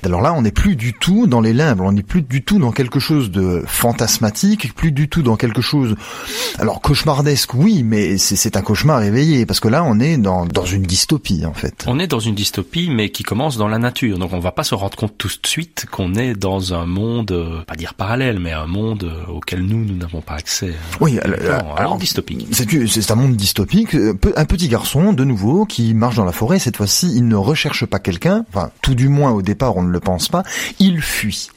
Alors 0.03 0.21
là, 0.21 0.33
on 0.35 0.43
n'est 0.43 0.53
plus 0.53 0.77
du 0.77 0.93
tout 0.93 1.27
dans 1.27 1.41
les 1.41 1.53
limbes, 1.53 1.81
on 1.81 1.93
n'est 1.93 2.03
plus 2.03 2.23
du 2.23 2.43
tout 2.43 2.59
dans 2.59 2.73
quelque 2.73 3.01
chose 3.01 3.31
de 3.31 3.63
fantasmatique, 3.67 4.75
plus 4.75 4.93
du 4.93 5.09
tout 5.09 5.23
dans 5.23 5.37
quelque 5.37 5.63
chose... 5.63 5.97
Alors 6.59 6.81
cauchemardesque, 6.81 7.55
oui, 7.55 7.83
mais 7.83 8.19
c'est 8.19 8.57
un 8.57 8.63
cauchemar 8.63 9.03
éveillé, 9.03 9.47
parce 9.47 9.61
que 9.61 9.69
là, 9.69 9.85
on 9.85 9.99
est 10.01 10.17
dans, 10.17 10.47
dans 10.47 10.65
une 10.65 10.83
dystopie, 10.83 11.45
en 11.45 11.55
fait. 11.55 11.85
On 11.87 11.99
est 11.99 12.07
dans 12.07 12.21
une 12.21 12.35
dystopie, 12.35 12.91
mais 12.91 13.11
qui 13.11 13.23
commence 13.23 13.57
dans 13.57 13.69
la 13.69 13.79
nature. 13.79 14.19
Donc 14.19 14.33
on 14.33 14.39
va 14.39 14.53
pas 14.53 14.65
se 14.65 14.75
rendre 14.75 14.97
compte 14.97 15.15
tout 15.19 15.29
de 15.29 15.47
suite 15.47 15.87
qu'on 15.91 16.15
est 16.15 16.35
dans 16.35 16.75
un 16.75 16.87
monde, 16.87 17.33
euh, 17.33 17.63
pas 17.67 17.75
dire 17.75 17.95
parallèle, 17.95 18.39
mais 18.41 18.53
un 18.53 18.67
monde 18.67 19.05
euh, 19.05 19.33
auquel 19.33 19.63
nous, 19.63 19.85
nous 19.85 19.97
n'avons 19.97 20.21
pas 20.21 20.35
accès. 20.35 20.73
Oui, 21.01 21.15
Non, 21.15 21.21
alors, 21.23 21.79
alors 21.79 21.99
dystopique. 21.99 22.47
C'est 22.53 23.11
un 23.11 23.15
monde 23.15 23.37
dystopique. 23.37 23.95
Euh, 23.95 24.15
Un 24.37 24.45
petit 24.45 24.69
garçon, 24.69 25.13
de 25.13 25.25
nouveau, 25.25 25.65
qui 25.65 25.95
marche 25.95 26.17
dans 26.17 26.25
la 26.25 26.33
forêt. 26.33 26.59
Cette 26.59 26.77
fois-ci, 26.77 27.13
il 27.15 27.27
ne 27.29 27.37
recherche 27.37 27.87
pas 27.87 27.99
quelqu'un. 27.99 28.45
Enfin, 28.53 28.71
tout 28.83 28.95
du 28.95 29.09
moins 29.09 29.31
au 29.33 29.43
départ, 29.43 29.56
on 29.63 29.83
ne 29.83 29.91
le 29.91 30.01
pense 30.01 30.29
pas. 30.29 30.43
Il 30.79 31.01
fuit. 31.03 31.51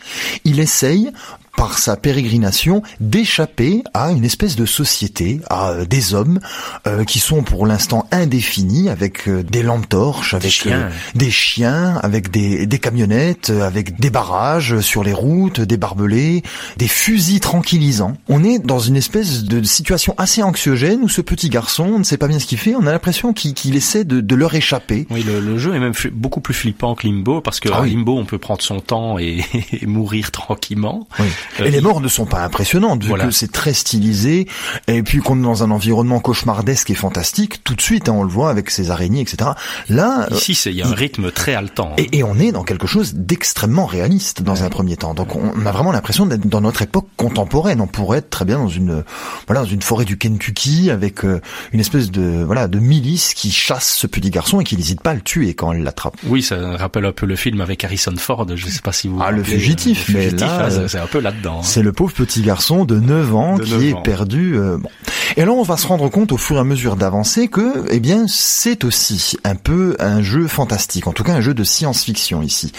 Il 0.45 0.59
essaye 0.59 1.11
par 1.59 1.77
sa 1.77 1.97
pérégrination 1.97 2.83
d'échapper 3.01 3.83
à 3.93 4.11
une 4.11 4.23
espèce 4.23 4.55
de 4.55 4.65
société, 4.65 5.41
à 5.49 5.71
euh, 5.71 5.85
des 5.85 6.13
hommes 6.13 6.39
euh, 6.87 7.03
qui 7.03 7.19
sont 7.19 7.43
pour 7.43 7.67
l'instant 7.67 8.07
indéfinis, 8.11 8.87
avec 8.87 9.27
euh, 9.27 9.43
des 9.43 9.61
lampes 9.61 9.89
torches, 9.89 10.33
avec 10.33 10.51
chiens. 10.51 10.83
euh, 10.83 10.89
des 11.15 11.29
chiens, 11.29 11.99
avec 12.01 12.31
des, 12.31 12.65
des 12.65 12.79
camionnettes, 12.79 13.49
avec 13.49 13.99
des 13.99 14.09
barrages 14.09 14.79
sur 14.79 15.03
les 15.03 15.11
routes, 15.11 15.59
des 15.59 15.75
barbelés, 15.75 16.43
des 16.77 16.87
fusils 16.87 17.41
tranquillisants. 17.41 18.15
On 18.29 18.41
est 18.45 18.59
dans 18.59 18.79
une 18.79 18.95
espèce 18.95 19.43
de 19.43 19.61
situation 19.63 20.15
assez 20.17 20.41
anxiogène 20.41 21.01
où 21.03 21.09
ce 21.09 21.19
petit 21.19 21.49
garçon 21.49 21.83
on 21.95 21.99
ne 21.99 22.03
sait 22.05 22.15
pas 22.17 22.29
bien 22.29 22.39
ce 22.39 22.45
qu'il 22.45 22.57
fait. 22.57 22.73
On 22.75 22.87
a 22.87 22.91
l'impression 22.93 23.33
qu'il 23.33 23.75
essaie 23.75 24.05
de, 24.05 24.21
de 24.21 24.35
leur 24.35 24.55
échapper. 24.55 25.07
Oui, 25.09 25.23
le, 25.23 25.41
le 25.41 25.57
jeu 25.57 25.75
est 25.75 25.79
même 25.79 25.91
beaucoup 26.13 26.39
plus 26.39 26.53
flippant 26.53 26.95
que 26.95 27.05
Limbo, 27.05 27.41
parce 27.41 27.59
que 27.59 27.67
Ah 27.73 27.81
oui. 27.81 27.91
Limbo, 27.91 28.17
on 28.17 28.23
peut 28.23 28.37
prendre 28.37 28.61
son 28.61 28.79
temps 28.79 29.19
et, 29.19 29.43
et 29.81 29.85
mourir 29.85 30.31
tranquillement. 30.31 31.05
Oui. 31.19 31.25
Euh, 31.59 31.65
Et 31.65 31.71
les 31.71 31.81
morts 31.81 32.01
ne 32.01 32.07
sont 32.07 32.25
pas 32.25 32.43
impressionnantes, 32.43 33.01
vu 33.03 33.09
Voilà. 33.09 33.25
que 33.25 33.31
c'est 33.31 33.51
très 33.51 33.73
stylisé, 33.73 34.47
et 34.87 35.03
puis 35.03 35.19
qu'on 35.19 35.37
est 35.39 35.43
dans 35.43 35.63
un 35.63 35.71
environnement 35.71 36.19
cauchemardesque 36.19 36.89
et 36.89 36.95
fantastique, 36.95 37.63
tout 37.63 37.75
de 37.75 37.81
suite, 37.81 38.09
hein, 38.09 38.13
on 38.15 38.23
le 38.23 38.29
voit 38.29 38.49
avec 38.49 38.69
ses 38.69 38.91
araignées, 38.91 39.21
etc. 39.21 39.51
Là, 39.89 40.27
euh, 40.31 40.35
Ici, 40.35 40.55
c'est- 40.55 40.69
il 40.71 40.77
y 40.77 40.81
a 40.81 40.87
un 40.87 40.93
rythme 40.93 41.31
très 41.31 41.53
haletant. 41.55 41.91
hein. 41.91 41.95
Et, 41.97 42.19
et 42.19 42.23
on 42.23 42.37
est 42.39 42.51
dans 42.51 42.63
quelque 42.63 42.87
chose 42.87 43.13
d'extrêmement 43.15 43.85
réaliste 43.85 44.41
dans 44.43 44.63
un 44.63 44.69
premier 44.69 44.95
temps. 44.97 45.13
Donc 45.13 45.35
on 45.35 45.65
a 45.65 45.71
vraiment 45.71 45.91
l'impression 45.91 46.25
d'être 46.25 46.47
dans 46.47 46.61
notre 46.61 46.81
époque 46.81 47.07
contemporaine. 47.17 47.81
On 47.81 47.87
pourrait 47.87 48.19
être 48.19 48.29
très 48.29 48.45
bien 48.45 48.57
dans 48.59 48.67
une 48.67 49.03
voilà 49.47 49.61
dans 49.61 49.67
une 49.67 49.81
forêt 49.81 50.05
du 50.05 50.17
Kentucky 50.17 50.89
avec 50.91 51.23
euh, 51.25 51.41
une 51.73 51.79
espèce 51.79 52.11
de 52.11 52.43
voilà 52.43 52.67
de 52.67 52.79
milice 52.79 53.33
qui 53.33 53.51
chasse 53.51 53.87
ce 53.93 54.07
petit 54.07 54.29
garçon 54.29 54.59
et 54.61 54.63
qui 54.63 54.77
n'hésite 54.77 55.01
pas 55.01 55.11
à 55.11 55.13
le 55.15 55.21
tuer 55.21 55.53
quand 55.53 55.71
elle 55.73 55.83
l'attrape. 55.83 56.15
Oui, 56.25 56.41
ça 56.41 56.77
rappelle 56.77 57.05
un 57.05 57.11
peu 57.11 57.25
le 57.25 57.35
film 57.35 57.61
avec 57.61 57.83
Harrison 57.83 58.13
Ford. 58.17 58.45
Je 58.55 58.67
sais 58.67 58.81
pas 58.81 58.91
si 58.91 59.07
vous. 59.07 59.19
Ah, 59.21 59.31
le 59.31 59.43
fugitif, 59.43 60.09
euh, 60.09 60.13
mais 60.13 60.23
fugitif, 60.25 60.47
là, 60.47 60.65
hein, 60.67 60.87
c'est- 60.87 60.99
un 60.99 61.07
peu 61.07 61.19
là-dedans. 61.31 61.57
hein. 61.59 61.63
C'est 61.63 61.81
le 61.83 61.91
pauvre 61.91 62.13
petit 62.13 62.41
garçon 62.41 62.85
de 62.85 62.99
9 62.99 63.35
ans 63.35 63.57
De 63.57 63.63
qui 63.63 63.71
9 63.73 63.83
est 63.83 63.93
ans. 63.93 64.01
perdu. 64.01 64.57
euh, 64.57 64.77
bon. 64.77 64.89
Et 65.37 65.41
alors 65.43 65.57
on 65.57 65.63
va 65.63 65.77
se 65.77 65.85
rendre 65.87 66.09
compte 66.09 66.31
au 66.31 66.37
fur 66.37 66.55
et 66.57 66.59
à 66.59 66.63
mesure 66.63 66.95
d'avancer 66.95 67.47
que, 67.47 67.85
eh 67.91 67.99
bien, 67.99 68.25
c'est 68.27 68.83
aussi 68.83 69.37
un 69.43 69.55
peu 69.55 69.95
un 69.99 70.21
jeu 70.21 70.47
fantastique, 70.47 71.07
en 71.07 71.13
tout 71.13 71.23
cas 71.23 71.33
un 71.33 71.41
jeu 71.41 71.53
de 71.53 71.63
science-fiction 71.63 72.41
ici. 72.41 72.71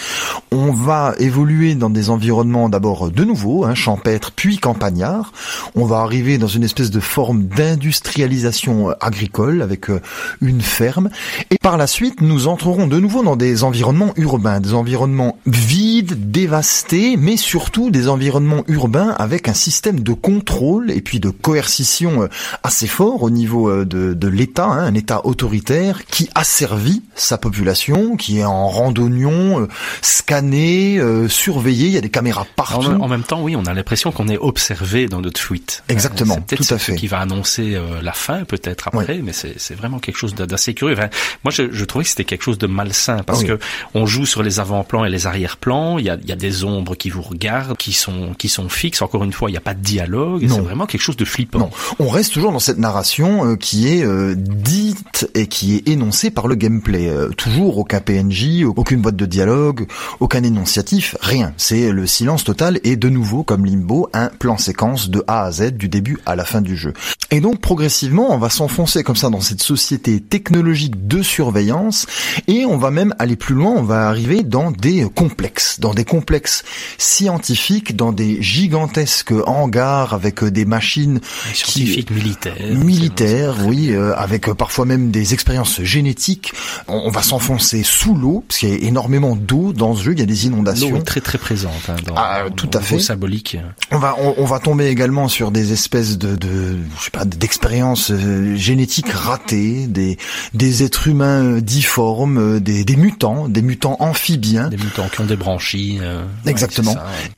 On 0.51 0.71
va 0.71 1.13
évoluer 1.17 1.75
dans 1.75 1.89
des 1.89 2.09
environnements 2.09 2.67
d'abord 2.69 3.09
de 3.09 3.23
nouveau, 3.23 3.63
hein, 3.65 3.73
champêtres 3.73 4.31
puis 4.35 4.57
campagnards. 4.57 5.31
On 5.75 5.85
va 5.85 5.99
arriver 5.99 6.37
dans 6.37 6.47
une 6.47 6.63
espèce 6.63 6.91
de 6.91 6.99
forme 6.99 7.43
d'industrialisation 7.45 8.89
euh, 8.89 8.93
agricole 8.99 9.61
avec 9.61 9.89
euh, 9.89 10.01
une 10.41 10.61
ferme. 10.61 11.09
Et 11.51 11.57
par 11.57 11.77
la 11.77 11.87
suite, 11.87 12.21
nous 12.21 12.47
entrerons 12.47 12.87
de 12.87 12.99
nouveau 12.99 13.23
dans 13.23 13.35
des 13.35 13.63
environnements 13.63 14.13
urbains, 14.17 14.59
des 14.59 14.73
environnements 14.73 15.37
vides, 15.45 16.31
dévastés, 16.31 17.15
mais 17.17 17.37
surtout 17.37 17.91
des 17.91 18.07
environnements 18.09 18.40
urbains 18.67 19.09
avec 19.17 19.47
un 19.47 19.53
système 19.53 19.99
de 20.01 20.13
contrôle 20.13 20.91
et 20.91 21.01
puis 21.01 21.19
de 21.19 21.29
coercition 21.29 22.23
euh, 22.23 22.27
assez 22.63 22.87
fort 22.87 23.23
au 23.23 23.29
niveau 23.29 23.69
euh, 23.69 23.85
de, 23.85 24.13
de 24.13 24.27
l'État, 24.27 24.65
hein, 24.65 24.85
un 24.85 24.93
État 24.93 25.25
autoritaire 25.25 26.05
qui 26.05 26.29
asservit 26.35 27.01
sa 27.15 27.37
population, 27.37 28.15
qui 28.17 28.39
est 28.39 28.43
en 28.45 28.67
randonnion, 28.67 29.61
euh, 29.61 29.67
scanné, 30.01 30.97
euh, 30.99 31.27
surveillé, 31.27 31.87
il 31.87 31.93
y 31.93 31.97
a 31.97 32.01
des 32.01 32.09
caméras 32.09 32.45
partout. 32.55 32.87
En, 32.87 33.01
en 33.01 33.07
même 33.07 33.23
temps, 33.23 33.41
oui, 33.41 33.55
on 33.55 33.65
a 33.65 33.73
l'impression 33.73 34.11
qu'on 34.11 34.27
est 34.27 34.37
observé 34.37 35.07
dans 35.07 35.21
notre 35.21 35.39
fuite. 35.39 35.83
Exactement, 35.89 36.37
tout 36.47 36.55
à 36.61 36.63
ce 36.63 36.77
fait. 36.77 36.95
qui 36.95 37.07
va 37.07 37.19
annoncer 37.19 37.75
euh, 37.75 38.01
la 38.01 38.13
fin, 38.13 38.43
peut-être 38.43 38.87
après, 38.87 39.19
mais 39.23 39.33
c'est 39.33 39.55
c'est 39.57 39.75
vraiment 39.75 39.99
quelque 39.99 40.17
chose 40.17 40.33
d'assez 40.35 40.73
curieux. 40.73 40.95
Enfin, 40.97 41.09
moi, 41.43 41.51
je, 41.51 41.71
je 41.71 41.85
trouvais 41.85 42.03
que 42.03 42.09
c'était 42.09 42.25
quelque 42.25 42.43
chose 42.43 42.57
de 42.57 42.67
malsain 42.67 43.23
parce 43.25 43.41
Oui. 43.41 43.47
que 43.47 43.59
on 43.93 44.05
joue 44.05 44.25
sur 44.25 44.43
les 44.43 44.59
avant-plans 44.59 45.05
et 45.05 45.09
les 45.09 45.27
arrière-plans. 45.27 45.97
Il 45.99 46.05
y 46.05 46.09
a, 46.09 46.17
il 46.21 46.27
y 46.29 46.31
a 46.31 46.35
des 46.35 46.63
ombres 46.63 46.95
qui 46.95 47.09
vous 47.09 47.21
regardent, 47.21 47.77
qui 47.77 47.93
sont 47.93 48.30
qui 48.37 48.49
sont 48.49 48.69
fixes. 48.69 49.01
Encore 49.01 49.23
une 49.23 49.33
fois, 49.33 49.49
il 49.49 49.53
n'y 49.53 49.57
a 49.57 49.61
pas 49.61 49.73
de 49.73 49.81
dialogue. 49.81 50.45
C'est 50.47 50.59
vraiment 50.59 50.85
quelque 50.85 51.01
chose 51.01 51.17
de 51.17 51.25
flippant. 51.25 51.59
Non, 51.59 51.69
on 51.99 52.09
reste 52.09 52.33
toujours 52.33 52.51
dans 52.51 52.59
cette 52.59 52.77
narration 52.77 53.45
euh, 53.45 53.55
qui 53.55 53.87
est 53.87 54.03
euh, 54.03 54.35
dite 54.35 55.29
et 55.35 55.47
qui 55.47 55.75
est 55.75 55.87
énoncée 55.87 56.31
par 56.31 56.47
le 56.47 56.55
gameplay. 56.55 57.09
Euh, 57.09 57.29
toujours 57.29 57.77
aucun 57.77 57.99
PNJ, 57.99 58.63
aucune 58.63 59.01
boîte 59.01 59.15
de 59.15 59.25
dialogue, 59.25 59.87
aucun 60.19 60.43
énonciatif, 60.43 61.15
rien. 61.21 61.53
C'est 61.57 61.91
le 61.91 62.07
silence 62.07 62.43
total 62.43 62.79
et 62.83 62.95
de 62.95 63.09
nouveau, 63.09 63.43
comme 63.43 63.65
Limbo, 63.65 64.09
un 64.13 64.27
plan 64.27 64.57
séquence 64.57 65.09
de 65.09 65.23
A 65.27 65.43
à 65.43 65.51
Z 65.51 65.71
du 65.71 65.89
début 65.89 66.19
à 66.25 66.35
la 66.35 66.45
fin 66.45 66.61
du 66.61 66.75
jeu. 66.75 66.93
Et 67.29 67.39
donc 67.39 67.61
progressivement, 67.61 68.33
on 68.33 68.37
va 68.37 68.49
s'enfoncer 68.49 69.03
comme 69.03 69.15
ça 69.15 69.29
dans 69.29 69.41
cette 69.41 69.61
société 69.61 70.19
technologique 70.19 71.07
de 71.07 71.21
surveillance 71.21 72.05
et 72.47 72.65
on 72.65 72.77
va 72.77 72.91
même 72.91 73.15
aller 73.19 73.35
plus 73.35 73.55
loin, 73.55 73.71
on 73.71 73.83
va 73.83 74.07
arriver 74.07 74.43
dans 74.43 74.71
des 74.71 75.07
complexes, 75.15 75.79
dans 75.79 75.93
des 75.93 76.05
complexes 76.05 76.63
scientifiques, 76.97 77.95
dans 77.95 78.11
des 78.11 78.20
gigantesques 78.41 79.33
hangars 79.45 80.13
avec 80.13 80.43
euh, 80.43 80.51
des 80.51 80.65
machines 80.65 81.19
Scientifique, 81.53 82.11
militaire. 82.11 82.53
militaires, 82.71 83.55
oui, 83.65 83.91
euh, 83.91 84.13
avec 84.15 84.47
euh, 84.49 84.53
parfois 84.53 84.85
même 84.85 85.11
des 85.11 85.33
expériences 85.33 85.81
génétiques. 85.81 86.53
On, 86.87 87.03
on 87.05 87.09
va 87.11 87.21
s'enfoncer 87.21 87.83
sous 87.83 88.15
l'eau, 88.15 88.43
parce 88.47 88.59
qu'il 88.59 88.69
y 88.69 88.73
a 88.73 88.87
énormément 88.87 89.35
d'eau 89.35 89.73
dans 89.73 89.95
ce 89.95 90.03
jeu, 90.03 90.13
il 90.13 90.19
y 90.19 90.23
a 90.23 90.25
des 90.25 90.33
L'eau 90.33 90.47
inondations. 90.47 90.95
est 90.95 91.03
très 91.03 91.21
très 91.21 91.37
présente 91.37 91.73
hein, 91.89 91.95
dans, 92.05 92.15
Ah, 92.17 92.43
tout 92.55 92.69
à 92.73 92.81
fait. 92.81 92.99
symbolique. 92.99 93.57
On 93.91 93.97
va 93.99 94.15
on, 94.19 94.35
on 94.37 94.45
va 94.45 94.59
tomber 94.59 94.87
également 94.87 95.27
sur 95.27 95.51
des 95.51 95.73
espèces 95.73 96.17
de, 96.17 96.35
de 96.35 96.77
je 96.99 97.03
sais 97.05 97.11
pas 97.11 97.25
d'expériences 97.25 98.11
euh, 98.11 98.55
génétiques 98.55 99.09
ratées, 99.11 99.87
des 99.87 100.17
des 100.53 100.83
êtres 100.83 101.07
humains 101.07 101.43
euh, 101.43 101.61
difformes, 101.61 102.37
euh, 102.37 102.59
des, 102.59 102.83
des 102.83 102.95
mutants, 102.95 103.47
des 103.47 103.61
mutants 103.61 103.97
amphibiens. 103.99 104.69
Des 104.69 104.77
mutants 104.77 105.07
qui 105.09 105.21
ont 105.21 105.25
des 105.25 105.35
branchies. 105.35 105.99
euh, 106.01 106.23
Exactement. 106.45 106.93
ouais. 106.93 107.31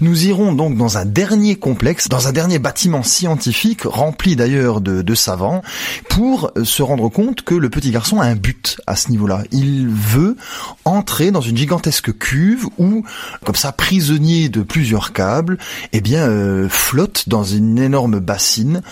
Nous 0.00 0.26
irons 0.26 0.52
donc 0.52 0.76
dans 0.76 0.98
un 0.98 1.04
dernier 1.04 1.56
complexe, 1.56 2.08
dans 2.08 2.28
un 2.28 2.32
dernier 2.32 2.58
bâtiment 2.58 3.02
scientifique, 3.02 3.82
rempli 3.84 4.36
d'ailleurs 4.36 4.80
de, 4.80 5.02
de 5.02 5.14
savants, 5.14 5.62
pour 6.08 6.50
se 6.64 6.82
rendre 6.82 7.08
compte 7.08 7.42
que 7.42 7.54
le 7.54 7.70
petit 7.70 7.90
garçon 7.90 8.20
a 8.20 8.24
un 8.26 8.34
but 8.36 8.80
à 8.86 8.96
ce 8.96 9.10
niveau-là. 9.10 9.42
Il 9.52 9.88
veut 9.88 10.36
entrer 10.84 11.30
dans 11.30 11.40
une 11.40 11.56
gigantesque 11.56 12.16
cuve 12.18 12.66
où, 12.78 13.04
comme 13.44 13.54
ça, 13.54 13.72
prisonnier 13.72 14.48
de 14.48 14.62
plusieurs 14.62 15.12
câbles, 15.12 15.58
eh 15.92 16.00
bien, 16.00 16.28
euh, 16.28 16.68
flotte 16.68 17.28
dans 17.28 17.44
une 17.44 17.78
énorme 17.78 18.18
bassine 18.20 18.82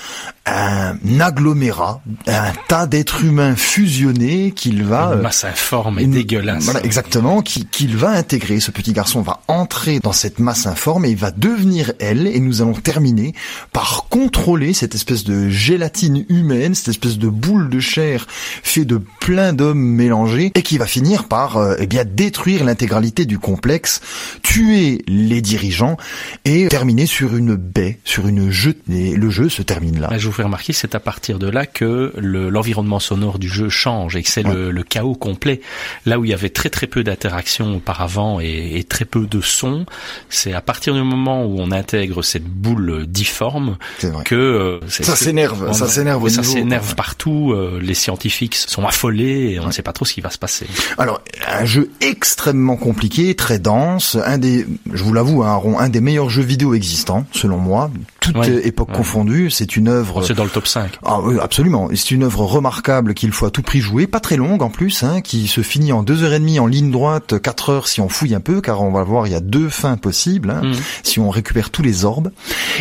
un 0.46 0.96
agglomérat, 1.20 2.00
un 2.26 2.52
tas 2.66 2.86
d'êtres 2.86 3.24
humains 3.24 3.54
fusionnés 3.54 4.50
qu'il 4.52 4.82
va... 4.84 5.10
Une 5.12 5.18
euh, 5.20 5.22
masse 5.22 5.44
informe 5.44 5.98
et 5.98 6.02
une- 6.02 6.10
dégueulasse. 6.12 6.64
Voilà, 6.64 6.82
exactement, 6.82 7.40
qui- 7.42 7.66
qu'il 7.66 7.96
va 7.96 8.10
intégrer. 8.10 8.58
Ce 8.58 8.70
petit 8.70 8.92
garçon 8.92 9.22
va 9.22 9.40
entrer 9.48 10.00
dans 10.00 10.12
cette 10.12 10.38
masse 10.40 10.59
s'informe 10.60 11.04
et 11.04 11.14
va 11.14 11.30
devenir 11.30 11.92
elle 11.98 12.26
et 12.26 12.40
nous 12.40 12.62
allons 12.62 12.74
terminer 12.74 13.34
par 13.72 14.06
contrôler 14.08 14.72
cette 14.72 14.94
espèce 14.94 15.24
de 15.24 15.48
gélatine 15.48 16.24
humaine, 16.28 16.74
cette 16.74 16.88
espèce 16.88 17.18
de 17.18 17.28
boule 17.28 17.68
de 17.70 17.80
chair 17.80 18.26
fait 18.28 18.84
de 18.84 19.00
plein 19.20 19.52
d'hommes 19.52 19.78
mélangés 19.78 20.52
et 20.54 20.62
qui 20.62 20.78
va 20.78 20.86
finir 20.86 21.24
par 21.24 21.56
euh, 21.56 21.76
eh 21.78 21.86
bien 21.86 22.04
détruire 22.04 22.64
l'intégralité 22.64 23.24
du 23.24 23.38
complexe, 23.38 24.00
tuer 24.42 25.02
les 25.06 25.40
dirigeants 25.40 25.96
et 26.44 26.68
terminer 26.68 27.06
sur 27.06 27.36
une 27.36 27.56
baie, 27.56 27.98
sur 28.04 28.26
une. 28.26 28.50
Et 28.90 29.14
le 29.16 29.30
jeu 29.30 29.48
se 29.48 29.62
termine 29.62 30.00
là. 30.00 30.10
Je 30.18 30.26
vous 30.26 30.32
fais 30.32 30.42
remarquer, 30.42 30.72
c'est 30.72 30.94
à 30.94 31.00
partir 31.00 31.38
de 31.38 31.48
là 31.48 31.66
que 31.66 32.12
l'environnement 32.16 33.00
sonore 33.00 33.38
du 33.38 33.48
jeu 33.48 33.68
change 33.68 34.16
et 34.16 34.22
que 34.22 34.28
c'est 34.28 34.42
le, 34.42 34.70
le, 34.70 34.82
chaos 34.82 35.14
complet. 35.14 35.60
Là 36.06 36.18
où 36.18 36.24
il 36.24 36.30
y 36.30 36.34
avait 36.34 36.50
très 36.50 36.70
très 36.70 36.86
peu 36.86 37.04
d'interactions 37.04 37.76
auparavant 37.76 38.40
et, 38.40 38.78
et, 38.78 38.84
très 38.84 39.04
peu 39.04 39.26
de 39.26 39.40
sons, 39.40 39.86
c'est 40.28 40.49
à 40.54 40.60
partir 40.60 40.94
du 40.94 41.02
moment 41.02 41.44
où 41.44 41.56
on 41.58 41.70
intègre 41.70 42.22
cette 42.22 42.44
boule 42.44 43.06
difforme 43.06 43.76
que 44.24 44.34
euh, 44.34 44.80
ça 44.88 45.16
s'énerve, 45.16 45.72
ça 45.72 45.88
s'énerve, 45.88 46.28
ça 46.28 46.42
s'énerve 46.42 46.94
partout. 46.94 47.52
Euh, 47.52 47.78
les 47.82 47.94
scientifiques 47.94 48.56
sont 48.56 48.86
affolés 48.86 49.52
et 49.52 49.60
on 49.60 49.66
ne 49.66 49.72
sait 49.72 49.82
pas 49.82 49.92
trop 49.92 50.04
ce 50.04 50.14
qui 50.14 50.20
va 50.20 50.30
se 50.30 50.38
passer. 50.38 50.66
Alors 50.98 51.20
un 51.48 51.64
jeu 51.64 51.90
extrêmement 52.00 52.76
compliqué, 52.76 53.34
très 53.34 53.58
dense, 53.58 54.16
un 54.24 54.38
des, 54.38 54.66
je 54.92 55.02
vous 55.02 55.12
l'avoue, 55.12 55.42
un, 55.42 55.60
un 55.78 55.88
des 55.88 56.00
meilleurs 56.00 56.30
jeux 56.30 56.42
vidéo 56.42 56.74
existants 56.74 57.26
selon 57.32 57.58
moi, 57.58 57.90
toute 58.20 58.48
époque 58.48 58.92
confondue. 58.92 59.50
C'est 59.50 59.76
une 59.76 59.88
œuvre. 59.88 60.22
C'est 60.22 60.34
dans 60.34 60.44
le 60.44 60.50
top 60.50 60.66
5. 60.66 60.98
Ah 61.04 61.20
oui, 61.22 61.36
absolument. 61.40 61.88
C'est 61.94 62.10
une 62.10 62.24
œuvre 62.24 62.44
remarquable 62.44 63.14
qu'il 63.14 63.32
faut 63.32 63.46
à 63.46 63.50
tout 63.50 63.62
prix 63.62 63.80
jouer, 63.80 64.06
pas 64.06 64.20
très 64.20 64.36
longue 64.36 64.62
en 64.62 64.70
plus, 64.70 65.02
hein, 65.02 65.20
qui 65.20 65.48
se 65.48 65.62
finit 65.62 65.92
en 65.92 66.02
deux 66.02 66.22
heures 66.22 66.32
et 66.32 66.38
demie 66.38 66.58
en 66.58 66.66
ligne 66.66 66.90
droite, 66.90 67.40
quatre 67.40 67.70
heures 67.70 67.88
si 67.88 68.00
on 68.00 68.08
fouille 68.08 68.34
un 68.34 68.40
peu, 68.40 68.60
car 68.60 68.82
on 68.82 68.90
va 68.90 69.02
voir 69.02 69.26
il 69.26 69.32
y 69.32 69.36
a 69.36 69.40
deux 69.40 69.68
fins 69.68 69.96
possibles 69.96 70.39
hein, 70.48 70.62
mm. 70.62 70.74
si 71.02 71.20
on 71.20 71.28
récupère 71.28 71.68
tous 71.68 71.82
les 71.82 72.06
orbes, 72.06 72.30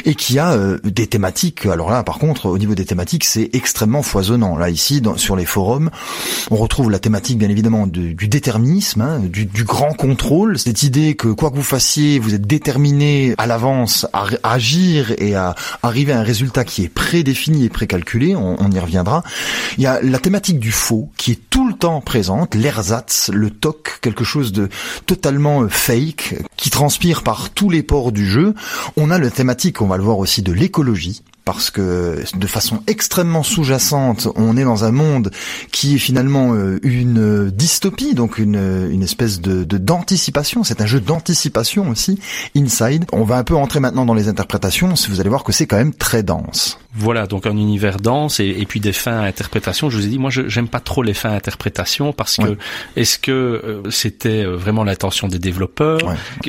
et 0.06 0.16
qui 0.16 0.40
a 0.40 0.54
euh, 0.54 0.80
des 0.84 1.08
thématiques. 1.08 1.66
Alors 1.66 1.90
là, 1.90 2.04
par 2.04 2.20
contre, 2.20 2.46
au 2.46 2.58
niveau 2.58 2.76
des 2.76 2.86
thématiques, 2.86 3.26
c'est 3.26 3.50
extrêmement 3.52 4.04
foisonnant. 4.04 4.58
Là 4.58 4.70
ici, 4.70 5.02
dans, 5.02 5.18
sur 5.18 5.36
les 5.36 5.46
forums, 5.46 5.90
on 6.52 6.56
retrouve 6.56 6.90
la 6.90 7.00
thématique 7.00 7.38
bien 7.38 7.50
évidemment 7.50 7.88
du 7.88 8.28
déterminisme, 8.28 9.02
hein, 9.02 9.20
du, 9.20 9.46
du, 9.46 9.64
grand 9.64 9.94
contrôle, 9.94 10.58
cette 10.58 10.84
idée 10.84 11.16
que 11.16 11.28
quoi 11.28 11.52
que 11.52 11.56
vous 11.56 11.64
fassiez, 11.64 12.20
vous 12.20 12.34
êtes 12.34 12.48
déterminé 12.48 13.34
à 13.38 13.48
l'avance 13.48 14.08
à, 14.14 14.28
à 14.44 14.54
agir 14.60 15.14
et 15.18 15.36
à 15.36 15.56
arriver 15.82 16.12
à 16.12 16.20
un 16.20 16.24
résultat 16.24 16.64
qui 16.64 16.84
est 16.84 16.90
prédéfini 16.90 17.66
et 17.66 17.70
précalculé, 17.70 18.36
on, 18.36 18.62
on, 18.62 18.72
y 18.72 18.80
reviendra. 18.80 19.24
Il 19.78 19.84
y 19.84 19.88
a 19.88 20.02
la 20.02 20.20
thématique 20.20 20.60
du 20.60 20.72
faux 20.72 21.10
qui 21.18 21.32
est 21.32 21.40
tout 21.50 21.68
le 21.68 21.74
temps 21.74 22.02
présente, 22.02 22.56
l'ersatz, 22.56 23.30
le 23.34 23.50
toc, 23.50 24.00
quelque 24.02 24.24
chose 24.24 24.52
de 24.52 24.70
totalement 25.06 25.62
euh, 25.62 25.70
fake, 25.70 26.36
qui 26.58 26.70
transpire 26.70 27.24
par 27.24 27.39
tous 27.48 27.70
les 27.70 27.84
ports 27.84 28.12
du 28.12 28.28
jeu. 28.28 28.54
On 28.98 29.12
a 29.12 29.18
la 29.18 29.30
thématique, 29.30 29.82
on 29.82 29.88
va 29.88 29.96
le 29.96 30.04
voir 30.04 30.18
aussi, 30.18 30.42
de 30.42 30.52
l'écologie 30.52 31.24
parce 31.46 31.72
que 31.72 32.22
de 32.36 32.46
façon 32.46 32.84
extrêmement 32.86 33.42
sous-jacente, 33.42 34.28
on 34.36 34.56
est 34.56 34.64
dans 34.64 34.84
un 34.84 34.92
monde 34.92 35.32
qui 35.72 35.96
est 35.96 35.98
finalement 35.98 36.54
euh, 36.54 36.78
une 36.84 37.50
dystopie, 37.50 38.14
donc 38.14 38.38
une, 38.38 38.90
une 38.92 39.02
espèce 39.02 39.42
de 39.42 39.64
d'anticipation. 39.64 40.64
C'est 40.64 40.80
un 40.80 40.86
jeu 40.86 41.00
d'anticipation 41.00 41.90
aussi, 41.90 42.20
Inside. 42.56 43.06
On 43.14 43.24
va 43.24 43.38
un 43.38 43.44
peu 43.44 43.56
entrer 43.56 43.80
maintenant 43.80 44.06
dans 44.06 44.14
les 44.14 44.28
interprétations, 44.28 44.94
vous 45.10 45.20
allez 45.20 45.30
voir 45.30 45.44
que 45.44 45.52
c'est 45.52 45.66
quand 45.66 45.78
même 45.78 45.94
très 45.94 46.22
dense. 46.22 46.78
Voilà, 46.96 47.28
donc 47.28 47.46
un 47.46 47.56
univers 47.56 47.98
dense 47.98 48.40
et, 48.40 48.48
et 48.48 48.66
puis 48.66 48.80
des 48.80 48.94
fins 48.94 49.20
à 49.20 49.26
interprétation. 49.26 49.90
Je 49.90 49.98
vous 49.98 50.06
ai 50.06 50.10
dit, 50.10 50.18
moi, 50.18 50.30
je 50.32 50.48
j'aime 50.48 50.68
pas 50.68 50.80
trop 50.80 51.04
les 51.04 51.14
fins 51.14 51.30
à 51.30 51.36
interprétation 51.36 52.14
parce 52.14 52.38
que 52.38 52.58
est-ce 52.96 53.20
que 53.20 53.32
euh, 53.32 53.90
c'était 53.92 54.44
euh, 54.44 54.56
vraiment 54.56 54.84
l'intention 54.84 55.28
des 55.28 55.40
développeurs? 55.40 56.00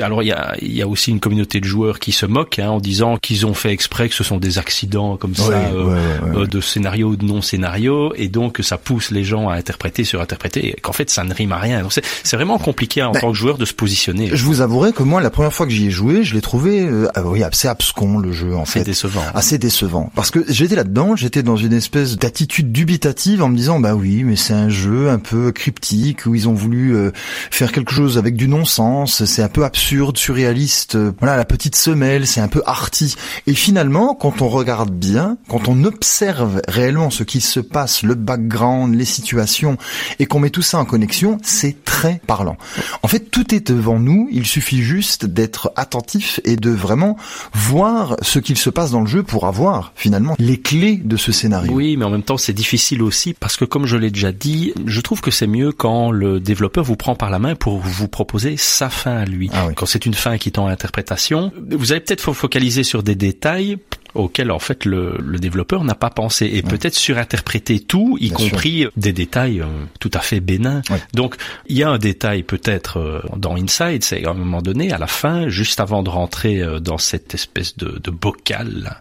Alors 0.01 0.23
il 0.23 0.27
y 0.27 0.33
a, 0.33 0.55
y 0.61 0.83
a 0.83 0.89
aussi 0.89 1.11
une 1.11 1.21
communauté 1.21 1.61
de 1.61 1.65
joueurs 1.65 1.99
qui 1.99 2.13
se 2.13 2.27
moquent 2.27 2.59
hein, 2.59 2.71
en 2.71 2.81
disant 2.81 3.17
qu'ils 3.17 3.47
ont 3.47 3.55
fait 3.55 3.71
exprès 3.71 4.09
que 4.09 4.15
ce 4.15 4.25
sont 4.25 4.39
des 4.39 4.59
accidents 4.59 5.17
comme 5.17 5.35
ça 5.35 5.53
euh, 5.53 6.47
de 6.47 6.61
scénario 6.61 7.09
ou 7.11 7.17
de 7.17 7.25
non 7.25 7.43
scénario 7.43 8.13
et 8.17 8.29
donc 8.29 8.59
ça 8.63 8.79
pousse 8.79 9.11
les 9.11 9.25
gens 9.25 9.49
à 9.49 9.55
interpréter 9.55 10.05
sur 10.05 10.21
interpréter 10.21 10.71
et 10.71 10.73
qu'en 10.81 10.93
fait 10.93 11.11
ça 11.11 11.25
ne 11.25 11.35
rime 11.35 11.53
à 11.53 11.59
rien. 11.59 11.83
Donc 11.83 11.93
c'est 11.93 12.37
vraiment 12.37 12.59
compliqué 12.59 13.03
en 13.03 13.13
ben, 13.13 13.21
tant 13.21 13.33
que 13.33 13.37
joueur 13.37 13.59
de 13.59 13.65
se 13.65 13.75
positionner. 13.75 14.31
Je 14.33 14.45
vous 14.45 14.61
avouerai 14.61 14.93
que 14.93 15.03
moi 15.03 15.21
la 15.21 15.31
première 15.31 15.53
fois 15.53 15.67
que 15.67 15.73
j'y 15.73 15.87
ai 15.87 15.91
joué, 15.91 16.25
je 16.25 16.35
l'ai 16.35 16.41
trouvé 16.41 16.89
ah 17.15 17.23
oui 17.25 17.43
assez 17.43 17.69
abscon 17.69 18.19
le 18.19 18.33
jeu 18.33 18.55
en 18.55 18.65
fait. 18.65 18.83
décevant. 18.83 19.23
Assez 19.35 19.59
décevant 19.59 20.11
parce 20.15 20.30
que 20.31 20.45
j'étais 20.49 20.77
là-dedans, 20.77 21.17
j'étais 21.17 21.43
dans 21.43 21.57
une 21.57 21.73
espèce 21.73 22.17
d'attitude 22.17 22.73
dubitative 22.73 23.43
en 23.43 23.49
me 23.49 23.57
disant 23.57 23.81
bah 23.81 23.95
oui, 23.95 24.25
mais 24.25 24.37
c'est 24.37 24.55
un 24.55 24.69
jeu 24.69 25.11
un 25.11 25.19
peu 25.19 25.53
cryptique 25.53 26.27
où 26.27 26.35
ils 26.35 26.49
ont 26.49 26.55
voulu 26.55 26.95
euh, 26.95 27.11
faire 27.51 27.73
quelque 27.73 27.93
chose 27.93 28.19
avec 28.19 28.37
du 28.37 28.49
non-sens, 28.49 29.25
c'est 29.25 29.43
un 29.43 29.49
peu 29.49 29.65
absurde, 29.65 30.17
surréaliste. 30.17 30.95
Euh, 30.95 31.13
voilà, 31.19 31.37
la 31.37 31.45
petite 31.45 31.77
semelle, 31.77 32.27
c'est 32.27 32.41
un 32.41 32.49
peu 32.49 32.63
arty. 32.67 33.17
Et 33.47 33.55
finalement, 33.55 34.15
quand 34.15 34.43
on 34.43 34.49
regarde 34.49 34.91
bien, 34.91 35.37
quand 35.49 35.69
on 35.69 35.85
observe 35.85 36.61
réellement 36.69 37.11
ce 37.11 37.23
qui 37.23 37.41
se 37.41 37.61
passe, 37.61 38.03
le 38.03 38.15
background, 38.15 38.95
les 38.95 39.05
situations 39.05 39.77
et 40.19 40.27
qu'on 40.27 40.41
met 40.41 40.51
tout 40.51 40.63
ça 40.63 40.79
en 40.79 40.85
connexion, 40.85 41.39
c'est 41.43 41.85
très 41.85 42.21
parlant. 42.27 42.57
En 43.03 43.09
fait, 43.09 43.31
tout 43.31 43.55
est 43.55 43.71
devant 43.71 43.99
nous, 43.99 44.29
il 44.31 44.47
suffit 44.47 44.83
juste 44.83 45.27
d'être 45.27 45.73
attentif 45.77 46.41
et 46.45 46.57
de 46.57 46.71
vraiment 46.71 47.17
voir 47.53 48.17
ce 48.23 48.39
qu'il 48.39 48.57
se 48.57 48.71
passe 48.71 48.91
dans 48.91 49.01
le 49.01 49.07
jeu 49.07 49.23
pour 49.23 49.47
avoir 49.47 49.93
finalement 49.95 50.20
les 50.39 50.59
clés 50.59 50.97
de 50.97 51.17
ce 51.17 51.33
scénario. 51.33 51.73
Oui, 51.73 51.97
mais 51.97 52.05
en 52.05 52.11
même 52.11 52.23
temps, 52.23 52.37
c'est 52.37 52.53
difficile 52.53 53.03
aussi 53.03 53.35
parce 53.35 53.57
que 53.57 53.65
comme 53.65 53.87
je 53.87 53.97
l'ai 53.97 54.11
déjà 54.11 54.33
dit, 54.33 54.73
je 54.87 55.01
trouve 55.01 55.21
que 55.21 55.31
c'est 55.31 55.47
mieux 55.47 55.73
quand 55.73 56.11
le 56.11 56.41
développeur 56.41 56.85
vous 56.85 56.97
prend 56.97 57.15
par 57.15 57.31
la 57.31 57.39
main 57.39 57.55
pour 57.55 57.79
vous 57.79 58.09
proposer 58.09 58.57
sa 58.57 58.91
fin 58.91 59.17
à 59.17 59.25
lui. 59.25 59.51
Ah 59.53 59.69
quand 59.75 59.87
c'est 59.87 60.07
une 60.07 60.15
fin 60.15 60.39
qui 60.39 60.53
tend 60.53 60.67
à 60.67 60.71
l'interprétation, 60.71 61.53
vous 61.71 61.93
allez 61.93 62.01
peut-être 62.01 62.33
focaliser 62.33 62.83
sur 62.83 63.03
des 63.03 63.15
détails 63.15 63.79
auquel 64.15 64.51
en 64.51 64.59
fait 64.59 64.85
le, 64.85 65.17
le 65.21 65.39
développeur 65.39 65.85
n'a 65.85 65.95
pas 65.95 66.11
pensé 66.11 66.47
et 66.53 66.63
peut-être 66.63 66.95
surinterpréter 66.95 67.81
tout, 67.81 68.17
y 68.21 68.31
compris 68.31 68.87
des 68.97 69.13
détails 69.13 69.61
euh, 69.61 69.67
tout 69.99 70.11
à 70.15 70.21
fait 70.21 70.41
bénins. 70.41 70.83
Donc 71.15 71.37
il 71.67 71.77
y 71.77 71.83
a 71.83 71.91
un 71.91 71.99
détail 71.99 72.43
peut-être 72.43 72.99
euh, 72.99 73.23
dans 73.37 73.57
Inside, 73.57 74.03
c'est 74.05 74.25
à 74.25 74.31
un 74.31 74.35
moment 74.35 74.63
donné, 74.63 74.93
à 74.93 74.99
la 74.99 75.07
fin, 75.07 75.49
juste 75.49 75.81
avant 75.81 76.03
de 76.03 76.11
rentrer 76.11 76.61
euh, 76.61 76.81
dans 76.81 76.99
cette 76.99 77.35
espèce 77.35 77.77
de, 77.77 78.01
de 78.03 78.11
bocal, 78.11 78.99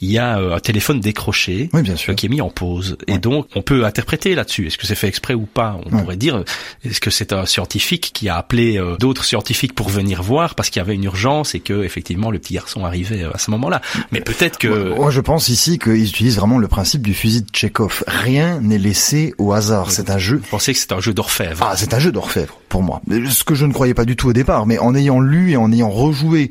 il 0.00 0.10
y 0.10 0.18
a 0.18 0.36
un 0.36 0.60
téléphone 0.60 1.00
décroché 1.00 1.68
bien 1.72 1.96
sûr. 1.96 2.14
qui 2.14 2.26
est 2.26 2.28
mis 2.28 2.40
en 2.40 2.50
pause. 2.50 2.96
Et 3.06 3.18
donc 3.18 3.48
on 3.54 3.62
peut 3.62 3.84
interpréter 3.84 4.34
là-dessus. 4.34 4.66
Est-ce 4.66 4.78
que 4.78 4.86
c'est 4.86 4.94
fait 4.94 5.08
exprès 5.08 5.34
ou 5.34 5.46
pas? 5.46 5.78
On 5.86 5.90
pourrait 5.90 6.16
dire, 6.16 6.44
est-ce 6.84 7.00
que 7.00 7.10
c'est 7.10 7.32
un 7.32 7.46
scientifique 7.46 8.10
qui 8.12 8.28
a 8.28 8.36
appelé 8.36 8.80
d'autres 8.98 9.24
scientifiques 9.24 9.74
pour 9.74 9.88
venir 9.88 10.22
voir? 10.22 10.54
Parce 10.54 10.70
qu'il 10.70 10.80
y 10.80 10.84
avait 10.84 10.94
une 10.94 11.04
urgence 11.04 11.54
et 11.54 11.60
que 11.60 11.82
effectivement 11.82 12.30
le 12.30 12.38
petit 12.38 12.54
garçon 12.54 12.84
arrivait 12.84 13.24
à 13.24 13.38
ce 13.38 13.50
moment-là. 13.50 13.80
Mais 14.10 14.20
peut-être 14.20 14.51
moi, 14.96 15.10
je 15.10 15.20
pense 15.20 15.48
ici 15.48 15.78
qu'ils 15.78 16.04
utilisent 16.04 16.36
vraiment 16.36 16.58
le 16.58 16.68
principe 16.68 17.02
du 17.02 17.14
fusil 17.14 17.42
de 17.42 17.48
Tchekhov. 17.48 18.04
Rien 18.06 18.60
n'est 18.60 18.78
laissé 18.78 19.34
au 19.38 19.52
hasard. 19.52 19.90
C'est 19.90 20.10
un 20.10 20.18
jeu. 20.18 20.36
Vous 20.36 20.48
pensez 20.50 20.72
que 20.72 20.78
c'est 20.78 20.92
un 20.92 21.00
jeu 21.00 21.12
d'orfèvre 21.12 21.66
Ah, 21.68 21.74
c'est 21.76 21.94
un 21.94 21.98
jeu 21.98 22.12
d'orfèvre 22.12 22.58
pour 22.68 22.82
moi. 22.82 23.02
Ce 23.28 23.44
que 23.44 23.54
je 23.54 23.66
ne 23.66 23.72
croyais 23.72 23.94
pas 23.94 24.04
du 24.04 24.16
tout 24.16 24.28
au 24.28 24.32
départ, 24.32 24.64
mais 24.66 24.78
en 24.78 24.94
ayant 24.94 25.20
lu 25.20 25.50
et 25.50 25.56
en 25.56 25.70
ayant 25.72 25.90
rejoué 25.90 26.50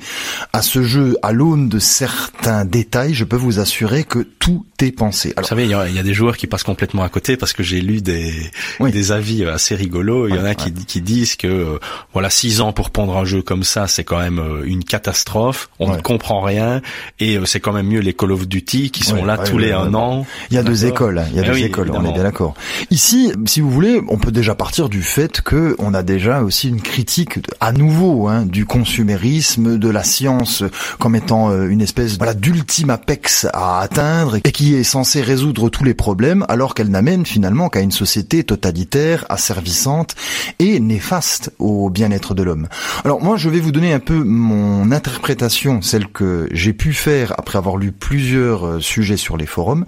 à 0.54 0.62
ce 0.62 0.84
jeu 0.84 1.18
à 1.24 1.32
l'aune 1.32 1.68
de 1.68 1.80
certains 1.80 2.64
détails, 2.64 3.14
je 3.14 3.24
peux 3.24 3.36
vous 3.36 3.60
assurer 3.60 4.04
que 4.04 4.20
tout 4.20 4.66
est 4.82 4.92
pensé. 4.92 5.34
Alors, 5.36 5.44
vous 5.44 5.50
savez, 5.50 5.66
il 5.66 5.72
y, 5.72 6.00
a, 6.00 6.04
des 6.04 6.14
joueurs 6.14 6.38
qui 6.38 6.48
passent 6.48 6.64
complètement 6.64 7.04
à 7.04 7.10
côté 7.10 7.38
parce 7.38 7.54
que 7.54 7.64
j'ai 7.64 7.82
lu 7.82 8.02
des, 8.02 8.34
des 8.80 9.12
avis 9.12 9.46
assez 9.46 9.76
rigolos. 9.76 10.28
Il 10.28 10.36
y 10.36 10.40
en 10.40 10.46
a 10.46 10.56
qui, 10.56 10.74
qui 10.74 11.02
disent 11.02 11.36
que 11.36 11.48
euh, 11.48 11.80
voilà, 12.14 12.30
six 12.30 12.62
ans 12.62 12.74
pour 12.74 12.92
pondre 12.92 13.18
un 13.18 13.26
jeu 13.26 13.42
comme 13.42 13.64
ça, 13.64 13.88
c'est 13.88 14.04
quand 14.04 14.20
même 14.20 14.40
euh, 14.40 14.64
une 14.66 14.84
catastrophe. 14.84 15.70
On 15.80 15.92
ne 15.92 16.02
comprend 16.02 16.42
rien 16.42 16.82
et 17.20 17.38
euh, 17.38 17.46
c'est 17.46 17.60
quand 17.60 17.74
même 17.74 17.91
mieux 17.92 18.00
les 18.00 18.14
Call 18.14 18.32
of 18.32 18.48
Duty 18.48 18.90
qui 18.90 19.04
sont 19.04 19.26
là 19.26 19.38
tous 19.38 19.58
les 19.58 19.72
un 19.72 19.94
an. 19.94 20.26
Il 20.50 20.56
y 20.56 20.58
a 20.58 20.64
deux 20.64 20.86
écoles, 20.86 21.24
il 21.32 21.36
y 21.36 21.40
a 21.40 21.44
eh 21.44 21.48
deux 21.48 21.58
écoles, 21.58 21.92
on 21.94 22.06
est 22.06 22.14
bien 22.14 22.24
d'accord. 22.24 22.54
Ici, 22.90 23.32
si 23.46 23.62
vous 23.62 23.70
voulez, 23.70 24.02
on 24.08 24.18
peut 24.18 24.32
déjà 24.32 24.56
partir 24.56 24.90
du 24.90 25.02
fait 25.02 25.42
que 25.42 25.76
on 25.80 25.94
a 25.94 26.04
déjà 26.04 26.42
aussi 26.42 26.70
une 26.70 26.82
critique 26.82 27.40
à 27.60 27.72
nouveau 27.72 28.28
hein, 28.28 28.46
du 28.46 28.66
consumérisme, 28.66 29.78
de 29.78 29.90
la 29.90 30.04
science 30.04 30.64
comme 31.00 31.16
étant 31.16 31.52
euh, 31.52 31.68
une 31.68 31.82
espèce 31.82 32.18
voilà, 32.18 32.34
d'ultime 32.34 32.90
apex 32.90 33.46
à 33.54 33.82
atteindre 33.82 34.38
et 34.44 34.52
qui 34.52 34.76
est 34.76 34.84
censée 34.84 35.22
résoudre 35.22 35.70
tous 35.70 35.84
les 35.84 35.94
problèmes 35.94 36.46
alors 36.48 36.74
qu'elle 36.74 36.90
n'amène 36.90 37.26
finalement 37.26 37.70
qu'à 37.70 37.82
une 37.82 37.92
société 37.92 38.44
totalitaire, 38.44 39.26
asservissante 39.30 40.16
et 40.60 40.80
néfaste 40.80 41.52
au 41.60 41.90
bien-être 41.90 42.34
de 42.34 42.44
l'homme. 42.44 42.68
Alors 43.04 43.22
moi 43.22 43.36
je 43.36 43.50
vais 43.50 43.60
vous 43.60 43.72
donner 43.72 43.94
un 43.94 44.00
peu 44.00 44.24
mon 44.24 44.92
interprétation, 44.92 45.82
celle 45.82 46.08
que 46.08 46.48
j'ai 46.52 46.74
pu 46.74 46.94
faire 46.94 47.34
après 47.38 47.58
avoir 47.58 47.78
lu 47.82 47.92
plusieurs 47.92 48.66
euh, 48.66 48.80
sujets 48.80 49.18
sur 49.18 49.38
les 49.38 49.46
forums. 49.46 49.86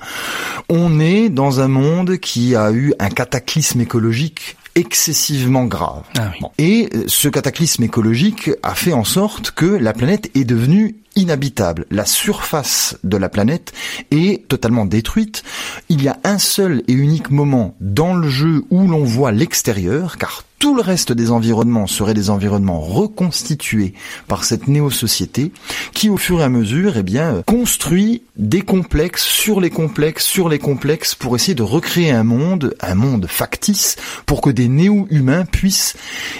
On 0.69 0.99
est 0.99 1.29
dans 1.29 1.61
un 1.61 1.67
monde 1.67 2.17
qui 2.17 2.55
a 2.55 2.71
eu 2.71 2.93
un 2.99 3.09
cataclysme 3.09 3.81
écologique 3.81 4.57
excessivement 4.75 5.65
grave. 5.65 6.03
Ah 6.17 6.31
Et 6.57 6.89
euh, 6.93 7.03
ce 7.07 7.29
cataclysme 7.29 7.83
écologique 7.83 8.51
a 8.63 8.75
fait 8.75 8.93
en 8.93 9.03
sorte 9.03 9.51
que 9.51 9.65
la 9.65 9.93
planète 9.93 10.31
est 10.35 10.45
devenue 10.45 10.95
inhabitable. 11.15 11.85
La 11.91 12.05
surface 12.05 12.97
de 13.03 13.17
la 13.17 13.29
planète 13.29 13.73
est 14.11 14.47
totalement 14.47 14.85
détruite. 14.85 15.43
il 15.89 16.03
y 16.03 16.07
a 16.07 16.19
un 16.23 16.37
seul 16.37 16.83
et 16.87 16.93
unique 16.93 17.31
moment 17.31 17.75
dans 17.79 18.13
le 18.13 18.29
jeu 18.29 18.63
où 18.69 18.87
l'on 18.87 19.03
voit 19.03 19.31
l'extérieur, 19.31 20.17
car 20.17 20.43
tout 20.63 20.75
le 20.75 20.81
reste 20.81 21.11
des 21.11 21.29
environnements 21.29 21.87
seraient 21.87 22.13
des 22.13 22.29
environnements 22.29 22.79
reconstitués 22.79 23.93
par 24.29 24.45
cette 24.45 24.69
néo-société 24.69 25.51
qui, 25.93 26.09
au 26.09 26.15
fur 26.15 26.39
et 26.39 26.43
à 26.43 26.47
mesure, 26.47 26.95
eh 26.95 27.03
bien, 27.03 27.43
construit 27.45 28.23
des 28.37 28.61
complexes 28.61 29.25
sur 29.25 29.59
les 29.59 29.69
complexes 29.69 30.23
sur 30.23 30.47
les 30.47 30.59
complexes 30.59 31.15
pour 31.15 31.35
essayer 31.35 31.53
de 31.53 31.63
recréer 31.63 32.11
un 32.11 32.23
monde, 32.23 32.75
un 32.79 32.95
monde 32.95 33.27
factice, 33.27 33.97
pour 34.25 34.39
que 34.39 34.49
des 34.49 34.69
néo-humains 34.69 35.43
puissent 35.43 35.97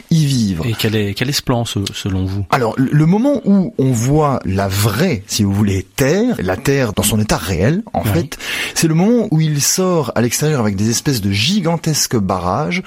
y 0.10 0.26
vivre. 0.26 0.66
Et 0.68 0.74
quel 0.80 0.96
est, 0.96 1.16
quel 1.16 1.28
est 1.28 1.34
ce 1.34 1.42
plan 1.42 1.66
selon 1.66 2.26
vous? 2.26 2.46
Alors, 2.50 2.76
le 2.78 3.06
moment 3.06 3.42
où 3.44 3.74
on 3.78 3.92
voit 3.92 4.40
la 4.46 4.63
vraie, 4.68 5.24
si 5.28 5.44
vous 5.44 5.54
voulez, 5.54 5.86
Terre, 5.96 6.36
la 6.40 6.58
Terre 6.58 6.94
dans 6.94 7.04
son 7.04 7.20
état 7.20 7.38
réel, 7.38 7.84
en 7.94 8.04
fait, 8.04 8.38
c'est 8.76 8.88
le 8.88 8.96
moment 8.96 9.28
où 9.32 9.42
il 9.42 9.62
sort 9.62 10.12
à 10.16 10.22
l'extérieur 10.22 10.60
avec 10.60 10.76
des 10.76 10.90
espèces 10.90 11.22
de 11.22 11.32
gigantesques 11.32 12.18
barrages, 12.18 12.84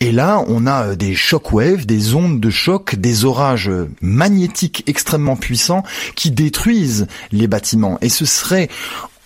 et 0.00 0.12
là, 0.12 0.42
on 0.48 0.66
a 0.66 0.88
euh, 0.88 0.96
des 0.96 1.14
shockwaves, 1.14 1.86
des 1.86 2.14
ondes 2.14 2.40
de 2.40 2.50
choc, 2.50 2.94
des 2.96 3.24
orages 3.24 3.70
magnétiques 4.00 4.84
extrêmement 4.86 5.36
puissants 5.36 5.82
qui 6.14 6.30
détruisent 6.30 7.06
les 7.32 7.46
bâtiments. 7.46 7.98
Et 8.00 8.08
ce 8.08 8.24
serait 8.24 8.68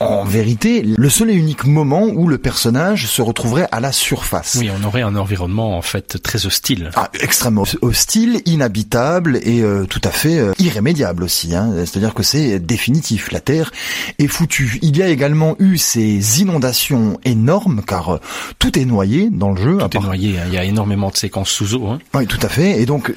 en 0.03 0.25
vérité 0.25 0.83
le 0.85 1.11
seul 1.11 1.31
et 1.31 1.35
unique 1.35 1.65
moment 1.65 2.05
où 2.05 2.29
le 2.29 2.39
personnage 2.39 3.07
se 3.07 3.23
retrouverait 3.23 3.69
à 3.73 3.81
la 3.81 3.93
surface. 3.93 4.57
Oui, 4.59 4.71
on 4.71 4.85
aurait 4.87 5.03
un 5.03 5.17
environnement 5.17 5.77
en 5.77 5.83
fait 5.83 6.23
très 6.23 6.47
hostile. 6.47 6.91
Ah, 6.95 7.11
extrêmement 7.21 7.65
hostile, 7.81 8.41
inhabitable 8.47 9.39
et 9.43 9.63
euh, 9.63 9.87
tout 9.87 10.01
à 10.05 10.11
fait 10.11 10.39
euh, 10.39 10.53
irrémédiable 10.59 11.25
aussi. 11.25 11.55
Hein. 11.55 11.73
C'est-à-dire 11.79 12.15
que 12.15 12.23
c'est 12.23 12.59
définitif. 12.59 13.31
La 13.33 13.41
Terre 13.41 13.73
est 14.19 14.27
foutue. 14.27 14.79
Il 14.83 14.97
y 14.97 15.03
a 15.03 15.09
également 15.09 15.57
eu 15.59 15.79
ces 15.79 16.41
inondations 16.41 17.19
énormes 17.25 17.83
car 17.87 18.15
euh, 18.15 18.19
tout 18.59 18.79
est 18.79 18.85
noyé 18.85 19.29
dans 19.31 19.53
le 19.53 19.61
jeu. 19.61 19.79
Tout 19.79 19.97
est 19.97 20.01
noyé. 20.01 20.39
Hein. 20.39 20.45
Il 20.49 20.55
y 20.55 20.59
a 20.59 20.65
énormément 20.65 21.11
de 21.11 21.17
séquences 21.17 21.51
sous 21.51 21.75
eau. 21.75 21.87
Hein. 21.89 21.99
Oui, 22.15 22.27
tout 22.27 22.41
à 22.43 22.49
fait. 22.49 22.81
Et 22.81 22.87
donc, 22.87 23.13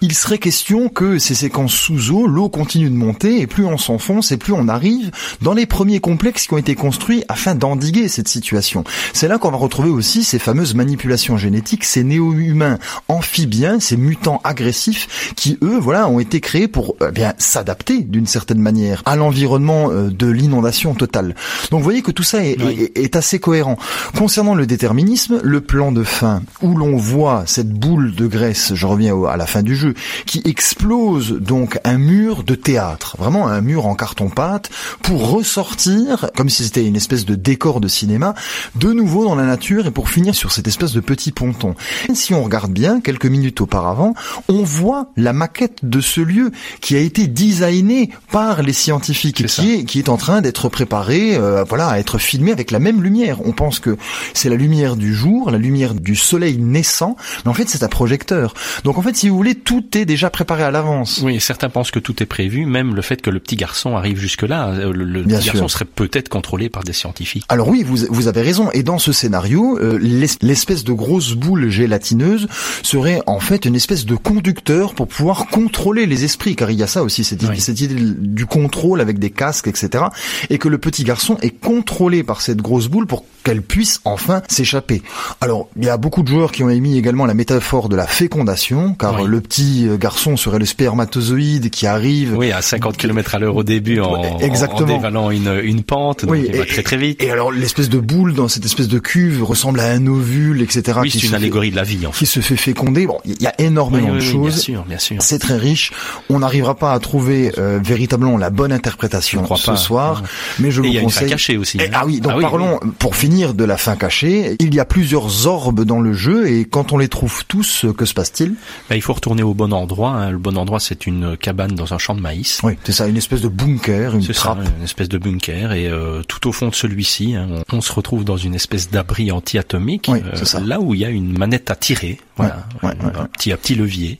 il 0.00 0.14
serait 0.14 0.38
question 0.38 0.88
que 0.88 1.18
ces 1.18 1.34
séquences 1.34 1.74
sous 1.74 2.10
eau, 2.10 2.26
l'eau 2.26 2.48
continue 2.48 2.90
de 2.90 2.96
monter 2.96 3.40
et 3.40 3.46
plus 3.46 3.64
on 3.64 3.78
s'enfonce 3.78 4.32
et 4.32 4.36
plus 4.36 4.52
on 4.52 4.68
arrive 4.68 5.10
dans 5.42 5.54
les 5.54 5.66
premiers 5.66 6.00
complexes 6.28 6.46
qui 6.46 6.52
ont 6.52 6.58
été 6.58 6.74
construits 6.74 7.24
afin 7.28 7.54
d'endiguer 7.54 8.06
cette 8.08 8.28
situation. 8.28 8.84
C'est 9.14 9.28
là 9.28 9.38
qu'on 9.38 9.50
va 9.50 9.56
retrouver 9.56 9.88
aussi 9.88 10.24
ces 10.24 10.38
fameuses 10.38 10.74
manipulations 10.74 11.38
génétiques, 11.38 11.84
ces 11.84 12.04
néo-humains 12.04 12.78
amphibiens, 13.08 13.80
ces 13.80 13.96
mutants 13.96 14.42
agressifs 14.44 15.32
qui 15.36 15.56
eux, 15.62 15.78
voilà, 15.78 16.06
ont 16.06 16.20
été 16.20 16.40
créés 16.40 16.68
pour 16.68 16.96
eh 17.06 17.12
bien 17.12 17.32
s'adapter 17.38 18.02
d'une 18.02 18.26
certaine 18.26 18.58
manière 18.58 19.02
à 19.06 19.16
l'environnement 19.16 19.90
euh, 19.90 20.10
de 20.10 20.26
l'inondation 20.26 20.92
totale. 20.92 21.34
Donc 21.70 21.80
vous 21.80 21.84
voyez 21.84 22.02
que 22.02 22.10
tout 22.10 22.22
ça 22.22 22.44
est, 22.44 22.58
est, 22.94 23.16
assez 23.16 23.38
cohérent. 23.38 23.78
Concernant 24.14 24.54
le 24.54 24.66
déterminisme, 24.66 25.40
le 25.42 25.62
plan 25.62 25.92
de 25.92 26.04
fin 26.04 26.42
où 26.60 26.76
l'on 26.76 26.98
voit 26.98 27.44
cette 27.46 27.72
boule 27.72 28.14
de 28.14 28.26
graisse, 28.26 28.74
je 28.74 28.86
reviens 28.86 29.16
à 29.24 29.38
la 29.38 29.46
fin 29.46 29.62
du 29.62 29.76
jeu, 29.76 29.94
qui 30.26 30.42
explose 30.44 31.32
donc 31.32 31.78
un 31.84 31.96
mur 31.96 32.44
de 32.44 32.54
théâtre, 32.54 33.16
vraiment 33.18 33.48
un 33.48 33.62
mur 33.62 33.86
en 33.86 33.94
carton-pâte 33.94 34.68
pour 35.02 35.30
ressortir 35.30 36.17
comme 36.36 36.48
si 36.48 36.64
c'était 36.64 36.86
une 36.86 36.96
espèce 36.96 37.24
de 37.24 37.34
décor 37.34 37.80
de 37.80 37.88
cinéma, 37.88 38.34
de 38.74 38.92
nouveau 38.92 39.24
dans 39.24 39.34
la 39.34 39.44
nature 39.44 39.86
et 39.86 39.90
pour 39.90 40.10
finir 40.10 40.34
sur 40.34 40.52
cette 40.52 40.66
espèce 40.66 40.92
de 40.92 41.00
petit 41.00 41.32
ponton. 41.32 41.74
si 42.14 42.34
on 42.34 42.42
regarde 42.42 42.72
bien, 42.72 43.00
quelques 43.00 43.26
minutes 43.26 43.60
auparavant, 43.60 44.14
on 44.48 44.62
voit 44.62 45.10
la 45.16 45.32
maquette 45.32 45.80
de 45.82 46.00
ce 46.00 46.20
lieu 46.20 46.50
qui 46.80 46.96
a 46.96 47.00
été 47.00 47.26
designé 47.26 48.10
par 48.30 48.62
les 48.62 48.72
scientifiques, 48.72 49.46
qui 49.46 49.72
est, 49.72 49.84
qui 49.84 49.98
est 49.98 50.08
en 50.08 50.16
train 50.16 50.40
d'être 50.40 50.68
préparé, 50.68 51.36
euh, 51.36 51.64
voilà, 51.64 51.88
à 51.88 51.98
être 51.98 52.18
filmé 52.18 52.52
avec 52.52 52.70
la 52.70 52.78
même 52.78 53.02
lumière. 53.02 53.46
On 53.46 53.52
pense 53.52 53.78
que 53.78 53.96
c'est 54.34 54.48
la 54.48 54.56
lumière 54.56 54.96
du 54.96 55.14
jour, 55.14 55.50
la 55.50 55.58
lumière 55.58 55.94
du 55.94 56.16
soleil 56.16 56.58
naissant, 56.58 57.16
mais 57.44 57.50
en 57.50 57.54
fait 57.54 57.68
c'est 57.68 57.82
un 57.82 57.88
projecteur. 57.88 58.54
Donc 58.84 58.98
en 58.98 59.02
fait, 59.02 59.16
si 59.16 59.28
vous 59.28 59.36
voulez, 59.36 59.54
tout 59.54 59.96
est 59.96 60.04
déjà 60.04 60.30
préparé 60.30 60.62
à 60.62 60.70
l'avance. 60.70 61.20
Oui, 61.22 61.40
certains 61.40 61.68
pensent 61.68 61.90
que 61.90 61.98
tout 61.98 62.22
est 62.22 62.26
prévu, 62.26 62.66
même 62.66 62.94
le 62.94 63.02
fait 63.02 63.20
que 63.20 63.30
le 63.30 63.40
petit 63.40 63.56
garçon 63.56 63.96
arrive 63.96 64.18
jusque 64.18 64.42
là, 64.42 64.68
euh, 64.68 64.92
le, 64.92 65.22
petit 65.22 65.46
garçon 65.46 65.68
serait 65.68 65.84
peut-être 65.98 66.28
contrôlé 66.28 66.68
par 66.68 66.84
des 66.84 66.92
scientifiques. 66.92 67.44
Alors 67.48 67.66
oui, 67.66 67.82
vous, 67.82 68.06
vous 68.08 68.28
avez 68.28 68.42
raison. 68.42 68.70
Et 68.70 68.84
dans 68.84 68.98
ce 68.98 69.10
scénario, 69.10 69.80
euh, 69.80 69.98
l'espèce 70.00 70.84
de 70.84 70.92
grosse 70.92 71.32
boule 71.32 71.70
gélatineuse 71.70 72.46
serait 72.84 73.20
en 73.26 73.40
fait 73.40 73.64
une 73.64 73.74
espèce 73.74 74.06
de 74.06 74.14
conducteur 74.14 74.94
pour 74.94 75.08
pouvoir 75.08 75.48
contrôler 75.48 76.06
les 76.06 76.22
esprits, 76.22 76.54
car 76.54 76.70
il 76.70 76.78
y 76.78 76.84
a 76.84 76.86
ça 76.86 77.02
aussi, 77.02 77.24
cette, 77.24 77.42
cette 77.58 77.80
idée 77.80 77.96
du 78.16 78.46
contrôle 78.46 79.00
avec 79.00 79.18
des 79.18 79.30
casques, 79.30 79.66
etc. 79.66 80.04
Et 80.50 80.58
que 80.58 80.68
le 80.68 80.78
petit 80.78 81.02
garçon 81.02 81.36
est 81.42 81.50
contrôlé 81.50 82.22
par 82.22 82.42
cette 82.42 82.62
grosse 82.62 82.86
boule 82.86 83.08
pour 83.08 83.24
qu'elle 83.42 83.62
puisse 83.62 84.00
enfin 84.04 84.42
s'échapper. 84.46 85.02
Alors, 85.40 85.68
il 85.76 85.84
y 85.84 85.88
a 85.88 85.96
beaucoup 85.96 86.22
de 86.22 86.28
joueurs 86.28 86.52
qui 86.52 86.62
ont 86.62 86.70
émis 86.70 86.96
également 86.96 87.26
la 87.26 87.34
métaphore 87.34 87.88
de 87.88 87.96
la 87.96 88.06
fécondation, 88.06 88.94
car 88.94 89.24
le 89.24 89.40
petit 89.40 89.88
euh, 89.88 89.96
garçon 89.96 90.36
serait 90.36 90.60
le 90.60 90.64
spermatozoïde 90.64 91.70
qui 91.70 91.88
arrive... 91.88 92.36
Oui, 92.36 92.52
à 92.52 92.62
50 92.62 92.96
km 92.96 93.34
à 93.34 93.38
l'heure 93.40 93.56
au 93.56 93.64
début 93.64 94.00
en, 94.00 94.38
Exactement. 94.38 94.82
en 94.82 94.96
dévalant 94.96 95.30
une, 95.30 95.60
une 95.64 95.82
pente, 95.88 96.24
donc 96.24 96.30
oui, 96.30 96.46
il 96.48 96.56
va 96.56 96.64
très 96.64 96.82
très 96.82 96.96
vite. 96.96 97.22
Et 97.22 97.30
alors, 97.30 97.50
l'espèce 97.50 97.88
de 97.88 97.98
boule 97.98 98.34
dans 98.34 98.46
cette 98.46 98.64
espèce 98.64 98.86
de 98.86 98.98
cuve 98.98 99.42
ressemble 99.42 99.80
à 99.80 99.86
un 99.86 100.06
ovule, 100.06 100.62
etc. 100.62 100.98
Oui, 101.02 101.10
c'est 101.10 101.26
une 101.26 101.34
allégorie 101.34 101.70
de 101.70 101.76
la 101.76 101.82
vie, 101.82 102.06
en 102.06 102.12
fait. 102.12 102.20
Qui 102.20 102.26
se 102.26 102.40
fait 102.40 102.56
féconder. 102.56 103.06
Bon, 103.06 103.18
il 103.24 103.40
y 103.42 103.46
a 103.46 103.54
énormément 103.60 104.14
de 104.14 104.20
choses. 104.20 104.54
Bien 104.54 104.62
sûr, 104.62 104.84
bien 104.84 104.98
sûr. 104.98 105.16
C'est 105.20 105.38
très 105.38 105.56
riche. 105.56 105.92
On 106.28 106.40
n'arrivera 106.40 106.76
pas 106.76 106.92
à 106.92 107.00
trouver 107.00 107.52
euh, 107.58 107.80
véritablement 107.82 108.36
la 108.36 108.50
bonne 108.50 108.72
interprétation 108.72 109.44
ce 109.56 109.76
soir, 109.76 110.22
mais 110.58 110.70
je 110.70 110.80
vous 110.80 110.82
conseille... 110.82 110.92
il 110.92 110.94
y 110.94 110.98
a 110.98 111.02
une 111.02 111.10
fin 111.10 111.26
cachée 111.26 111.56
aussi. 111.56 111.78
Hein. 111.80 111.90
ah 111.94 112.04
oui, 112.06 112.20
donc 112.20 112.34
ah 112.36 112.40
parlons, 112.40 112.78
pour 112.98 113.16
finir 113.16 113.54
de 113.54 113.64
la 113.64 113.76
fin 113.76 113.96
cachée. 113.96 114.56
Il 114.60 114.74
y 114.74 114.80
a 114.80 114.84
plusieurs 114.84 115.46
orbes 115.46 115.84
dans 115.84 116.00
le 116.00 116.12
jeu 116.12 116.48
et 116.48 116.64
quand 116.64 116.92
on 116.92 116.98
les 116.98 117.08
trouve 117.08 117.44
tous, 117.46 117.86
que 117.96 118.04
se 118.04 118.14
passe-t-il? 118.14 118.54
Ben, 118.90 118.96
Il 118.96 119.02
faut 119.02 119.14
retourner 119.14 119.42
au 119.42 119.54
bon 119.54 119.72
endroit. 119.72 120.10
Hein. 120.10 120.30
Le 120.30 120.38
bon 120.38 120.56
endroit, 120.56 120.80
c'est 120.80 121.06
une 121.06 121.36
cabane 121.36 121.74
dans 121.74 121.94
un 121.94 121.98
champ 121.98 122.14
de 122.14 122.20
maïs. 122.20 122.60
Oui, 122.62 122.76
c'est 122.84 122.92
ça, 122.92 123.06
une 123.06 123.16
espèce 123.16 123.40
de 123.40 123.48
bunker, 123.48 124.14
une 124.14 124.26
trappe. 124.26 124.58
une 124.78 124.84
espèce 124.84 125.08
de 125.08 125.18
bunker. 125.18 125.72
Et 125.72 125.77
euh, 125.86 126.22
tout 126.22 126.48
au 126.48 126.52
fond 126.52 126.68
de 126.68 126.74
celui-ci, 126.74 127.34
hein, 127.34 127.62
on, 127.72 127.80
se 127.80 127.92
retrouve 127.92 128.24
dans 128.24 128.36
une 128.36 128.54
espèce 128.54 128.90
d'abri 128.90 129.30
anti-atomique, 129.30 130.08
euh, 130.08 130.60
là 130.64 130.80
où 130.80 130.94
il 130.94 131.00
y 131.00 131.04
a 131.04 131.10
une 131.10 131.36
manette 131.36 131.70
à 131.70 131.76
tirer, 131.76 132.18
voilà, 132.36 132.66
un, 132.82 133.26
petit, 133.26 133.52
un 133.52 133.56
petit 133.56 133.74
levier. 133.74 134.18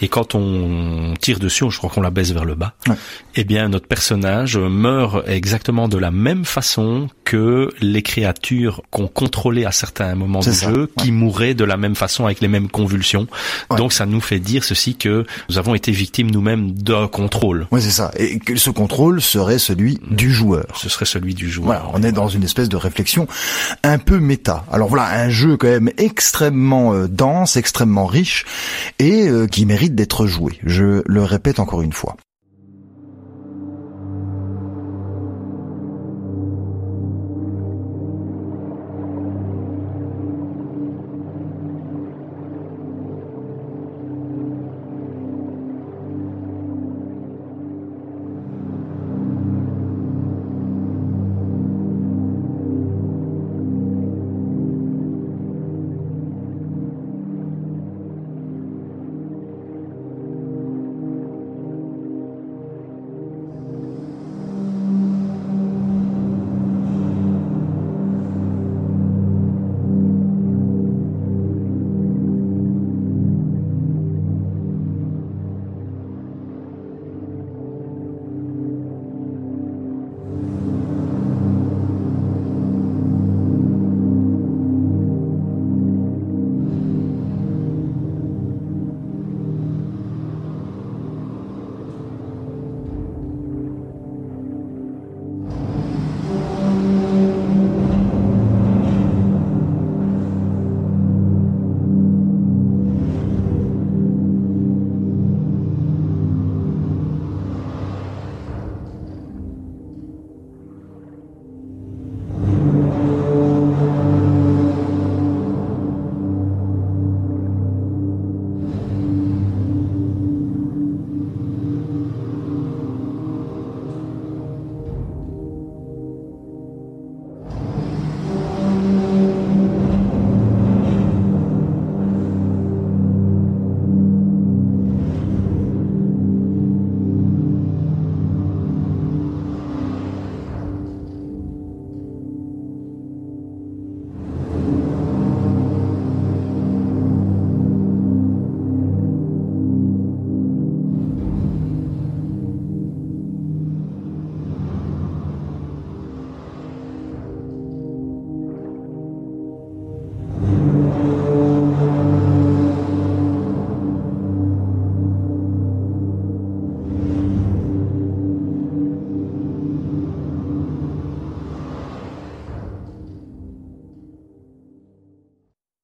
Et 0.00 0.08
quand 0.08 0.34
on 0.34 1.14
tire 1.20 1.38
dessus, 1.38 1.64
je 1.70 1.78
crois 1.78 1.90
qu'on 1.90 2.00
la 2.00 2.10
baisse 2.10 2.32
vers 2.32 2.44
le 2.44 2.54
bas, 2.54 2.74
eh 3.34 3.44
bien 3.44 3.68
notre 3.68 3.86
personnage 3.86 4.56
meurt 4.56 5.28
exactement 5.28 5.88
de 5.88 5.98
la 5.98 6.10
même 6.10 6.44
façon 6.44 7.08
que 7.24 7.70
les 7.80 8.02
créatures 8.02 8.82
qu'on 8.90 9.06
contrôlait 9.06 9.64
à 9.64 9.72
certains 9.72 10.14
moments 10.14 10.40
du 10.40 10.52
jeu, 10.52 10.90
qui 10.96 11.12
mouraient 11.12 11.54
de 11.54 11.64
la 11.64 11.76
même 11.76 11.94
façon 11.94 12.24
avec 12.24 12.40
les 12.40 12.48
mêmes 12.48 12.68
convulsions. 12.68 13.26
Donc 13.76 13.92
ça 13.92 14.06
nous 14.06 14.20
fait 14.20 14.40
dire 14.40 14.64
ceci 14.64 14.96
que 14.96 15.24
nous 15.48 15.58
avons 15.58 15.74
été 15.74 15.92
victimes 15.92 16.30
nous-mêmes 16.30 16.72
d'un 16.72 17.08
contrôle. 17.08 17.66
Oui, 17.70 17.82
c'est 17.82 17.90
ça. 17.90 18.10
Et 18.16 18.38
que 18.38 18.56
ce 18.56 18.70
contrôle 18.70 19.20
serait 19.20 19.58
celui 19.58 19.98
du 20.10 20.32
joueur. 20.32 20.66
Ce 20.76 20.88
serait 20.88 21.04
celui 21.04 21.34
du 21.34 21.50
joueur. 21.50 21.66
Voilà, 21.66 21.84
on 21.94 22.02
est 22.02 22.12
dans 22.12 22.28
une 22.28 22.42
espèce 22.42 22.68
de 22.68 22.76
réflexion 22.76 23.28
un 23.82 23.98
peu 23.98 24.18
méta. 24.18 24.64
Alors 24.72 24.88
voilà, 24.88 25.06
un 25.20 25.28
jeu 25.28 25.56
quand 25.56 25.68
même 25.68 25.90
extrêmement 25.98 26.94
euh, 26.94 27.06
dense, 27.06 27.56
extrêmement 27.56 28.06
riche 28.06 28.44
et 28.98 29.28
euh, 29.28 29.46
qui 29.46 29.66
mérite 29.66 29.89
d'être 29.94 30.26
joué. 30.26 30.58
Je 30.64 31.02
le 31.06 31.22
répète 31.22 31.60
encore 31.60 31.82
une 31.82 31.92
fois. 31.92 32.16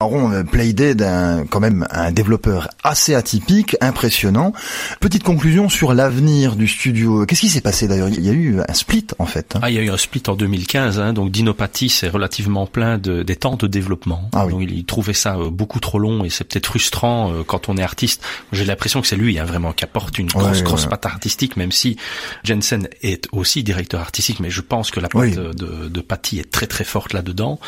Aaron 0.06 0.32
euh, 0.32 0.42
Playdead, 0.44 1.02
un, 1.02 1.46
quand 1.46 1.58
même 1.58 1.86
un 1.90 2.12
développeur 2.12 2.68
assez 2.84 3.14
atypique, 3.14 3.76
impressionnant. 3.80 4.52
Petite 5.00 5.24
conclusion 5.24 5.68
sur 5.68 5.94
l'avenir 5.94 6.54
du 6.54 6.68
studio. 6.68 7.26
Qu'est-ce 7.26 7.40
qui 7.40 7.48
s'est 7.48 7.60
passé 7.60 7.88
d'ailleurs? 7.88 8.08
Il 8.08 8.24
y 8.24 8.30
a 8.30 8.32
eu 8.32 8.60
un 8.60 8.72
split 8.72 9.06
en 9.18 9.26
fait. 9.26 9.56
Hein. 9.56 9.60
Ah, 9.62 9.70
il 9.70 9.74
y 9.74 9.78
a 9.78 9.82
eu 9.82 9.90
un 9.90 9.96
split 9.96 10.22
en 10.28 10.34
2015. 10.34 11.00
Hein, 11.00 11.12
donc 11.12 11.32
Dinopathie, 11.32 11.88
c'est 11.88 12.08
relativement 12.08 12.66
plein 12.66 12.98
de, 12.98 13.24
des 13.24 13.34
temps 13.34 13.56
de 13.56 13.66
développement. 13.66 14.30
Ah, 14.32 14.46
oui. 14.46 14.52
Donc 14.52 14.62
il, 14.70 14.84
trouvait 14.84 15.12
ça 15.12 15.36
euh, 15.36 15.50
beaucoup 15.50 15.80
trop 15.80 15.98
long 15.98 16.24
et 16.24 16.30
c'est 16.30 16.44
peut-être 16.44 16.66
frustrant 16.66 17.32
euh, 17.32 17.42
quand 17.44 17.68
on 17.68 17.76
est 17.76 17.82
artiste. 17.82 18.22
J'ai 18.52 18.64
l'impression 18.64 19.00
que 19.00 19.08
c'est 19.08 19.16
lui 19.16 19.40
hein, 19.40 19.44
vraiment 19.44 19.72
qui 19.72 19.84
apporte 19.84 20.18
une 20.18 20.28
grosse 20.28 20.62
grosse 20.62 20.86
patte 20.86 21.06
artistique, 21.06 21.56
même 21.56 21.72
si 21.72 21.96
Jensen 22.44 22.88
est 23.02 23.26
aussi 23.32 23.64
directeur 23.64 24.00
artistique, 24.00 24.38
mais 24.38 24.50
je 24.50 24.60
pense 24.60 24.92
que 24.92 25.00
la 25.00 25.08
patte 25.08 25.34
de, 25.34 25.52
de, 25.52 25.88
de 25.88 26.00
Patty 26.00 26.38
est 26.38 26.50
très 26.50 26.68
très 26.68 26.84
forte 26.84 27.12
là-dedans. 27.12 27.58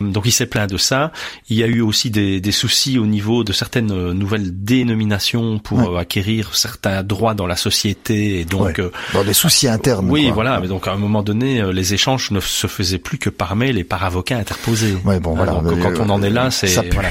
Donc 0.00 0.24
il 0.26 0.32
s'est 0.32 0.46
plaint 0.46 0.68
de 0.68 0.76
ça. 0.76 1.12
Il 1.48 1.56
y 1.56 1.62
a 1.62 1.66
eu 1.66 1.77
aussi 1.80 2.10
des, 2.10 2.40
des, 2.40 2.52
soucis 2.52 2.98
au 2.98 3.06
niveau 3.06 3.44
de 3.44 3.52
certaines 3.52 3.90
euh, 3.90 4.14
nouvelles 4.14 4.64
dénominations 4.64 5.58
pour 5.58 5.80
euh, 5.80 5.98
acquérir 5.98 6.54
certains 6.54 7.02
droits 7.02 7.34
dans 7.34 7.46
la 7.46 7.56
société 7.56 8.40
et 8.40 8.44
donc 8.44 8.78
euh, 8.78 8.90
dans 9.14 9.24
des 9.24 9.32
soucis 9.32 9.68
internes. 9.68 10.10
Oui, 10.10 10.30
voilà. 10.32 10.60
Mais 10.60 10.68
donc 10.68 10.88
à 10.88 10.92
un 10.92 10.96
moment 10.96 11.22
donné, 11.22 11.62
les 11.72 11.94
échanges 11.94 12.30
ne 12.30 12.40
se 12.40 12.66
faisaient 12.66 12.98
plus 12.98 13.18
que 13.18 13.30
par 13.30 13.56
mail 13.56 13.78
et 13.78 13.84
par 13.84 14.04
avocat 14.04 14.38
interposé. 14.38 14.96
Ouais, 15.04 15.20
bon, 15.20 15.34
voilà. 15.34 15.52
Donc, 15.52 15.80
quand 15.80 16.04
on 16.04 16.10
en 16.10 16.22
est 16.22 16.30
là, 16.30 16.50
c'est 16.50 16.92
voilà. 16.92 17.10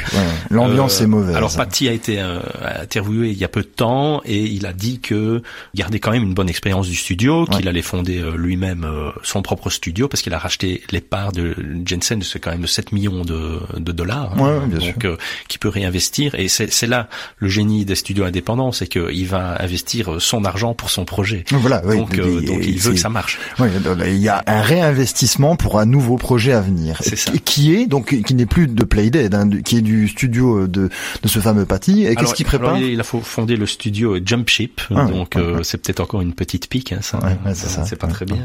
L'ambiance 0.49 1.01
est 1.01 1.07
mauvaise. 1.07 1.35
Alors 1.35 1.55
Patty 1.55 1.87
a 1.87 1.93
été 1.93 2.19
interviewé 2.19 3.31
il 3.31 3.37
y 3.37 3.43
a 3.43 3.49
peu 3.49 3.61
de 3.61 3.67
temps 3.67 4.21
et 4.25 4.43
il 4.43 4.65
a 4.65 4.73
dit 4.73 4.99
que 4.99 5.41
gardait 5.75 5.99
quand 5.99 6.11
même 6.11 6.23
une 6.23 6.33
bonne 6.33 6.49
expérience 6.49 6.87
du 6.87 6.95
studio, 6.95 7.45
qu'il 7.45 7.67
allait 7.67 7.81
fonder 7.81 8.23
lui-même 8.35 8.87
son 9.23 9.41
propre 9.41 9.69
studio 9.69 10.07
parce 10.07 10.21
qu'il 10.21 10.33
a 10.33 10.39
racheté 10.39 10.81
les 10.91 11.01
parts 11.01 11.31
de 11.31 11.55
Jensen, 11.85 12.21
c'est 12.21 12.39
quand 12.39 12.51
même 12.51 12.61
de 12.61 12.67
7 12.67 12.91
millions 12.91 13.23
de, 13.23 13.59
de 13.77 13.91
dollars. 13.91 14.33
Hein 14.39 14.56
donc 14.65 15.05
euh, 15.05 15.17
qui 15.47 15.57
peut 15.57 15.69
réinvestir. 15.69 16.35
Et 16.35 16.47
c'est 16.47 16.87
là 16.87 17.07
le 17.37 17.47
génie 17.47 17.85
des 17.85 17.95
studios 17.95 18.25
indépendants, 18.25 18.71
c'est 18.71 18.87
qu'il 18.87 19.27
va 19.27 19.61
investir 19.61 20.21
son 20.21 20.45
argent 20.45 20.73
pour 20.73 20.89
son 20.89 21.05
projet. 21.05 21.43
Voilà, 21.51 21.81
oui, 21.85 21.97
donc, 21.97 22.17
euh, 22.17 22.41
donc 22.41 22.59
il 22.65 22.79
veut 22.79 22.93
que 22.93 22.99
ça 22.99 23.09
marche. 23.09 23.39
Oui, 23.59 23.67
il 24.05 24.17
y 24.17 24.29
a 24.29 24.43
un 24.45 24.61
réinvestissement 24.61 25.55
pour 25.55 25.79
un 25.79 25.85
nouveau 25.85 26.17
projet 26.17 26.53
à 26.53 26.61
venir. 26.61 26.99
C'est 27.01 27.15
ça. 27.15 27.31
Qui 27.43 27.75
est 27.75 27.87
donc 27.87 28.15
qui 28.23 28.35
n'est 28.35 28.45
plus 28.45 28.67
de 28.67 28.83
Playdead, 28.83 29.33
hein, 29.33 29.49
qui 29.63 29.77
est 29.77 29.81
du 29.81 30.07
studio 30.07 30.67
de 30.67 30.89
de 31.23 31.27
ce 31.27 31.39
fameux 31.39 31.65
Patty. 31.65 32.05
Et 32.05 32.15
qu'est-ce 32.15 32.33
qu'il 32.33 32.45
prépare 32.45 32.75
alors, 32.75 32.81
Il 32.81 32.99
a 32.99 33.03
fondé 33.03 33.55
le 33.55 33.65
studio 33.65 34.17
Jump 34.23 34.49
Ship, 34.49 34.81
ah, 34.93 35.05
donc 35.05 35.35
euh, 35.35 35.63
c'est 35.63 35.77
peut-être 35.77 35.99
encore 35.99 36.21
une 36.21 36.33
petite 36.33 36.69
pique, 36.69 36.93
hein, 36.93 36.99
ça. 37.01 37.19
c'est 37.53 37.97
pas 37.97 38.07
très 38.07 38.25
bien. 38.25 38.43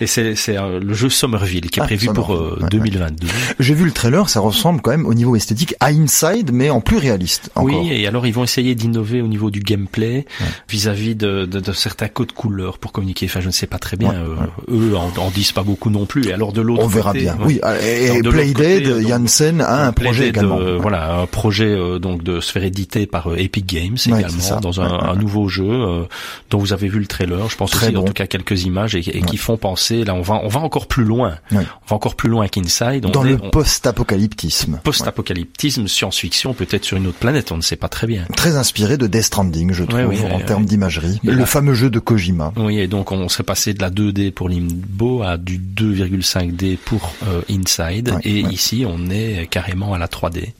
Et 0.00 0.06
c'est 0.06 0.34
le 0.56 0.94
jeu 0.94 1.08
Somerville 1.08 1.70
qui 1.70 1.80
est 1.80 1.82
ah, 1.82 1.86
prévu 1.86 2.08
pour 2.12 2.36
2022. 2.70 3.26
J'ai 3.58 3.74
vu 3.74 3.84
le 3.84 3.92
trailer, 3.92 4.28
ça 4.28 4.40
ressemble 4.40 4.80
quand 4.80 4.90
même 4.90 5.06
au 5.06 5.14
niveau 5.14 5.36
esthétique 5.36 5.49
à 5.80 5.86
Inside, 5.86 6.50
mais 6.52 6.70
en 6.70 6.80
plus 6.80 6.98
réaliste. 6.98 7.50
Oui, 7.56 7.90
et 7.90 8.06
alors 8.06 8.26
ils 8.26 8.32
vont 8.32 8.44
essayer 8.44 8.74
d'innover 8.74 9.22
au 9.22 9.26
niveau 9.26 9.50
du 9.50 9.60
gameplay 9.60 10.24
vis-à-vis 10.68 11.14
de, 11.14 11.44
de, 11.44 11.60
de, 11.60 11.72
certains 11.72 12.08
codes 12.08 12.32
couleurs 12.32 12.78
pour 12.78 12.92
communiquer. 12.92 13.26
Enfin, 13.26 13.40
je 13.40 13.46
ne 13.46 13.52
sais 13.52 13.66
pas 13.66 13.78
très 13.78 13.96
bien. 13.96 14.12
Euh, 14.12 14.36
eux 14.70 14.96
en, 14.96 15.10
en, 15.20 15.30
disent 15.30 15.52
pas 15.52 15.62
beaucoup 15.62 15.90
non 15.90 16.06
plus. 16.06 16.28
Et 16.28 16.32
alors 16.32 16.52
de 16.52 16.60
l'autre, 16.60 16.84
on 16.84 16.88
verra 16.88 17.12
bien. 17.12 17.36
Oui, 17.44 17.60
et, 17.82 18.20
Playdead, 18.22 19.06
Janssen 19.06 19.60
a 19.60 19.86
un 19.86 19.92
projet 19.92 20.28
également. 20.28 20.58
Euh, 20.58 20.78
voilà, 20.78 21.20
un 21.20 21.26
projet 21.26 21.66
euh, 21.66 21.98
donc 21.98 22.22
de 22.22 22.40
se 22.40 22.52
faire 22.52 22.64
éditer 22.64 23.06
par 23.06 23.36
Epic 23.36 23.66
Games 23.66 23.96
également 24.06 24.60
dans 24.60 24.80
un, 24.80 25.10
un, 25.10 25.16
nouveau 25.16 25.48
jeu 25.48 26.06
dont 26.50 26.58
vous 26.58 26.72
avez 26.72 26.88
vu 26.88 26.98
le 26.98 27.06
trailer. 27.06 27.48
Je 27.48 27.56
pense 27.56 27.74
aussi 27.74 27.96
en 27.96 28.04
tout 28.04 28.12
cas 28.12 28.26
quelques 28.26 28.64
images 28.64 28.94
et, 28.94 29.02
qui 29.02 29.36
font 29.36 29.56
penser. 29.56 30.04
Là, 30.04 30.14
on 30.14 30.22
va 30.22 30.40
on 30.42 30.48
va 30.48 30.60
encore 30.60 30.86
plus 30.86 31.04
loin. 31.04 31.36
On 31.52 31.56
va 31.56 31.96
encore 31.96 32.14
plus 32.14 32.28
loin 32.28 32.48
qu'Inside. 32.48 33.06
Dans 33.06 33.22
le 33.22 33.36
post-apocalyptisme. 33.36 34.80
Post-apocalyptisme 34.82 35.39
science-fiction, 35.86 36.54
peut-être 36.54 36.84
sur 36.84 36.96
une 36.96 37.06
autre 37.06 37.18
planète, 37.18 37.52
on 37.52 37.56
ne 37.56 37.62
sait 37.62 37.76
pas 37.76 37.88
très 37.88 38.06
bien. 38.06 38.24
Très 38.36 38.56
inspiré 38.56 38.96
de 38.96 39.06
Death 39.06 39.24
Stranding, 39.24 39.72
je 39.72 39.84
trouve, 39.84 40.24
en 40.32 40.40
termes 40.40 40.64
d'imagerie. 40.64 41.20
Le 41.22 41.44
fameux 41.44 41.74
jeu 41.74 41.90
de 41.90 41.98
Kojima. 41.98 42.52
Oui, 42.56 42.78
et 42.78 42.86
donc 42.86 43.12
on 43.12 43.28
serait 43.28 43.44
passé 43.44 43.74
de 43.74 43.82
la 43.82 43.90
2D 43.90 44.32
pour 44.32 44.48
Limbo 44.48 45.22
à 45.22 45.36
du 45.36 45.58
2,5D 45.58 46.76
pour 46.76 47.14
euh, 47.26 47.42
Inside, 47.50 48.14
et 48.24 48.40
ici 48.40 48.84
on 48.86 49.10
est 49.10 49.46
carrément 49.50 49.94
à 49.94 49.98
la 49.98 50.06
3D. 50.06 50.52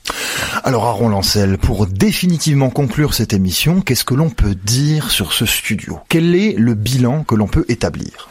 Alors 0.63 0.85
Aaron 0.85 1.09
Lancel, 1.09 1.57
pour 1.57 1.87
définitivement 1.87 2.69
conclure 2.69 3.13
cette 3.13 3.33
émission, 3.33 3.81
qu'est-ce 3.81 4.05
que 4.05 4.13
l'on 4.13 4.29
peut 4.29 4.55
dire 4.55 5.11
sur 5.11 5.33
ce 5.33 5.45
studio? 5.45 5.99
Quel 6.09 6.35
est 6.35 6.53
le 6.57 6.73
bilan 6.73 7.23
que 7.23 7.35
l'on 7.35 7.47
peut 7.47 7.65
établir? 7.67 8.29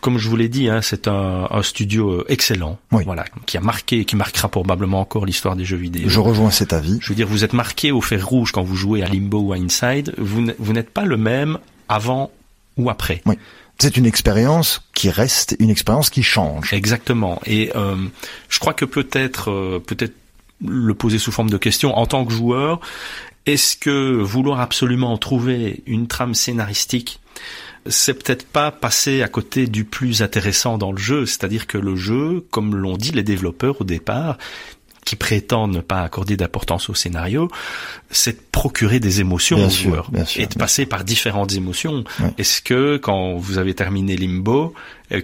Comme 0.00 0.18
je 0.18 0.28
vous 0.28 0.36
l'ai 0.36 0.48
dit, 0.48 0.68
hein, 0.68 0.80
c'est 0.82 1.08
un, 1.08 1.48
un, 1.50 1.62
studio 1.62 2.10
euh, 2.10 2.24
excellent, 2.28 2.78
voilà, 2.90 3.24
qui 3.46 3.56
a 3.56 3.60
marqué, 3.60 4.04
qui 4.04 4.16
marquera 4.16 4.48
probablement 4.48 5.00
encore 5.00 5.26
l'histoire 5.26 5.56
des 5.56 5.64
jeux 5.64 5.76
vidéo 5.76 6.08
je 6.08 6.20
rejoins 6.20 6.50
cet 6.50 6.72
avis. 6.72 6.98
Je 7.00 7.10
veux 7.10 7.14
dire, 7.14 7.26
vous 7.26 7.44
êtes 7.44 7.52
marqué 7.52 7.92
au 7.92 8.00
fer 8.00 8.26
rouge 8.26 8.52
quand 8.52 8.62
vous 8.62 8.76
jouez 8.76 9.02
à 9.02 9.08
Limbo 9.08 9.40
ou 9.40 9.52
à 9.52 9.56
Inside. 9.56 10.14
Vous 10.18 10.72
n'êtes 10.72 10.90
pas 10.90 11.04
le 11.04 11.16
même 11.16 11.58
avant 11.88 12.30
ou 12.76 12.90
après. 12.90 13.22
Oui. 13.26 13.38
C'est 13.78 13.96
une 13.96 14.06
expérience 14.06 14.82
qui 14.94 15.08
reste, 15.10 15.54
une 15.60 15.70
expérience 15.70 16.10
qui 16.10 16.24
change. 16.24 16.72
Exactement. 16.72 17.40
Et 17.46 17.70
euh, 17.76 17.96
je 18.48 18.58
crois 18.58 18.74
que 18.74 18.84
peut-être, 18.84 19.52
euh, 19.52 19.78
peut-être 19.78 20.14
le 20.66 20.94
poser 20.94 21.18
sous 21.18 21.32
forme 21.32 21.50
de 21.50 21.58
question 21.58 21.96
en 21.96 22.06
tant 22.06 22.24
que 22.24 22.32
joueur. 22.32 22.80
Est-ce 23.46 23.76
que 23.76 24.20
vouloir 24.20 24.60
absolument 24.60 25.16
trouver 25.16 25.82
une 25.86 26.06
trame 26.06 26.34
scénaristique 26.34 27.20
c'est 27.86 28.14
peut-être 28.14 28.46
pas 28.46 28.70
passer 28.70 29.22
à 29.22 29.28
côté 29.28 29.66
du 29.66 29.84
plus 29.84 30.20
intéressant 30.20 30.76
dans 30.76 30.92
le 30.92 30.98
jeu, 30.98 31.24
c'est-à-dire 31.24 31.66
que 31.66 31.78
le 31.78 31.96
jeu, 31.96 32.44
comme 32.50 32.76
l'ont 32.76 32.96
dit 32.96 33.12
les 33.12 33.22
développeurs 33.22 33.80
au 33.80 33.84
départ, 33.84 34.36
qui 35.08 35.16
prétendent 35.16 35.74
ne 35.74 35.80
pas 35.80 36.02
accorder 36.02 36.36
d'importance 36.36 36.90
au 36.90 36.94
scénario, 36.94 37.50
c'est 38.10 38.32
de 38.32 38.42
procurer 38.52 39.00
des 39.00 39.20
émotions 39.20 39.64
aux 39.64 39.70
joueurs 39.70 40.10
et 40.36 40.46
de 40.46 40.54
passer 40.54 40.84
par 40.84 41.02
différentes 41.02 41.54
émotions. 41.54 42.04
Est-ce 42.36 42.60
que 42.60 42.98
quand 42.98 43.36
vous 43.36 43.56
avez 43.56 43.72
terminé 43.72 44.18
Limbo, 44.18 44.74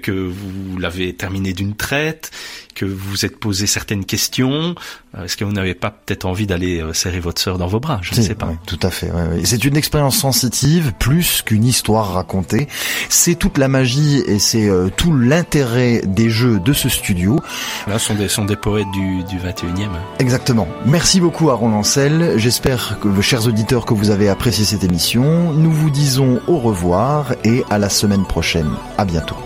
que 0.00 0.12
vous 0.12 0.78
l'avez 0.78 1.14
terminé 1.14 1.52
d'une 1.52 1.74
traite, 1.74 2.30
que 2.74 2.84
vous 2.84 3.10
vous 3.10 3.24
êtes 3.24 3.38
posé 3.38 3.66
certaines 3.66 4.04
questions. 4.04 4.74
Euh, 5.16 5.24
est-ce 5.24 5.36
que 5.36 5.44
vous 5.44 5.52
n'avez 5.52 5.74
pas 5.74 5.90
peut-être 5.90 6.24
envie 6.24 6.46
d'aller 6.46 6.80
euh, 6.80 6.92
serrer 6.92 7.20
votre 7.20 7.40
sœur 7.40 7.58
dans 7.58 7.66
vos 7.66 7.80
bras? 7.80 8.00
Je 8.02 8.14
ne 8.14 8.24
sais 8.24 8.34
pas. 8.34 8.52
tout 8.66 8.78
à 8.82 8.90
fait. 8.90 9.10
C'est 9.44 9.64
une 9.64 9.76
expérience 9.76 10.16
sensitive 10.16 10.92
plus 10.98 11.42
qu'une 11.42 11.64
histoire 11.64 12.14
racontée. 12.14 12.68
C'est 13.08 13.34
toute 13.34 13.58
la 13.58 13.68
magie 13.68 14.22
et 14.26 14.38
c'est 14.38 14.70
tout 14.96 15.14
l'intérêt 15.14 16.02
des 16.04 16.30
jeux 16.30 16.58
de 16.60 16.72
ce 16.72 16.88
studio. 16.88 17.40
Là, 17.86 17.98
sont 17.98 18.14
des 18.14 18.28
sont 18.28 18.44
des 18.44 18.56
poètes 18.56 18.90
du 18.92 19.22
du 19.24 19.38
21e. 19.38 19.90
Exactement. 20.18 20.66
Merci 20.86 21.20
beaucoup 21.20 21.50
Aaron 21.50 21.70
Lancel. 21.70 22.34
J'espère 22.36 22.98
que, 23.00 23.20
chers 23.20 23.46
auditeurs, 23.46 23.84
que 23.86 23.94
vous 23.94 24.10
avez 24.10 24.28
apprécié 24.28 24.64
cette 24.64 24.84
émission. 24.84 25.52
Nous 25.52 25.72
vous 25.72 25.90
disons 25.90 26.40
au 26.46 26.58
revoir 26.58 27.34
et 27.44 27.64
à 27.70 27.78
la 27.78 27.88
semaine 27.88 28.24
prochaine. 28.24 28.70
À 28.98 29.04
bientôt. 29.04 29.36